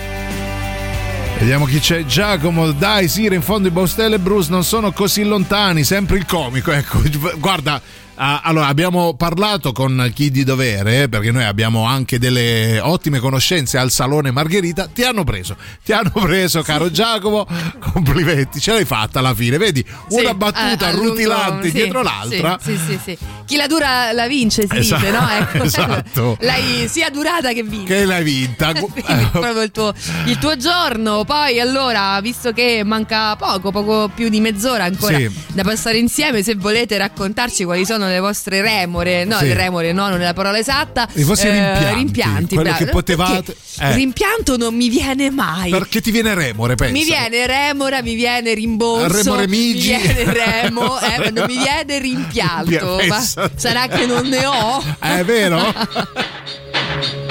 Vediamo 1.39 1.65
chi 1.65 1.79
c'è. 1.79 2.05
Giacomo, 2.05 2.71
dai, 2.71 3.09
Sire, 3.09 3.35
in 3.35 3.41
fondo 3.41 3.67
i 3.67 3.71
Baustelle 3.71 4.15
e 4.15 4.19
Bruce 4.19 4.49
non 4.49 4.63
sono 4.63 4.91
così 4.91 5.23
lontani. 5.23 5.83
Sempre 5.83 6.17
il 6.17 6.25
comico, 6.25 6.71
ecco. 6.71 7.01
Guarda, 7.37 7.81
allora 8.15 8.67
abbiamo 8.67 9.15
parlato 9.15 9.71
con 9.71 10.11
chi 10.13 10.29
di 10.29 10.43
dovere, 10.43 11.09
perché 11.09 11.31
noi 11.31 11.43
abbiamo 11.45 11.85
anche 11.85 12.19
delle 12.19 12.79
ottime 12.79 13.19
conoscenze 13.19 13.77
al 13.77 13.89
Salone 13.91 14.29
Margherita. 14.31 14.87
Ti 14.87 15.03
hanno 15.03 15.23
preso, 15.23 15.55
ti 15.83 15.91
hanno 15.93 16.11
preso, 16.11 16.61
caro 16.61 16.91
Giacomo. 16.91 17.47
Complimenti, 17.79 18.59
ce 18.59 18.71
l'hai 18.73 18.85
fatta 18.85 19.19
alla 19.19 19.33
fine. 19.33 19.57
Vedi, 19.57 19.83
una 20.09 20.29
Sì, 20.29 20.35
battuta 20.35 20.87
a- 20.87 20.91
rutilante 20.91 21.67
sì, 21.67 21.73
dietro 21.73 22.01
l'altra. 22.03 22.59
Sì, 22.61 22.77
sì, 22.77 22.93
sì, 22.93 22.99
sì. 23.03 23.17
Chi 23.45 23.55
la 23.55 23.67
dura 23.67 24.11
la 24.13 24.27
vince, 24.27 24.67
si 24.69 24.77
Esatto, 24.77 25.01
dice, 25.05 25.11
no? 25.11 25.29
Ecco. 25.29 25.63
esatto. 25.63 26.37
L'hai 26.41 26.87
sia 26.87 27.09
durata 27.09 27.51
che 27.51 27.63
vinta. 27.63 27.93
Che 27.93 28.05
l'hai 28.05 28.23
vinta. 28.23 28.71
Proprio 29.31 29.61
il 29.61 29.71
tuo, 29.71 29.93
il 30.25 30.37
tuo 30.37 30.55
giorno. 30.55 31.23
Poi, 31.25 31.59
allora, 31.59 32.19
visto 32.21 32.51
che 32.53 32.83
manca 32.85 33.35
poco, 33.35 33.71
poco 33.71 34.09
più 34.13 34.29
di 34.29 34.39
mezz'ora 34.39 34.83
ancora 34.85 35.17
Sì. 35.17 35.29
da 35.53 35.63
passare 35.63 35.97
insieme, 35.97 36.43
se 36.43 36.55
volete 36.55 36.95
raccontarci 36.97 37.63
quali 37.63 37.85
sono 37.85 38.02
le 38.07 38.19
vostre 38.19 38.61
remore, 38.61 39.23
no, 39.25 39.37
Sì. 39.37 39.47
le 39.47 39.53
remore, 39.53 39.91
no, 39.91 40.09
non 40.09 40.21
è 40.21 40.23
la 40.23 40.33
parola 40.33 40.57
esatta. 40.57 41.07
I 41.13 41.23
vostri 41.23 41.49
eh, 41.49 41.93
rimpianti, 41.93 42.55
quello 42.55 42.69
bravo. 42.69 42.85
che 42.85 42.91
potevate- 42.91 43.55
eh. 43.79 43.93
Rimpianto 43.93 44.57
non 44.57 44.75
mi 44.75 44.89
viene 44.89 45.29
mai. 45.29 45.69
Perché 45.71 46.01
ti 46.01 46.11
viene 46.11 46.33
remore, 46.33 46.75
pensa. 46.75 46.93
Mi 46.93 47.03
viene 47.03 47.45
remora, 47.47 48.01
mi 48.01 48.15
viene 48.15 48.53
rimborso, 48.53 49.17
Remore 49.23 49.47
mi 49.47 49.57
Migi. 49.57 49.87
viene 49.95 50.23
remo, 50.33 50.99
eh, 51.01 51.17
ma 51.17 51.29
non 51.33 51.45
mi 51.47 51.57
viene 51.57 51.99
rimpianto. 51.99 52.95
Pensa 52.97 53.41
Ma 53.41 53.51
sarà 53.55 53.87
che 53.87 54.05
non 54.05 54.27
ne 54.27 54.45
ho? 54.45 54.83
È 54.99 55.23
vero? 55.23 55.73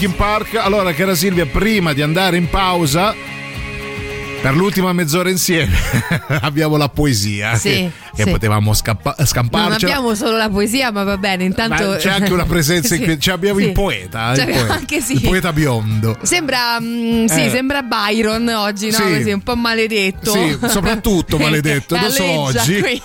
Linkin 0.00 0.16
Park. 0.16 0.54
Allora, 0.54 0.94
cara 0.94 1.14
Silvia, 1.14 1.44
prima 1.44 1.92
di 1.92 2.00
andare 2.00 2.38
in 2.38 2.48
pausa, 2.48 3.14
per 4.40 4.56
l'ultima 4.56 4.94
mezz'ora 4.94 5.28
insieme, 5.28 5.76
abbiamo 6.40 6.78
la 6.78 6.88
poesia. 6.88 7.54
Sì, 7.56 7.90
che, 8.16 8.22
sì. 8.22 8.30
potevamo 8.30 8.72
scappa- 8.72 9.14
Non 9.50 9.72
abbiamo 9.72 10.14
solo 10.14 10.38
la 10.38 10.48
poesia, 10.48 10.90
ma 10.90 11.02
va 11.04 11.18
bene. 11.18 11.44
Intanto 11.44 11.86
Ma 11.86 11.96
c'è 11.96 12.08
anche 12.08 12.32
una 12.32 12.46
presenza 12.46 12.94
in 12.96 13.00
Sì, 13.02 13.06
cui- 13.08 13.20
cioè 13.20 13.34
abbiamo 13.34 13.58
sì. 13.58 13.66
il 13.66 13.72
poeta, 13.72 14.34
Cioè, 14.34 14.46
il 14.46 14.52
poeta, 14.54 14.72
anche 14.72 15.00
sì. 15.02 15.12
il 15.12 15.20
poeta 15.20 15.52
biondo. 15.52 16.16
Sembra, 16.22 16.80
mm, 16.80 17.26
sì, 17.26 17.44
Eh. 17.44 17.50
sembra 17.50 17.82
Byron 17.82 18.48
oggi, 18.48 18.86
no? 18.86 18.96
Sì. 18.96 19.02
Così, 19.18 19.32
un 19.32 19.42
po' 19.42 19.56
maledetto. 19.56 20.32
Sì, 20.32 20.56
soprattutto 20.66 21.36
maledetto, 21.36 21.94
non 21.96 22.04
Alleggia 22.06 22.60
oggi. 22.62 22.80
qui. 22.80 23.02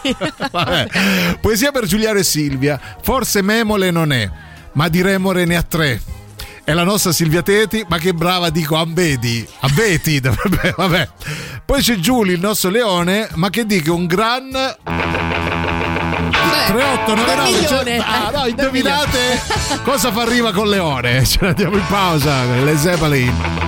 Poesia 1.42 1.74
per 1.74 1.88
Giuliano 1.88 2.20
e 2.20 2.24
Silvia. 2.24 2.80
Forse 3.02 3.42
Memole 3.42 3.92
non 3.92 4.14
è, 4.14 4.30
ma 4.72 4.88
di 4.88 5.02
Remore 5.02 5.44
ne 5.44 5.58
ha 5.58 5.62
tre 5.62 6.05
è 6.66 6.74
la 6.74 6.84
nostra 6.84 7.12
Silvia 7.12 7.44
Teti, 7.44 7.86
ma 7.88 8.00
che 8.00 8.14
brava 8.14 8.50
dico 8.50 8.76
Ambedi, 8.76 9.48
Ambeti, 9.60 10.20
vabbè, 10.20 10.74
vabbè. 10.76 11.10
Poi 11.64 11.82
c'è 11.82 11.96
Giuli, 11.96 12.34
il 12.34 12.40
nostro 12.40 12.72
leone, 12.72 13.30
ma 13.36 13.50
che 13.50 13.66
dico 13.66 13.94
un 13.94 14.08
gran... 14.08 14.50
3899 16.66 17.68
cioè, 17.68 17.98
ah, 18.02 18.32
no, 18.34 18.48
indovinate 18.50 19.40
cosa 19.84 20.12
fa 20.12 20.24
arriva 20.24 20.52
con 20.52 20.68
Leone? 20.68 21.24
Ce 21.26 21.38
la 21.42 21.54
diamo 21.54 21.78
in 21.78 21.86
pausa 21.88 22.44
le 22.44 22.76
Zeppelin. 22.76 23.65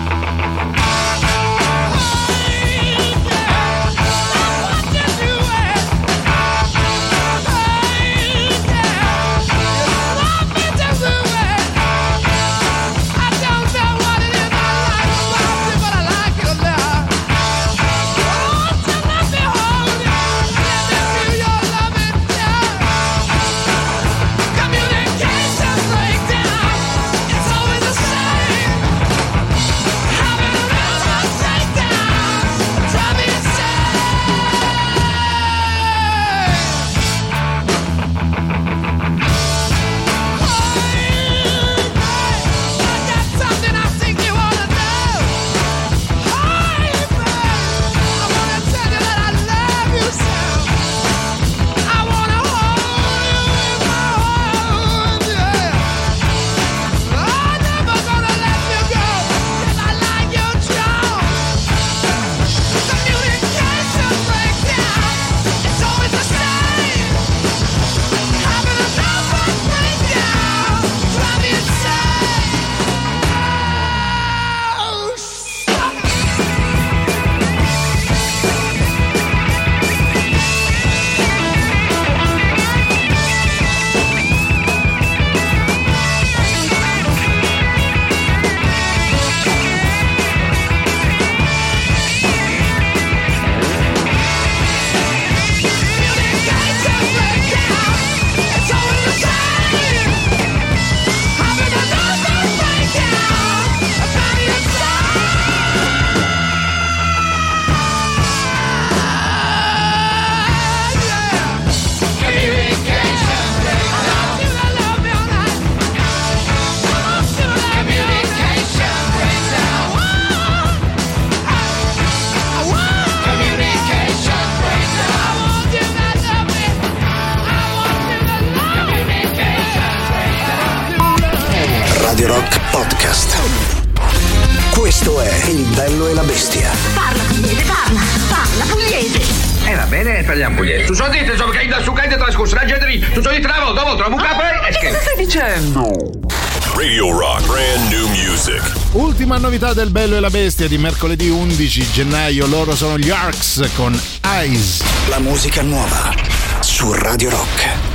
del 149.78 149.92
Bello 149.92 150.16
e 150.16 150.20
la 150.20 150.32
Bestia 150.32 150.68
di 150.68 150.80
mercoledì 150.80 151.30
11 151.30 151.92
gennaio. 151.92 152.48
Loro 152.48 152.76
sono 152.76 152.98
gli 152.98 153.12
Arcs 153.12 153.70
con 153.76 154.00
Eyes. 154.24 154.82
La 155.08 155.20
musica 155.20 155.62
nuova 155.62 156.16
su 156.62 156.92
Radio 156.94 157.30
Rock. 157.30 157.87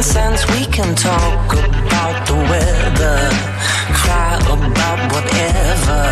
nonsense. 0.00 0.46
We 0.52 0.64
can 0.64 0.94
talk 0.94 1.52
about 1.52 2.26
the 2.26 2.34
weather, 2.34 3.20
cry 4.00 4.36
about 4.56 5.00
whatever, 5.12 6.02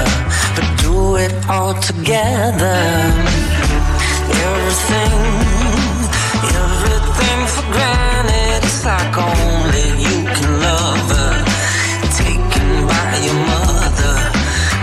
but 0.54 0.66
do 0.82 1.16
it 1.16 1.32
all 1.48 1.72
together. 1.80 2.80
Everything, 4.44 5.14
everything 6.60 7.40
for 7.54 7.66
granted. 7.72 8.60
It's 8.68 8.84
like 8.84 9.16
only 9.16 9.86
you 10.04 10.16
can 10.36 10.50
love 10.66 11.08
her. 11.16 11.34
Taken 12.22 12.68
by 12.86 13.10
your 13.26 13.40
mother, 13.52 14.16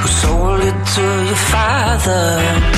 who 0.01 0.07
sold 0.07 0.61
it 0.61 0.79
to 0.95 1.05
your 1.29 1.41
father. 1.53 2.74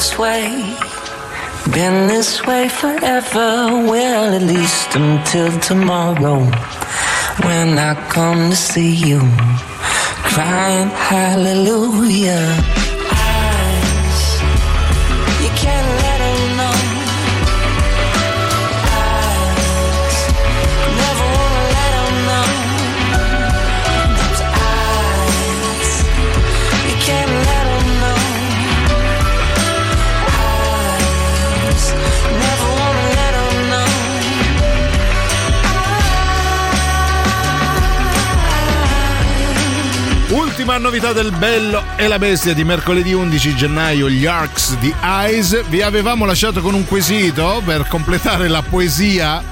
This 0.00 0.18
way, 0.18 0.78
been 1.74 2.08
this 2.08 2.46
way 2.46 2.70
forever. 2.70 3.66
Well, 3.92 4.34
at 4.34 4.40
least 4.40 4.96
until 4.96 5.52
tomorrow, 5.60 6.40
when 7.44 7.78
I 7.78 7.94
come 8.08 8.48
to 8.48 8.56
see 8.56 8.94
you, 8.94 9.20
crying 10.24 10.88
hallelujah. 10.88 12.89
Novità 40.80 41.12
del 41.12 41.30
Bello 41.30 41.84
e 41.96 42.08
la 42.08 42.18
Bestia 42.18 42.54
di 42.54 42.64
mercoledì 42.64 43.12
11 43.12 43.54
gennaio, 43.54 44.08
gli 44.08 44.26
Arcs 44.26 44.76
di 44.78 44.92
Eyes. 45.02 45.68
Vi 45.68 45.82
avevamo 45.82 46.24
lasciato 46.24 46.60
con 46.60 46.74
un 46.74 46.86
quesito 46.86 47.62
per 47.64 47.86
completare 47.86 48.48
la 48.48 48.62
poesia 48.62 49.44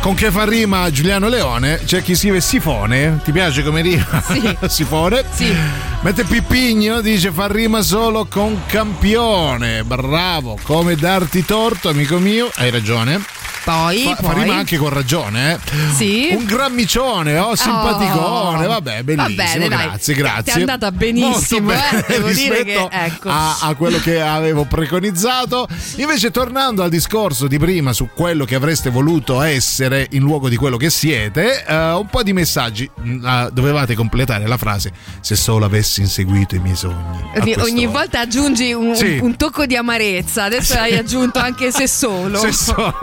con 0.00 0.14
che 0.14 0.32
fa 0.32 0.44
rima 0.44 0.90
Giuliano 0.90 1.28
Leone. 1.28 1.80
C'è 1.84 2.02
chi 2.02 2.16
scrive 2.16 2.40
Sifone. 2.40 3.20
Ti 3.22 3.30
piace 3.30 3.62
come 3.62 3.82
rima? 3.82 4.22
Sì. 4.26 4.56
Sifone. 4.66 5.22
Sì. 5.32 5.54
Mentre 6.00 6.24
Pippigno 6.24 7.00
dice 7.00 7.30
fa 7.30 7.46
rima 7.46 7.82
solo 7.82 8.26
con 8.28 8.62
campione. 8.66 9.84
Bravo, 9.84 10.58
come 10.62 10.96
darti 10.96 11.44
torto, 11.44 11.90
amico 11.90 12.18
mio. 12.18 12.50
Hai 12.54 12.70
ragione. 12.70 13.41
Poi, 13.64 14.02
Fa, 14.02 14.16
poi. 14.16 14.42
rima 14.42 14.56
anche 14.56 14.76
con 14.76 14.88
ragione, 14.88 15.52
eh? 15.52 15.58
Sì. 15.94 16.30
Un 16.36 16.44
grammicione, 16.44 17.38
oh, 17.38 17.54
simpaticone. 17.54 18.66
Vabbè, 18.66 19.02
bellissimo. 19.04 19.36
Va 19.36 19.44
bene, 19.44 19.68
dai. 19.68 19.86
grazie, 19.86 20.14
Ti- 20.14 20.20
grazie. 20.20 20.42
ti 20.44 20.50
è 20.50 20.60
andata 20.60 20.90
benissimo, 20.90 21.70
eh, 21.72 21.76
bene 21.90 22.04
devo 22.08 22.28
dire 22.32 22.64
che, 22.64 22.88
ecco. 22.90 23.28
a, 23.28 23.58
a 23.60 23.74
quello 23.74 23.98
che 24.00 24.20
avevo 24.20 24.64
preconizzato. 24.64 25.68
Invece, 25.96 26.30
tornando 26.32 26.82
al 26.82 26.90
discorso 26.90 27.46
di 27.46 27.58
prima 27.58 27.92
su 27.92 28.08
quello 28.14 28.44
che 28.44 28.56
avreste 28.56 28.90
voluto 28.90 29.40
essere 29.42 30.08
in 30.10 30.22
luogo 30.22 30.48
di 30.48 30.56
quello 30.56 30.76
che 30.76 30.90
siete, 30.90 31.64
eh, 31.64 31.90
un 31.92 32.06
po' 32.06 32.22
di 32.24 32.32
messaggi. 32.32 32.90
Ah, 33.22 33.48
dovevate 33.48 33.94
completare 33.94 34.46
la 34.48 34.56
frase: 34.56 34.92
Se 35.20 35.36
solo 35.36 35.64
avessi 35.66 36.00
inseguito 36.00 36.56
i 36.56 36.58
miei 36.58 36.74
sogni. 36.76 37.54
Ogni, 37.60 37.86
volta 37.86 38.20
aggiungi 38.20 38.72
un, 38.72 38.94
Sì. 38.96 39.18
un 39.22 39.36
tocco 39.36 39.66
di 39.66 39.76
amarezza, 39.76 40.44
adesso 40.44 40.76
hai 40.78 40.96
aggiunto 40.96 41.38
anche 41.38 41.70
se 41.70 41.86
solo. 41.86 42.38
Se 42.42 42.50
solo 42.52 42.94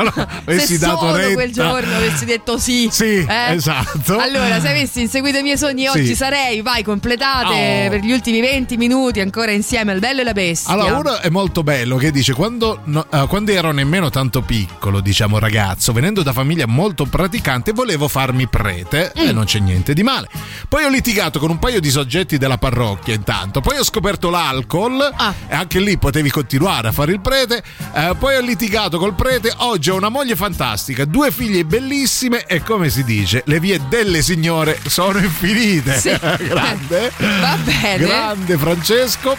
avessi 0.53 0.73
Se 0.73 0.79
dato 0.79 0.99
solo 0.99 1.15
retta. 1.15 1.33
quel 1.33 1.51
giorno 1.51 1.95
avessi 1.95 2.25
detto 2.25 2.57
sì. 2.57 2.87
Sì, 2.91 3.25
eh? 3.27 3.53
esatto. 3.53 4.17
Allora, 4.19 4.59
se 4.59 4.69
avessi 4.69 5.01
inseguito 5.01 5.37
i 5.37 5.41
miei 5.43 5.57
sogni 5.57 5.83
Sì. 5.83 5.97
oggi 5.99 6.15
sarei, 6.15 6.61
vai, 6.61 6.83
completate 6.83 7.85
Oh. 7.85 7.89
per 7.89 7.99
gli 8.01 8.11
ultimi 8.11 8.41
20 8.41 8.77
minuti 8.77 9.19
ancora 9.19 9.51
insieme 9.51 9.91
al 9.91 9.99
bello 9.99 10.21
e 10.21 10.23
la 10.23 10.33
bestia. 10.33 10.73
Allora, 10.73 10.97
uno 10.97 11.19
è 11.19 11.29
molto 11.29 11.63
bello 11.63 11.97
che 11.97 12.11
dice: 12.11 12.33
quando, 12.33 12.81
no- 12.85 13.05
eh, 13.11 13.25
quando 13.27 13.51
ero 13.51 13.71
nemmeno 13.71 14.09
tanto 14.09 14.41
piccolo, 14.41 14.99
diciamo 14.99 15.39
ragazzo, 15.39 15.91
venendo 15.93 16.23
da 16.23 16.33
famiglia 16.33 16.65
molto 16.67 17.05
praticante, 17.05 17.71
volevo 17.73 18.07
farmi 18.07 18.47
prete 18.47 19.11
Mm. 19.17 19.27
e 19.27 19.31
non 19.31 19.45
c'è 19.45 19.59
niente 19.59 19.93
di 19.93 20.03
male. 20.03 20.27
Poi 20.67 20.83
ho 20.83 20.89
litigato 20.89 21.39
con 21.39 21.49
un 21.49 21.59
paio 21.59 21.79
di 21.79 21.89
soggetti 21.89 22.37
della 22.37 22.57
parrocchia, 22.57 23.13
intanto. 23.13 23.61
Poi 23.61 23.77
ho 23.77 23.83
scoperto 23.83 24.29
l'alcol 24.29 24.99
Ah. 25.15 25.33
e 25.47 25.55
anche 25.55 25.79
lì 25.79 25.97
potevi 25.97 26.29
continuare 26.29 26.89
a 26.89 26.91
fare 26.91 27.11
il 27.11 27.19
prete. 27.21 27.63
Eh, 27.93 28.15
poi 28.17 28.35
ho 28.35 28.41
litigato 28.41 28.97
col 28.97 29.13
prete. 29.13 29.53
Oggi 29.57 29.89
ho 29.89 29.95
una 29.95 30.09
moglie 30.09 30.35
fantastica, 30.39 31.03
due 31.03 31.31
figlie 31.31 31.65
bellissime 31.65 32.45
e 32.45 32.63
come 32.63 32.89
si 32.89 33.03
dice, 33.03 33.41
le 33.45 33.59
vie 33.59 33.77
delle 33.89 34.21
signore 34.21 34.79
sono 34.87 35.19
infinite. 35.19 35.97
Sì. 35.99 36.09
Grande. 36.17 37.11
Va 37.17 37.57
bene. 37.61 37.97
Grande 37.97 38.57
Francesco. 38.57 39.35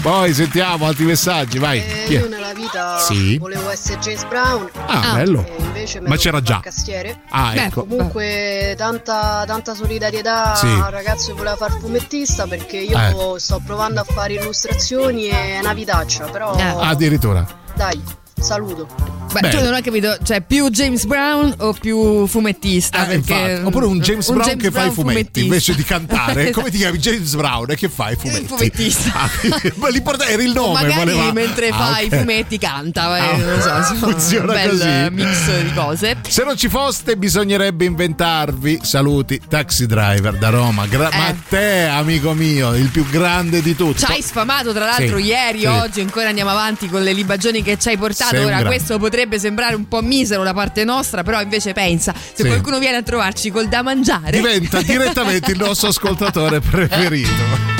Poi 0.00 0.32
sentiamo 0.32 0.86
altri 0.86 1.04
messaggi, 1.04 1.58
vai. 1.58 1.78
Eh, 1.78 2.04
è? 2.04 2.08
io 2.08 2.28
nella 2.28 2.54
vita 2.54 2.98
Sì. 2.98 3.36
volevo 3.36 3.68
essere 3.70 3.98
James 3.98 4.24
Brown. 4.24 4.68
Ah, 4.86 5.12
bello. 5.14 5.46
Invece 5.58 6.00
me 6.00 6.08
Ma 6.08 6.16
c'era 6.16 6.40
già. 6.40 6.60
Castiere. 6.60 7.20
Ah, 7.30 7.52
Beh, 7.52 7.64
ecco. 7.64 7.84
Comunque 7.84 8.74
tanta, 8.78 9.44
tanta 9.46 9.74
solidarietà 9.74 10.54
Sì. 10.54 10.66
al 10.66 10.90
ragazzo 10.90 11.28
che 11.28 11.32
voleva 11.34 11.56
fare 11.56 11.74
il 11.74 11.80
fumettista 11.80 12.46
perché 12.46 12.78
io 12.78 13.34
Eh. 13.36 13.40
sto 13.40 13.60
provando 13.64 14.00
a 14.00 14.04
fare 14.04 14.34
illustrazioni 14.34 15.28
e 15.28 15.58
una 15.60 15.74
vitaccia, 15.74 16.24
però 16.30 16.52
Ah, 16.52 16.88
addirittura. 16.88 17.46
dai, 17.74 18.00
saluto. 18.40 19.18
Beh, 19.32 19.40
Beh. 19.42 19.48
tu 19.50 19.60
non 19.62 19.74
ho 19.74 19.80
capito, 19.80 20.18
cioè 20.24 20.40
più 20.40 20.68
James 20.70 21.04
Brown 21.04 21.54
o 21.58 21.72
più 21.72 22.26
fumettista? 22.26 23.04
Eh, 23.04 23.18
Perché- 23.20 23.32
infatti. 23.32 23.64
Oppure 23.66 23.86
un 23.86 24.00
James 24.00 24.26
Brown 24.26 24.42
James 24.42 24.60
che 24.62 24.70
fa 24.72 24.78
i 24.80 24.82
Brown 24.82 24.92
fumetti 24.92 25.12
fumettista. 25.12 25.40
invece 25.40 25.74
di 25.76 25.84
cantare. 25.84 26.50
Come 26.52 26.70
ti 26.70 26.78
chiami? 26.78 26.98
James 26.98 27.34
Brown 27.36 27.70
e 27.70 27.76
che 27.76 27.88
fa 27.88 28.10
i 28.10 28.16
fumetti? 28.16 28.46
fumettista. 28.48 29.12
Ah, 29.14 29.30
ma 29.76 29.88
l'importante 29.88 30.32
era 30.32 30.42
il 30.42 30.50
O 30.50 30.66
nome. 30.66 30.82
magari 30.82 31.10
voleva- 31.12 31.32
mentre 31.32 31.68
Ah, 31.68 31.76
fa 31.76 31.90
ok. 31.90 32.02
i 32.02 32.08
fumetti 32.10 32.58
canta, 32.58 33.16
eh, 33.16 33.20
Ah, 33.20 33.36
non 33.36 33.54
lo 33.54 33.60
so, 33.60 33.76
insomma, 33.76 33.98
funziona 34.00 34.52
un 34.52 34.58
bel 34.58 34.68
così. 34.70 35.10
mix 35.12 35.60
di 35.62 35.72
cose. 35.74 36.16
Se 36.28 36.42
non 36.44 36.56
ci 36.56 36.68
foste, 36.68 37.16
bisognerebbe 37.16 37.84
inventarvi. 37.84 38.80
Saluti, 38.82 39.40
taxi 39.48 39.86
driver 39.86 40.34
da 40.38 40.48
Roma. 40.48 40.86
Gra- 40.88 41.08
Eh. 41.08 41.16
Ma 41.16 41.34
te, 41.48 41.84
amico 41.84 42.32
mio, 42.32 42.74
il 42.74 42.88
più 42.88 43.08
grande 43.08 43.62
di 43.62 43.76
tutti. 43.76 44.00
Ci 44.04 44.06
hai 44.10 44.22
sfamato 44.22 44.72
tra 44.72 44.86
l'altro 44.86 45.18
Sì, 45.18 45.24
ieri, 45.24 45.60
sì. 45.60 45.66
oggi 45.66 46.00
ancora 46.00 46.28
andiamo 46.30 46.50
avanti 46.50 46.88
con 46.88 47.04
le 47.04 47.12
libagioni 47.12 47.62
che 47.62 47.78
ci 47.78 47.90
hai 47.90 47.96
portato. 47.96 48.29
Sembra. 48.30 48.56
Ora 48.58 48.66
questo 48.66 48.98
potrebbe 48.98 49.38
sembrare 49.38 49.74
un 49.74 49.88
po' 49.88 50.02
misero 50.02 50.42
da 50.42 50.52
parte 50.54 50.84
nostra, 50.84 51.22
però 51.22 51.40
invece 51.40 51.72
pensa, 51.72 52.12
se 52.14 52.42
Sì. 52.42 52.48
qualcuno 52.48 52.78
viene 52.78 52.98
a 52.98 53.02
trovarci 53.02 53.50
col 53.50 53.68
da 53.68 53.82
mangiare, 53.82 54.30
Diventa 54.30 54.80
direttamente 54.82 55.52
il 55.52 55.58
nostro 55.58 55.88
ascoltatore 55.88 56.60
preferito. 56.60 57.78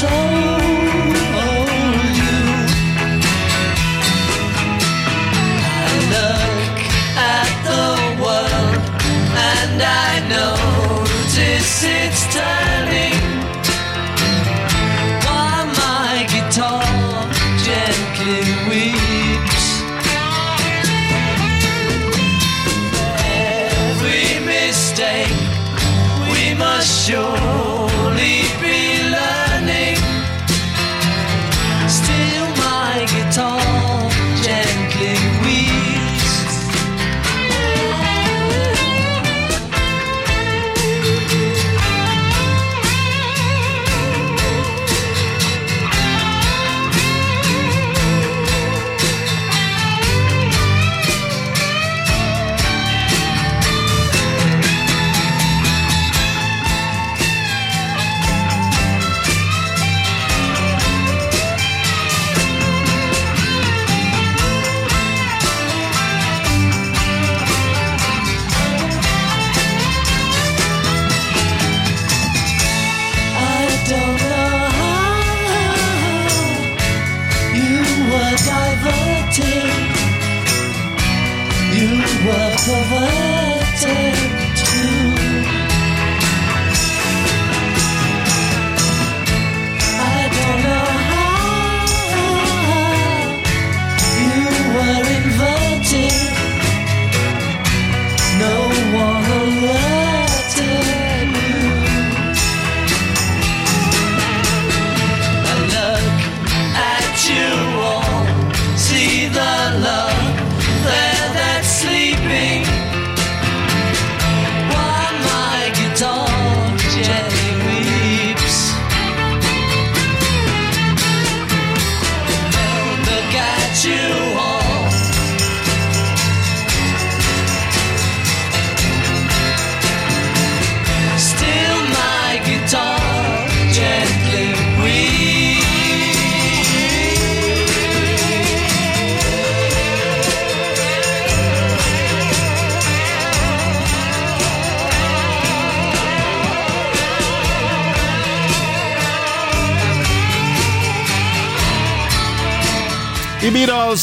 soul 0.00 0.47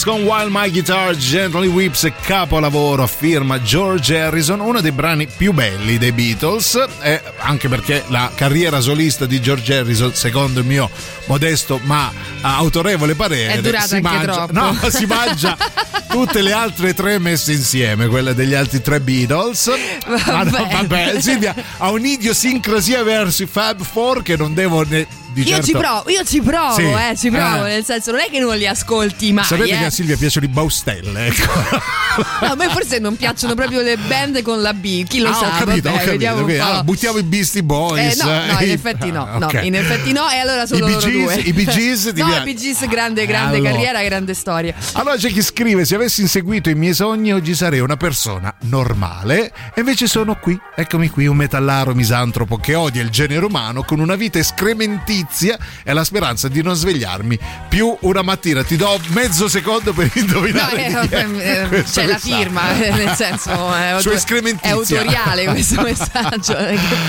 con 0.05 0.21
While 0.21 0.49
My 0.51 0.69
Guitar 0.69 1.15
Gently 1.15 1.65
Whips, 1.65 2.07
capolavoro 2.21 3.07
firma 3.07 3.59
George 3.59 4.15
Harrison, 4.15 4.59
uno 4.59 4.79
dei 4.79 4.91
brani 4.91 5.25
più 5.25 5.51
belli 5.51 5.97
dei 5.97 6.11
Beatles, 6.11 6.79
eh, 7.01 7.19
anche 7.37 7.67
perché 7.67 8.03
la 8.09 8.31
carriera 8.35 8.81
solista 8.81 9.25
di 9.25 9.41
George 9.41 9.75
Harrison, 9.75 10.13
secondo 10.13 10.59
il 10.59 10.67
mio 10.67 10.91
modesto 11.25 11.79
ma 11.85 12.11
autorevole 12.41 13.15
parere, 13.15 13.59
si 13.87 13.99
mangia, 13.99 14.47
no, 14.51 14.77
si 14.89 15.07
mangia 15.07 15.57
tutte 16.07 16.43
le 16.43 16.51
altre 16.51 16.93
tre 16.93 17.17
messe 17.17 17.53
insieme, 17.53 18.05
quelle 18.05 18.35
degli 18.35 18.53
altri 18.53 18.81
tre 18.83 18.99
Beatles. 18.99 19.71
Ma 20.05 20.43
no, 20.43 20.51
Vabbè. 20.51 20.67
vabbè, 20.71 21.19
Silvia 21.19 21.55
ha 21.77 21.89
un'idiosincrasia 21.89 23.01
verso 23.01 23.41
i 23.41 23.47
Fab 23.47 23.81
Four 23.81 24.21
che 24.21 24.37
non 24.37 24.53
devo 24.53 24.83
ne, 24.83 25.07
di 25.35 25.49
Io 25.49 25.55
certo- 25.55 25.65
ci 25.65 25.71
provo, 25.73 26.09
io 26.09 26.23
ci 26.23 26.41
provo, 26.41 26.73
Sì. 26.75 26.83
eh, 26.83 27.15
ci 27.17 27.29
provo, 27.29 27.65
Eh. 27.65 27.69
nel 27.69 27.83
senso 27.85 28.11
non 28.11 28.21
è 28.21 28.29
che 28.29 28.39
non 28.39 28.55
li 28.55 28.65
ascolti 28.65 29.33
mai. 29.33 29.43
Sapete 29.43 29.73
eh. 29.73 29.77
che 29.77 29.85
a 29.85 29.89
Silvia 29.89 30.15
piacciono 30.15 30.45
i 30.45 30.49
Baustelle, 30.49 31.25
ecco. 31.27 31.51
No, 32.41 32.51
a 32.51 32.55
me 32.55 32.69
forse 32.69 32.99
non 32.99 33.17
piacciono 33.17 33.55
proprio 33.55 33.81
le 33.81 33.97
band 33.97 34.41
con 34.41 34.61
la 34.61 34.73
B, 34.73 35.05
chi 35.05 35.19
lo 35.19 35.29
ah, 35.29 35.33
sa. 35.33 35.47
ho 35.47 35.49
capito, 35.65 35.89
vabbè, 35.89 35.89
ho 35.89 35.91
capito. 35.91 36.11
vediamo 36.11 36.41
ok. 36.41 36.47
un 36.49 36.55
po'. 36.57 36.63
Allora, 36.63 36.83
buttiamo 36.83 37.17
i 37.17 37.23
Beastie 37.23 37.63
Boys. 37.63 38.19
Eh, 38.19 38.23
no, 38.23 38.29
no, 38.29 38.59
in 38.61 38.69
eh, 38.69 38.71
effetti 38.71 39.11
no, 39.11 39.27
ah, 39.29 39.37
no, 39.37 39.45
ok. 39.47 39.59
in 39.63 39.75
effetti 39.75 40.11
no, 40.13 40.29
e 40.29 40.37
allora 40.37 40.65
sono 40.65 40.87
I 40.87 40.89
Bee 40.89 40.93
loro 40.93 41.07
Gees- 41.09 41.23
due. 41.33 41.35
i 41.43 41.53
Bee 41.53 41.65
Gees 41.65 42.05
no, 42.15 42.35
i 42.35 42.43
Bee 42.43 42.55
Gees, 42.55 42.87
grande, 42.87 43.25
grande 43.25 43.57
Allora. 43.57 43.71
carriera, 43.71 44.03
grande 44.03 44.33
storia. 44.33 44.73
Allora 44.93 45.17
c'è 45.17 45.29
chi 45.29 45.41
scrive: 45.41 45.83
Se 45.83 45.95
avessi 45.95 46.21
inseguito 46.21 46.69
i 46.69 46.75
miei 46.75 46.93
sogni, 46.93 47.33
oggi 47.33 47.53
sarei 47.53 47.79
una 47.81 47.97
persona 47.97 48.53
normale. 48.61 49.51
E 49.73 49.79
invece 49.81 50.07
sono 50.07 50.35
qui. 50.39 50.57
Eccomi 50.75 51.09
qui, 51.09 51.27
un 51.27 51.35
metallaro 51.35 51.93
misantropo 51.93 52.55
che 52.57 52.75
odia 52.75 53.01
il 53.01 53.09
genere 53.09 53.43
umano 53.45 53.83
con 53.83 53.99
una 53.99 54.15
vita 54.15 54.39
escrementizia 55.29 55.57
e 55.83 55.93
la 55.93 56.03
speranza 56.03 56.47
di 56.47 56.61
non 56.61 56.75
svegliarmi 56.75 57.37
più 57.69 57.95
una 58.01 58.21
mattina. 58.21 58.63
Ti 58.63 58.75
do 58.75 58.99
mezzo 59.09 59.47
secondo 59.47 59.93
per 59.93 60.11
No, 60.13 60.21
indovinare. 60.21 60.85
eh, 60.85 61.09
è 61.09 61.63
eh, 61.63 61.67
questo 61.67 61.99
c'è 62.01 62.07
la 62.07 62.17
firma, 62.17 62.75
eh, 62.81 62.91
nel 62.91 63.15
senso 63.15 63.51
è, 63.73 63.95
Su 63.99 64.07
auto- 64.07 64.11
escrementizia. 64.11 64.69
è 64.69 64.73
autoriale 64.73 65.45
questo 65.45 65.81
messaggio. 65.81 66.55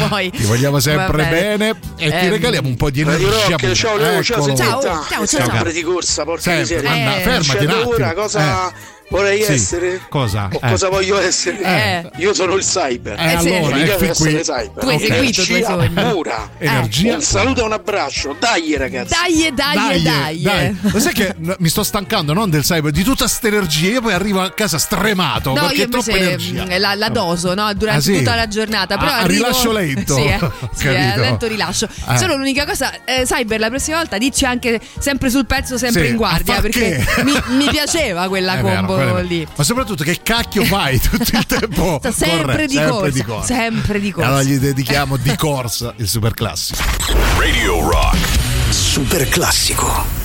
poi, 0.08 0.30
Ti 0.30 0.42
vogliamo 0.44 0.80
sempre 0.80 1.24
bene. 1.28 1.68
e 1.70 1.74
ti 1.96 2.04
Ehm, 2.26 2.30
regaliamo 2.30 2.68
un 2.68 2.76
po' 2.76 2.90
di 2.90 3.00
energia. 3.00 3.26
Rock, 3.56 3.72
ciao 3.72 3.96
Leo, 3.96 4.22
ciao 4.22 4.36
Eccolo. 4.38 4.56
Signetta. 4.56 4.80
Ciao, 4.80 4.82
ciao, 4.82 5.26
ciao. 5.26 5.44
Sempre 5.50 5.72
di 5.72 5.82
corsa, 5.82 6.24
porca 6.24 6.42
Sempre, 6.42 6.76
miseria. 6.76 6.90
anda, 6.90 7.16
Eh, 7.16 7.20
fermati 7.22 7.38
un 7.38 7.42
Scendo 7.44 7.74
attimo. 7.76 7.94
ora, 7.94 8.14
cosa 8.14 8.72
vorrei 9.08 9.42
Sì. 9.42 9.52
essere? 9.52 10.00
Cosa? 10.08 10.48
Eh. 10.50 10.58
cosa 10.60 10.88
voglio 10.88 11.18
essere? 11.20 11.60
Eh. 11.62 12.10
Io 12.16 12.34
sono 12.34 12.54
il 12.54 12.62
cyber. 12.64 13.18
Eh, 13.18 13.24
Eh, 13.26 13.34
allora, 13.34 13.76
Mi 13.76 13.82
piace 13.84 13.96
qui. 13.98 14.08
essere 14.08 14.40
cyber. 14.40 14.70
Tu 14.82 14.88
hai 14.88 14.94
Ok. 14.96 15.06
seguito 15.06 15.40
i 15.42 15.44
tuoi 15.46 15.58
Energia 15.62 15.66
sogni. 15.98 16.12
pura. 16.12 16.50
Energia. 16.58 17.14
Un 17.14 17.22
saluto 17.22 17.60
e 17.60 17.64
un 17.64 17.72
abbraccio. 17.72 18.36
Dai 18.38 18.76
ragazzi. 18.76 19.14
Dai, 19.14 19.52
dai, 19.54 20.02
dai. 20.02 20.42
dai. 20.42 20.76
Lo 20.92 20.98
sai 21.00 21.12
che 21.12 21.34
mi 21.58 21.68
sto 21.68 21.82
stancando 21.82 22.32
non 22.32 22.50
del 22.50 22.62
cyber, 22.62 22.90
di 22.90 23.02
tutta 23.02 23.26
sta 23.28 23.46
energia. 23.48 23.88
Io 23.88 24.00
poi 24.00 24.12
arrivo 24.12 24.40
a 24.40 24.50
casa 24.50 24.78
stremato 24.78 25.52
No, 25.54 25.60
perché 25.62 25.74
io 25.76 25.84
è 25.84 25.88
troppa 25.88 26.10
invece 26.10 26.28
energia. 26.50 26.64
mh, 26.64 26.80
la, 26.80 26.94
la 26.94 27.08
doso 27.08 27.54
no, 27.54 27.72
durante 27.74 27.98
Ah, 27.98 28.02
sì? 28.02 28.18
tutta 28.18 28.34
la 28.34 28.48
giornata. 28.48 28.96
Però 28.96 29.10
Ah, 29.10 29.18
arrivo... 29.18 29.44
rilascio 29.44 29.72
lento. 29.72 30.14
Sì, 30.16 30.24
eh, 30.26 30.38
sì, 30.74 30.86
eh, 30.88 30.92
capito. 30.94 31.20
lento 31.20 31.46
rilascio. 31.46 31.88
Eh. 32.08 32.16
Solo 32.18 32.36
l'unica 32.36 32.64
cosa, 32.66 32.92
eh, 33.04 33.22
Cyber, 33.24 33.60
la 33.60 33.68
prossima 33.68 33.98
volta 33.98 34.18
dici 34.18 34.44
anche 34.44 34.80
sempre 34.98 35.30
sul 35.30 35.46
pezzo, 35.46 35.78
sempre 35.78 36.04
Sì, 36.04 36.10
in 36.10 36.16
guardia. 36.16 36.60
Perché 36.60 37.04
mi, 37.24 37.32
mi 37.50 37.66
piaceva 37.68 38.28
quella 38.28 38.58
combo 38.60 38.95
quello 38.96 39.20
lì. 39.20 39.46
Ma 39.56 39.64
soprattutto 39.64 40.04
che 40.04 40.20
cacchio 40.22 40.64
fai 40.64 41.00
tutto 41.00 41.36
il 41.36 41.46
tempo? 41.46 41.98
Sta 42.00 42.12
sempre 42.12 42.42
corre, 42.44 42.66
di 42.66 42.74
sempre 42.74 42.90
corsa, 42.92 43.10
di 43.10 43.22
corsa. 43.22 43.54
sempre 43.54 44.00
di 44.00 44.10
corsa. 44.10 44.28
Allora 44.28 44.42
gli 44.42 44.56
dedichiamo 44.58 45.16
di 45.16 45.36
corsa 45.36 45.94
il 45.96 46.08
super 46.08 46.34
classico. 46.34 46.82
Radio 47.38 47.88
Rock. 47.88 48.16
Super 48.70 49.28
classico. 49.28 50.15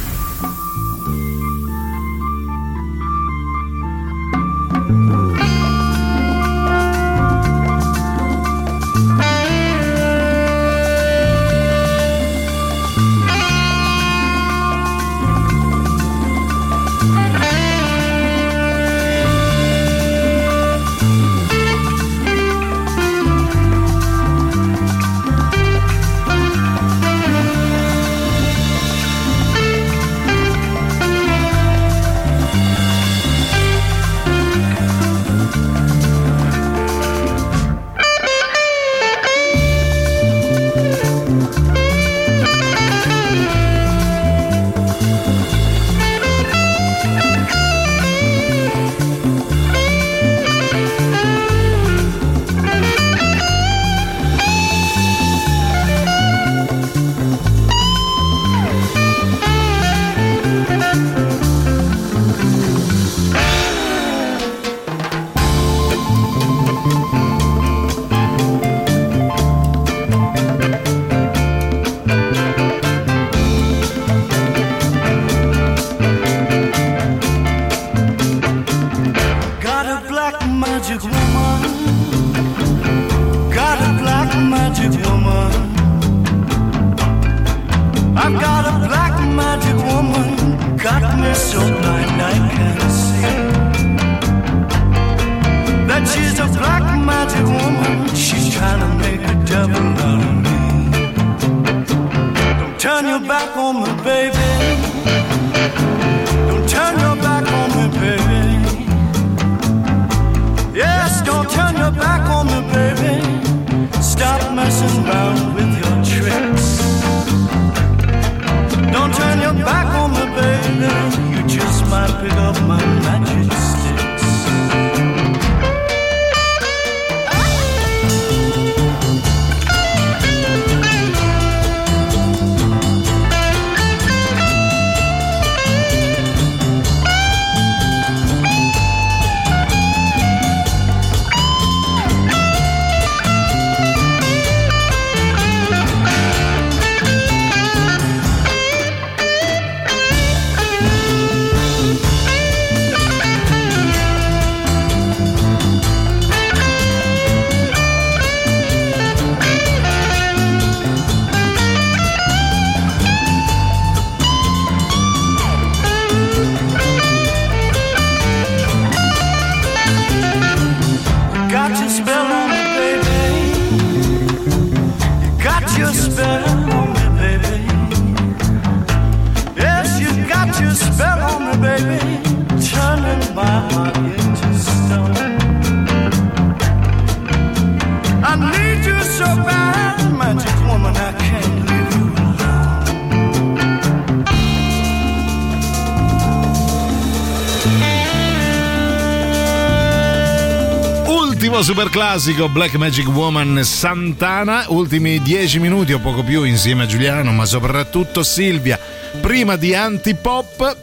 Super 201.72 201.89
classico 201.89 202.49
Black 202.49 202.76
Magic 202.76 203.07
Woman 203.07 203.64
Santana, 203.64 204.65
ultimi 204.69 205.22
10 205.22 205.60
minuti 205.60 205.93
o 205.93 205.99
poco 205.99 206.22
più 206.22 206.43
insieme 206.43 206.84
a 206.84 206.85
Giuliano, 206.85 207.31
ma 207.31 207.45
soprattutto 207.45 208.23
Silvia, 208.23 208.77
prima 209.22 209.56
di 209.56 209.73
Antipop. 209.73 210.77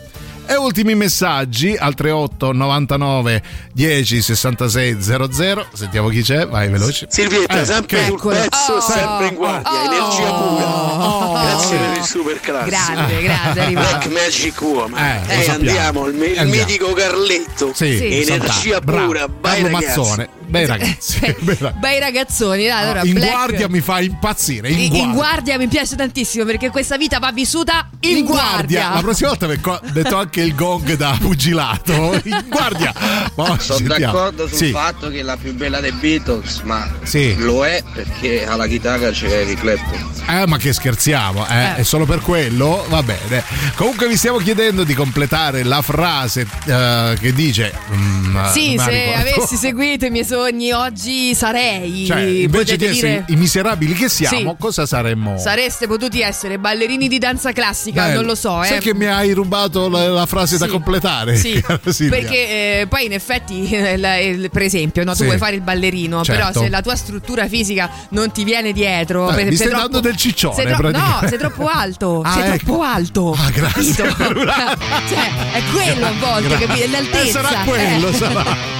E 0.51 0.56
ultimi 0.56 0.94
messaggi 0.94 1.77
al 1.77 1.93
38 1.93 2.52
99 2.52 3.43
10 3.74 4.23
66 4.23 4.97
00. 5.02 5.66
Sentiamo 5.74 6.09
chi 6.09 6.23
c'è, 6.23 6.47
vai 6.47 6.70
veloce. 6.70 7.06
Silvietta, 7.10 7.60
Eh, 7.60 7.65
sempre 7.66 8.06
sul 8.06 8.19
pezzo, 8.19 8.73
Oh, 8.73 8.81
sempre 8.81 9.27
in 9.27 9.35
guardia, 9.35 9.85
energia 9.85 10.32
pura. 10.32 11.43
Grazie 11.43 11.77
Oh. 11.77 11.81
per 11.81 11.97
il 11.98 12.02
super 12.05 12.40
classico. 12.40 12.70
Grande, 12.94 13.23
grande, 13.23 13.60
arrivato. 13.60 13.89
Black 13.89 14.06
Magic 14.06 14.60
Woman. 14.62 15.05
Eh, 15.05 15.20
e 15.40 15.43
sappiamo. 15.43 15.52
andiamo, 15.52 16.06
il, 16.06 16.15
il 16.15 16.39
Andiamo. 16.39 16.51
mitico 16.51 16.93
Carletto. 16.94 17.73
Sì, 17.74 18.23
energia 18.23 18.73
Santana, 18.81 18.81
pura, 19.05 19.28
bravo. 19.28 19.32
vai 19.43 19.60
Carlo 19.60 19.77
ragazzi. 19.77 19.98
Mazzone, 19.98 20.28
bei 20.48 20.66
ragazzi. 20.66 21.18
bei 21.20 21.56
ragazzi. 21.58 21.78
Bei 21.78 21.98
ragazzoni, 22.00 22.66
dai, 22.66 22.82
allora 22.82 23.02
in 23.02 23.14
Black- 23.14 23.30
guardia 23.30 23.68
mi 23.68 23.80
fa 23.80 24.00
impazzire. 24.00 24.68
In, 24.70 24.78
In, 24.78 24.88
guardia. 24.88 25.04
in 25.04 25.12
guardia 25.12 25.58
mi 25.58 25.68
piace 25.68 25.96
tantissimo 25.96 26.44
perché 26.44 26.70
questa 26.70 26.96
vita 26.96 27.18
va 27.18 27.30
vissuta 27.32 27.88
in, 28.00 28.18
In 28.18 28.24
guardia. 28.24 28.94
La 28.94 29.00
prossima 29.00 29.28
volta 29.30 29.46
mi 29.46 29.58
ho 29.62 29.80
detto 29.92 30.16
anche 30.16 30.40
il 30.42 30.54
gong 30.54 30.94
da 30.94 31.16
pugilato. 31.20 32.20
In 32.24 32.44
guardia. 32.48 32.92
Ma 33.34 33.58
Sono 33.58 33.78
sentiamo. 33.78 33.98
d'accordo 33.98 34.48
sul 34.48 34.56
Sì. 34.56 34.70
fatto 34.70 35.08
che 35.10 35.20
è 35.20 35.22
la 35.22 35.36
più 35.36 35.54
bella 35.54 35.80
dei 35.80 35.92
Beatles, 35.92 36.60
ma 36.64 36.88
Sì. 37.02 37.34
lo 37.38 37.64
è 37.66 37.82
perché 37.92 38.46
alla 38.46 38.66
chitarra 38.66 39.10
c'è 39.10 39.26
Eric 39.28 39.60
Clapton. 39.60 40.06
Eh, 40.28 40.46
ma 40.46 40.56
che 40.58 40.72
scherziamo, 40.72 41.46
eh? 41.48 41.76
È 41.76 41.82
solo 41.82 42.04
per 42.04 42.20
quello? 42.20 42.84
Va 42.88 43.02
bene. 43.02 43.42
Comunque 43.74 44.06
vi 44.08 44.16
stiamo 44.16 44.38
chiedendo 44.38 44.84
di 44.84 44.94
completare 44.94 45.62
la 45.62 45.80
frase 45.82 46.46
eh, 46.66 47.16
che 47.18 47.32
dice. 47.32 47.72
mm, 47.92 48.44
Sì, 48.52 48.76
se 48.78 48.90
ricordo. 48.90 49.20
avessi 49.20 49.56
seguito 49.56 50.04
i 50.04 50.10
miei 50.10 50.24
sogni 50.24 50.36
oggi 50.73 51.35
sarei. 51.35 52.06
Cioè, 52.06 52.20
invece 52.20 52.77
di 52.77 52.85
essere 52.86 53.10
dire. 53.10 53.24
i 53.28 53.36
miserabili 53.36 53.93
che 53.94 54.09
siamo, 54.09 54.51
Sì. 54.51 54.56
cosa 54.59 54.86
saremmo? 54.86 55.39
Sareste 55.39 55.86
potuti 55.86 56.20
essere 56.20 56.59
ballerini 56.59 57.09
di 57.09 57.19
danza 57.19 57.52
classica, 57.52 58.05
Bello. 58.05 58.16
non 58.16 58.24
lo 58.27 58.35
so, 58.35 58.62
eh. 58.62 58.66
Sai 58.66 58.81
che 58.81 58.94
mi 58.94 59.06
hai 59.06 59.32
rubato 59.32 59.89
la, 59.89 60.09
la 60.09 60.27
frase 60.27 60.59
da 60.59 60.66
Sì. 60.66 60.70
completare? 60.70 61.36
Sì, 61.36 61.62
perché 62.09 62.81
eh, 62.81 62.86
poi 62.89 63.06
in 63.06 63.12
effetti, 63.12 63.69
eh, 63.70 63.93
il- 64.28 64.51
per 64.51 64.62
esempio, 64.62 65.05
no, 65.05 65.15
tu 65.15 65.24
vuoi 65.24 65.39
fare 65.39 65.55
il 65.56 65.62
ballerino, 65.62 66.23
Certo. 66.24 66.40
però 66.51 66.65
se 66.65 66.69
la 66.70 66.81
tua 66.82 66.97
struttura 66.97 67.47
fisica 67.48 67.90
non 68.10 68.31
ti 68.32 68.44
viene 68.44 68.73
dietro, 68.73 69.31
Eh, 69.31 69.44
mi 69.44 69.55
stai 69.55 69.69
troppo- 69.69 69.82
dando 69.82 70.01
del 70.01 70.16
ciccione, 70.16 70.65
tro- 70.74 70.90
no, 70.90 71.20
sei 71.28 71.39
troppo 71.39 71.66
alto, 71.66 72.23
Ah, 72.24 72.32
sei 72.32 72.43
ecco. 72.55 72.65
troppo 72.65 72.82
alto. 72.82 73.36
Ah, 73.39 73.51
grazie. 73.55 73.93
Cioè, 73.94 75.52
è 75.52 75.62
quello 75.73 76.06
a 76.06 76.12
volte, 76.19 76.48
capito? 76.59 76.73
È 76.73 76.82
Eh, 76.85 76.89
l'altezza. 76.90 77.43
sarà 77.43 77.62
quello, 77.65 78.09
eh. 78.09 78.12
sarà. 78.15 78.77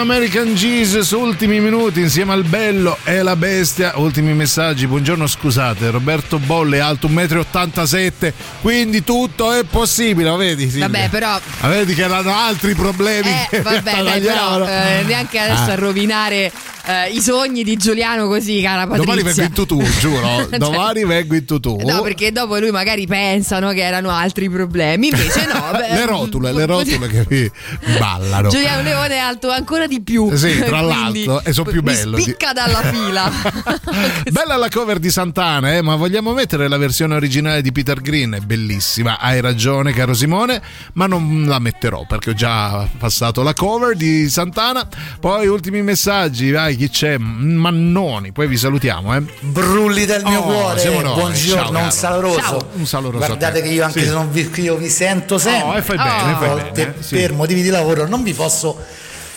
American 0.00 0.54
Jesus, 0.54 1.10
ultimi 1.10 1.60
minuti 1.60 2.00
insieme 2.00 2.32
al 2.32 2.44
bello 2.44 2.96
e 3.04 3.22
la 3.22 3.36
bestia. 3.36 3.92
Ultimi 3.96 4.32
messaggi. 4.32 4.86
Buongiorno, 4.86 5.26
scusate, 5.26 5.90
Roberto 5.90 6.38
Bolle, 6.38 6.80
alto 6.80 7.08
1,87 7.08 8.12
m, 8.28 8.32
quindi 8.60 9.02
tutto 9.02 9.52
è 9.52 9.64
possibile, 9.64 10.30
vedi? 10.36 10.68
Silvia? 10.68 10.86
Vabbè, 10.88 11.08
però. 11.08 11.40
Vedi 11.62 11.94
che 11.94 12.02
erano 12.02 12.34
altri 12.34 12.74
problemi. 12.74 13.28
Eh, 13.50 13.60
vabbè, 13.60 13.80
dai, 14.02 14.20
però 14.20 14.66
eh, 14.66 15.02
neanche 15.04 15.38
adesso 15.38 15.70
Ah. 15.70 15.72
a 15.72 15.74
rovinare 15.74 16.52
eh, 16.88 17.10
i 17.10 17.20
sogni 17.20 17.64
di 17.64 17.76
Giuliano 17.76 18.28
così, 18.28 18.62
cara 18.62 18.86
Patrizia. 18.86 19.04
Domani 19.04 19.22
vengo 19.22 19.42
in 19.42 19.52
tutù, 19.52 19.82
giuro. 20.00 20.26
Cioè- 20.48 20.58
Domani 20.58 21.04
vengo 21.04 21.34
in 21.34 21.44
tutù. 21.44 21.76
No, 21.84 22.00
perché 22.00 22.32
dopo 22.32 22.56
lui 22.56 22.70
magari 22.70 23.06
pensano 23.06 23.72
che 23.72 23.82
erano 23.82 24.08
altri 24.08 24.48
problemi, 24.48 25.08
invece 25.08 25.44
no. 25.52 25.68
beh, 25.76 25.94
le 25.94 26.06
rotule, 26.06 26.52
le 26.52 26.64
rotule 26.66 27.08
che 27.08 27.26
mi 27.28 27.50
ballano. 27.98 28.48
Giuliano 28.48 28.80
Leone 28.80 29.14
è 29.16 29.18
alto 29.18 29.50
ancora 29.50 29.86
di 29.86 30.00
più. 30.00 30.34
Sì, 30.34 30.58
tra 30.60 30.80
l'altro, 30.80 31.42
e 31.44 31.52
sono 31.52 31.70
più 31.70 31.82
bello. 31.82 32.18
Spicca 32.18 32.52
dalla 32.54 32.80
fila. 32.80 33.30
Bella 34.30 34.56
la 34.56 34.68
cover 34.70 34.98
di 34.98 35.10
Santana, 35.10 35.74
eh, 35.74 35.82
ma 35.82 35.96
vogliamo 35.96 36.32
mettere 36.32 36.68
la 36.68 36.78
versione 36.78 37.14
originale 37.14 37.60
di 37.60 37.70
Peter 37.70 38.00
Green? 38.00 38.32
È 38.32 38.40
bellissima, 38.40 39.18
hai 39.18 39.42
ragione, 39.42 39.92
caro 39.92 40.14
Simone, 40.14 40.62
ma 40.94 41.06
non 41.06 41.44
la 41.46 41.58
metterò 41.58 42.06
perché 42.06 42.30
ho 42.30 42.34
già 42.34 42.88
passato 42.96 43.42
la 43.42 43.52
cover 43.52 43.94
di 43.94 44.30
Santana. 44.30 44.88
Poi 45.20 45.46
ultimi 45.48 45.82
messaggi, 45.82 46.50
vai, 46.50 46.76
chi 46.78 46.88
c'è? 46.90 47.18
Mannoni, 47.18 48.32
poi 48.32 48.46
vi 48.46 48.56
salutiamo, 48.56 49.14
eh. 49.16 49.22
Brulli 49.40 50.06
del 50.06 50.22
mio 50.24 50.38
Oh, 50.40 50.42
cuore, 50.44 50.82
buongiorno, 51.14 51.72
Ciao, 51.78 51.84
un 51.84 51.90
saloroso. 51.90 52.38
Ciao, 52.40 52.68
un 52.74 52.86
saloroso 52.86 53.24
a 53.24 53.26
Guardate 53.26 53.60
te. 53.60 53.68
che 53.68 53.74
io 53.74 53.84
anche 53.84 54.00
Sì. 54.00 54.06
se 54.06 54.12
non 54.12 54.30
vi, 54.30 54.50
io 54.56 54.76
vi 54.76 54.88
sento 54.88 55.36
sempre. 55.38 55.68
Oh, 55.68 55.76
e 55.76 55.82
fai 55.82 55.96
bene, 55.96 56.10
a 56.10 56.36
fai 56.36 56.48
volte 56.48 56.70
bene, 56.86 56.94
sì. 57.02 57.14
per 57.16 57.32
motivi 57.34 57.62
di 57.62 57.68
lavoro 57.68 58.06
non 58.06 58.22
vi 58.22 58.32
posso 58.32 58.76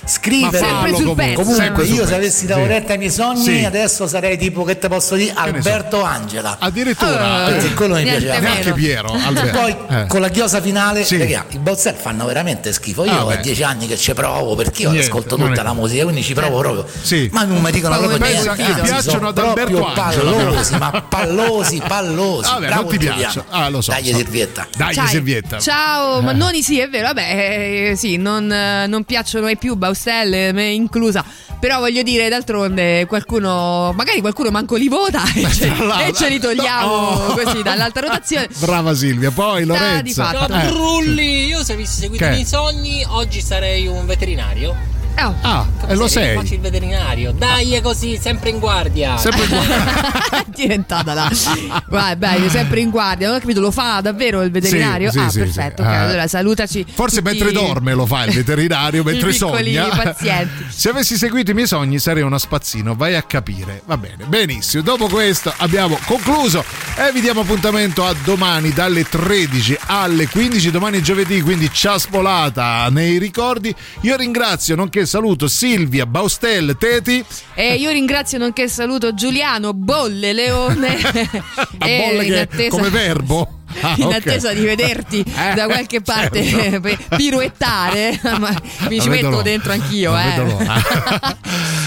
scrivere. 0.06 0.60
Ma 0.62 0.68
fallo 0.82 0.94
comunque, 0.94 1.24
pezzo. 1.26 1.42
Comunque 1.42 1.84
io 1.86 2.06
se 2.06 2.16
avessi 2.16 2.46
dato 2.46 2.62
Sì. 2.62 2.68
retta 2.68 2.92
ai 2.94 2.98
miei 2.98 3.12
sogni 3.12 3.44
Sì. 3.44 3.64
adesso 3.66 4.08
sarei 4.08 4.38
tipo 4.38 4.64
che 4.64 4.78
te 4.78 4.88
posso 4.88 5.16
dire 5.16 5.32
ne 5.34 5.38
so? 5.62 5.70
Alberto 5.70 6.02
Angela. 6.04 6.58
Addirittura 6.60 7.46
perché 7.48 7.74
quello 7.74 7.96
mi 7.96 8.04
piaceva. 8.04 8.40
neanche 8.40 8.74
Piero, 8.74 9.12
Alberto. 9.14 9.60
Poi 9.60 9.76
Eh. 9.90 10.06
con 10.08 10.22
la 10.22 10.30
chiosa 10.30 10.62
finale, 10.62 11.04
Sì. 11.04 11.18
raga, 11.18 11.46
i 11.50 11.58
Bowser 11.60 11.94
fanno 11.96 12.26
veramente 12.26 12.72
schifo. 12.74 13.06
Io 13.06 13.12
Ah, 13.12 13.26
ho 13.26 13.36
dieci 13.42 13.64
anni 13.64 13.88
che 13.88 13.98
ci 13.98 14.14
provo 14.14 14.56
perché 14.56 14.84
io 14.84 14.90
Niente, 14.92 15.08
ascolto 15.08 15.36
tutta 15.36 15.62
è- 15.62 15.64
la 15.64 15.74
musica, 15.74 16.04
quindi 16.04 16.24
ci 16.24 16.34
provo 16.34 16.60
proprio. 16.60 16.86
Sì. 17.02 17.30
Ma 17.32 17.44
non 17.44 17.62
mi 17.62 17.72
dicono 17.72 17.98
Proprio 17.98 18.18
proprio 18.18 18.42
niente. 18.42 18.56
che 18.64 18.72
anzi, 18.72 18.82
piacciono 18.82 19.28
ad 19.30 19.38
Alberto 19.38 19.86
Angela, 19.86 20.32
pallosi, 20.32 20.76
ma 20.78 21.06
pallosi, 21.08 21.82
pallosi. 21.88 22.50
Vabbè, 22.50 22.66
Bravo 22.68 22.82
non 22.82 22.90
ti 22.92 22.98
Giuliano. 22.98 23.18
piacciono. 23.20 23.46
Ah, 23.50 23.70
lo 23.70 23.82
so. 23.82 23.92
Dai, 23.92 24.04
servietta. 24.06 24.68
Dai, 24.76 24.94
Ciao. 24.94 25.08
servietta. 25.08 25.60
Ciao, 25.60 26.20
Eh. 26.20 26.22
Mannoni, 26.22 26.62
sì, 26.64 26.80
è 26.80 26.90
vero, 26.90 27.08
vabbè, 27.08 27.90
eh, 27.92 27.96
sì, 27.96 28.18
non, 28.18 28.52
eh, 28.52 28.88
non 28.88 29.04
piacciono 29.04 29.48
ai 29.48 29.58
più 29.58 29.76
Baustelle, 29.92 30.52
me 30.54 30.66
inclusa. 30.70 31.24
Però 31.60 31.78
voglio 31.80 32.02
dire, 32.02 32.28
d'altronde 32.30 33.06
qualcuno, 33.06 33.94
magari 33.96 34.20
qualcuno 34.22 34.50
manco 34.50 34.76
li 34.78 34.88
vota 34.88 35.22
e 35.36 35.48
ce, 35.52 35.68
l'altro- 35.68 36.08
e 36.08 36.14
ce 36.14 36.30
li 36.30 36.40
togliamo 36.40 36.92
Oh. 36.92 37.34
così 37.36 37.62
dall'alta 37.62 38.00
rotazione. 38.00 38.48
Brava 38.58 38.96
Silvia, 38.96 39.30
poi 39.32 39.66
Lorenzo. 39.66 40.24
Ciao 40.24 40.48
Eh. 40.48 40.66
Brulli, 40.70 41.46
io 41.46 41.64
se 41.64 41.74
avessi 41.74 42.00
seguito 42.02 42.24
Che? 42.24 42.30
i 42.32 42.34
miei 42.34 42.46
sogni, 42.48 43.06
oggi 43.10 43.42
sarei 43.42 43.86
un 43.86 44.06
veterinario. 44.08 44.76
Oh. 45.20 45.36
Ah, 45.42 45.68
e 45.88 45.96
lo 45.96 46.08
sei. 46.08 46.36
Faccio 46.36 46.54
il 46.56 46.62
veterinario. 46.62 47.32
Dai, 47.32 47.74
è 47.74 47.82
così, 47.82 48.18
sempre 48.20 48.50
in 48.50 48.60
guardia. 48.60 49.18
Sempre 49.18 49.44
è 50.32 50.44
diventata 50.56 51.14
la 51.14 51.30
vai 51.90 52.16
beh 52.16 52.50
sempre 52.50 52.80
in 52.80 52.90
guardia 52.90 53.28
non 53.28 53.38
ho 53.38 53.40
capito 53.40 53.60
lo 53.60 53.72
fa 53.72 54.00
davvero 54.02 54.42
il 54.42 54.52
veterinario 54.52 55.12
Sì, 55.12 55.20
ah 55.20 55.30
sì, 55.30 55.40
perfetto 55.40 55.82
sì. 55.82 55.88
ok, 55.88 55.94
Ah. 55.94 56.02
allora 56.02 56.28
salutaci 56.28 56.86
Forse 56.94 57.22
mentre 57.22 57.52
dorme 57.52 57.94
lo 57.94 58.06
fa 58.06 58.24
il 58.26 58.34
veterinario, 58.34 59.04
mentre 59.06 59.32
sogna. 59.34 59.88
pazienti 59.90 60.66
Se 60.70 60.90
avessi 60.90 61.16
seguito 61.18 61.52
i 61.52 61.54
miei 61.54 61.68
sogni 61.68 62.00
sarei 62.00 62.24
uno 62.24 62.38
spazzino, 62.38 62.96
vai 62.96 63.16
a 63.16 63.22
capire. 63.24 63.82
Va 63.86 63.98
bene, 63.98 64.26
benissimo. 64.26 64.84
Dopo 64.84 65.08
questo 65.08 65.54
abbiamo 65.58 65.98
concluso 66.06 66.64
e 66.98 67.12
vi 67.12 67.22
diamo 67.22 67.42
appuntamento 67.42 68.06
a 68.06 68.14
domani 68.24 68.72
dalle 68.72 69.04
13 69.04 69.78
alle 69.88 70.28
15. 70.28 70.72
Domani 70.72 71.00
è 71.00 71.02
giovedì, 71.02 71.42
quindi 71.42 71.70
ciaspolata 71.72 72.88
nei 72.90 73.18
ricordi. 73.18 73.74
Io 74.02 74.16
ringrazio, 74.16 74.76
nonché 74.76 75.01
saluto 75.08 75.48
Silvia, 75.48 76.06
Baustel, 76.06 76.76
Teti. 76.78 77.24
e 77.54 77.76
io 77.76 77.92
ringrazio 77.92 78.38
nonché 78.38 78.68
saluto 78.68 79.14
Giuliano 79.14 79.74
Bolle 79.74 80.34
Leone 80.34 80.98
A 81.80 81.88
e 81.88 82.08
bolle 82.12 82.24
in 82.26 82.32
che 82.32 82.40
attesa 82.40 82.70
come 82.70 82.90
verbo. 82.90 83.56
Ah, 83.80 83.94
in 83.96 84.04
ok. 84.08 84.14
attesa 84.16 84.52
di 84.52 84.66
vederti 84.66 85.24
Eh, 85.34 85.54
da 85.56 85.64
qualche 85.66 86.02
parte 86.02 86.44
certo. 86.44 86.90
piruettare 87.16 88.20
ma 88.38 88.54
mi 88.90 89.00
ci 89.00 89.08
metto 89.08 89.42
dentro 89.42 89.72
anch'io 89.72 90.14
eh. 90.18 90.44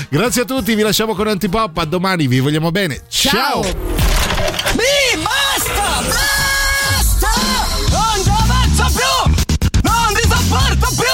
Grazie 0.09 0.43
a 0.43 0.45
tutti, 0.47 0.75
vi 0.75 0.81
lasciamo 0.81 1.15
con 1.15 1.29
Antipop. 1.29 1.77
A 1.77 1.85
domani, 1.85 2.27
vi 2.27 2.41
vogliamo 2.41 2.71
bene. 2.71 3.03
Ciao. 3.09 3.61
Mi 3.63 5.21
basta! 5.23 6.01
Basta! 6.07 7.29
Non 7.91 8.23
ci 8.23 8.31
avanzo 8.31 8.87
più! 8.97 9.81
Non 9.83 10.15
ti 10.15 10.23
sopporto 10.29 10.89
più! 10.97 11.14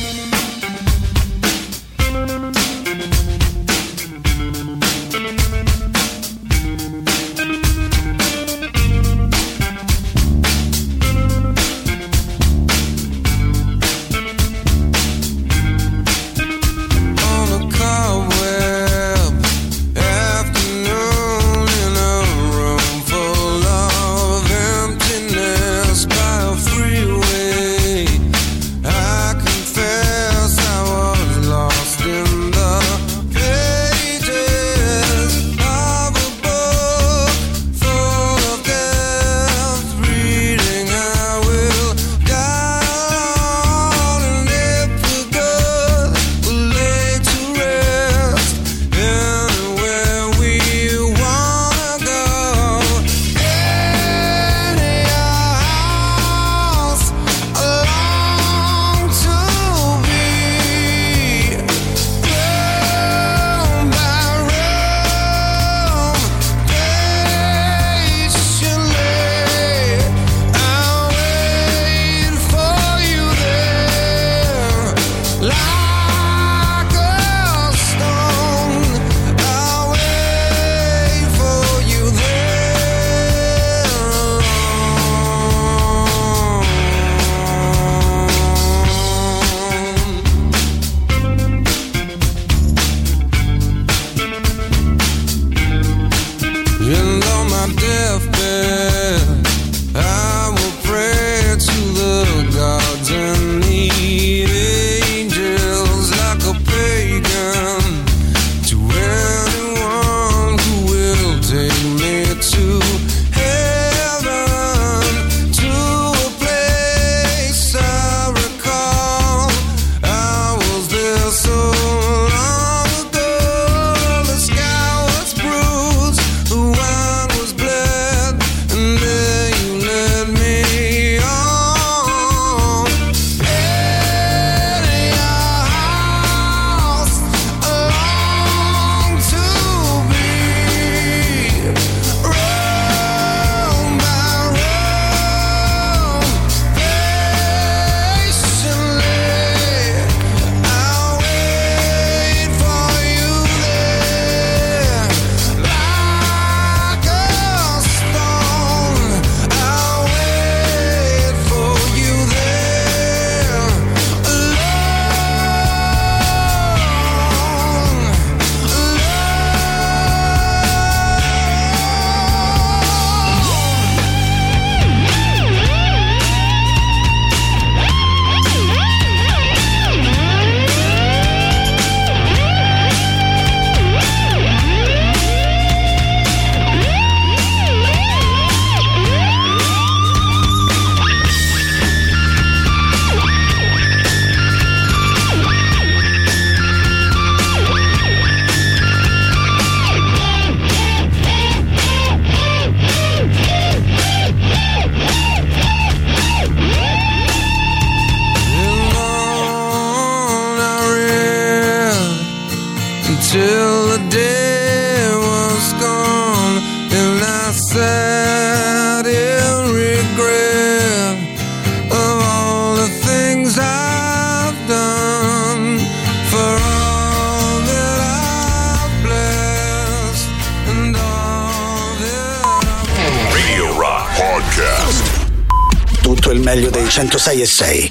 106 237.01 237.41
e 237.41 237.47
6. 237.47 237.90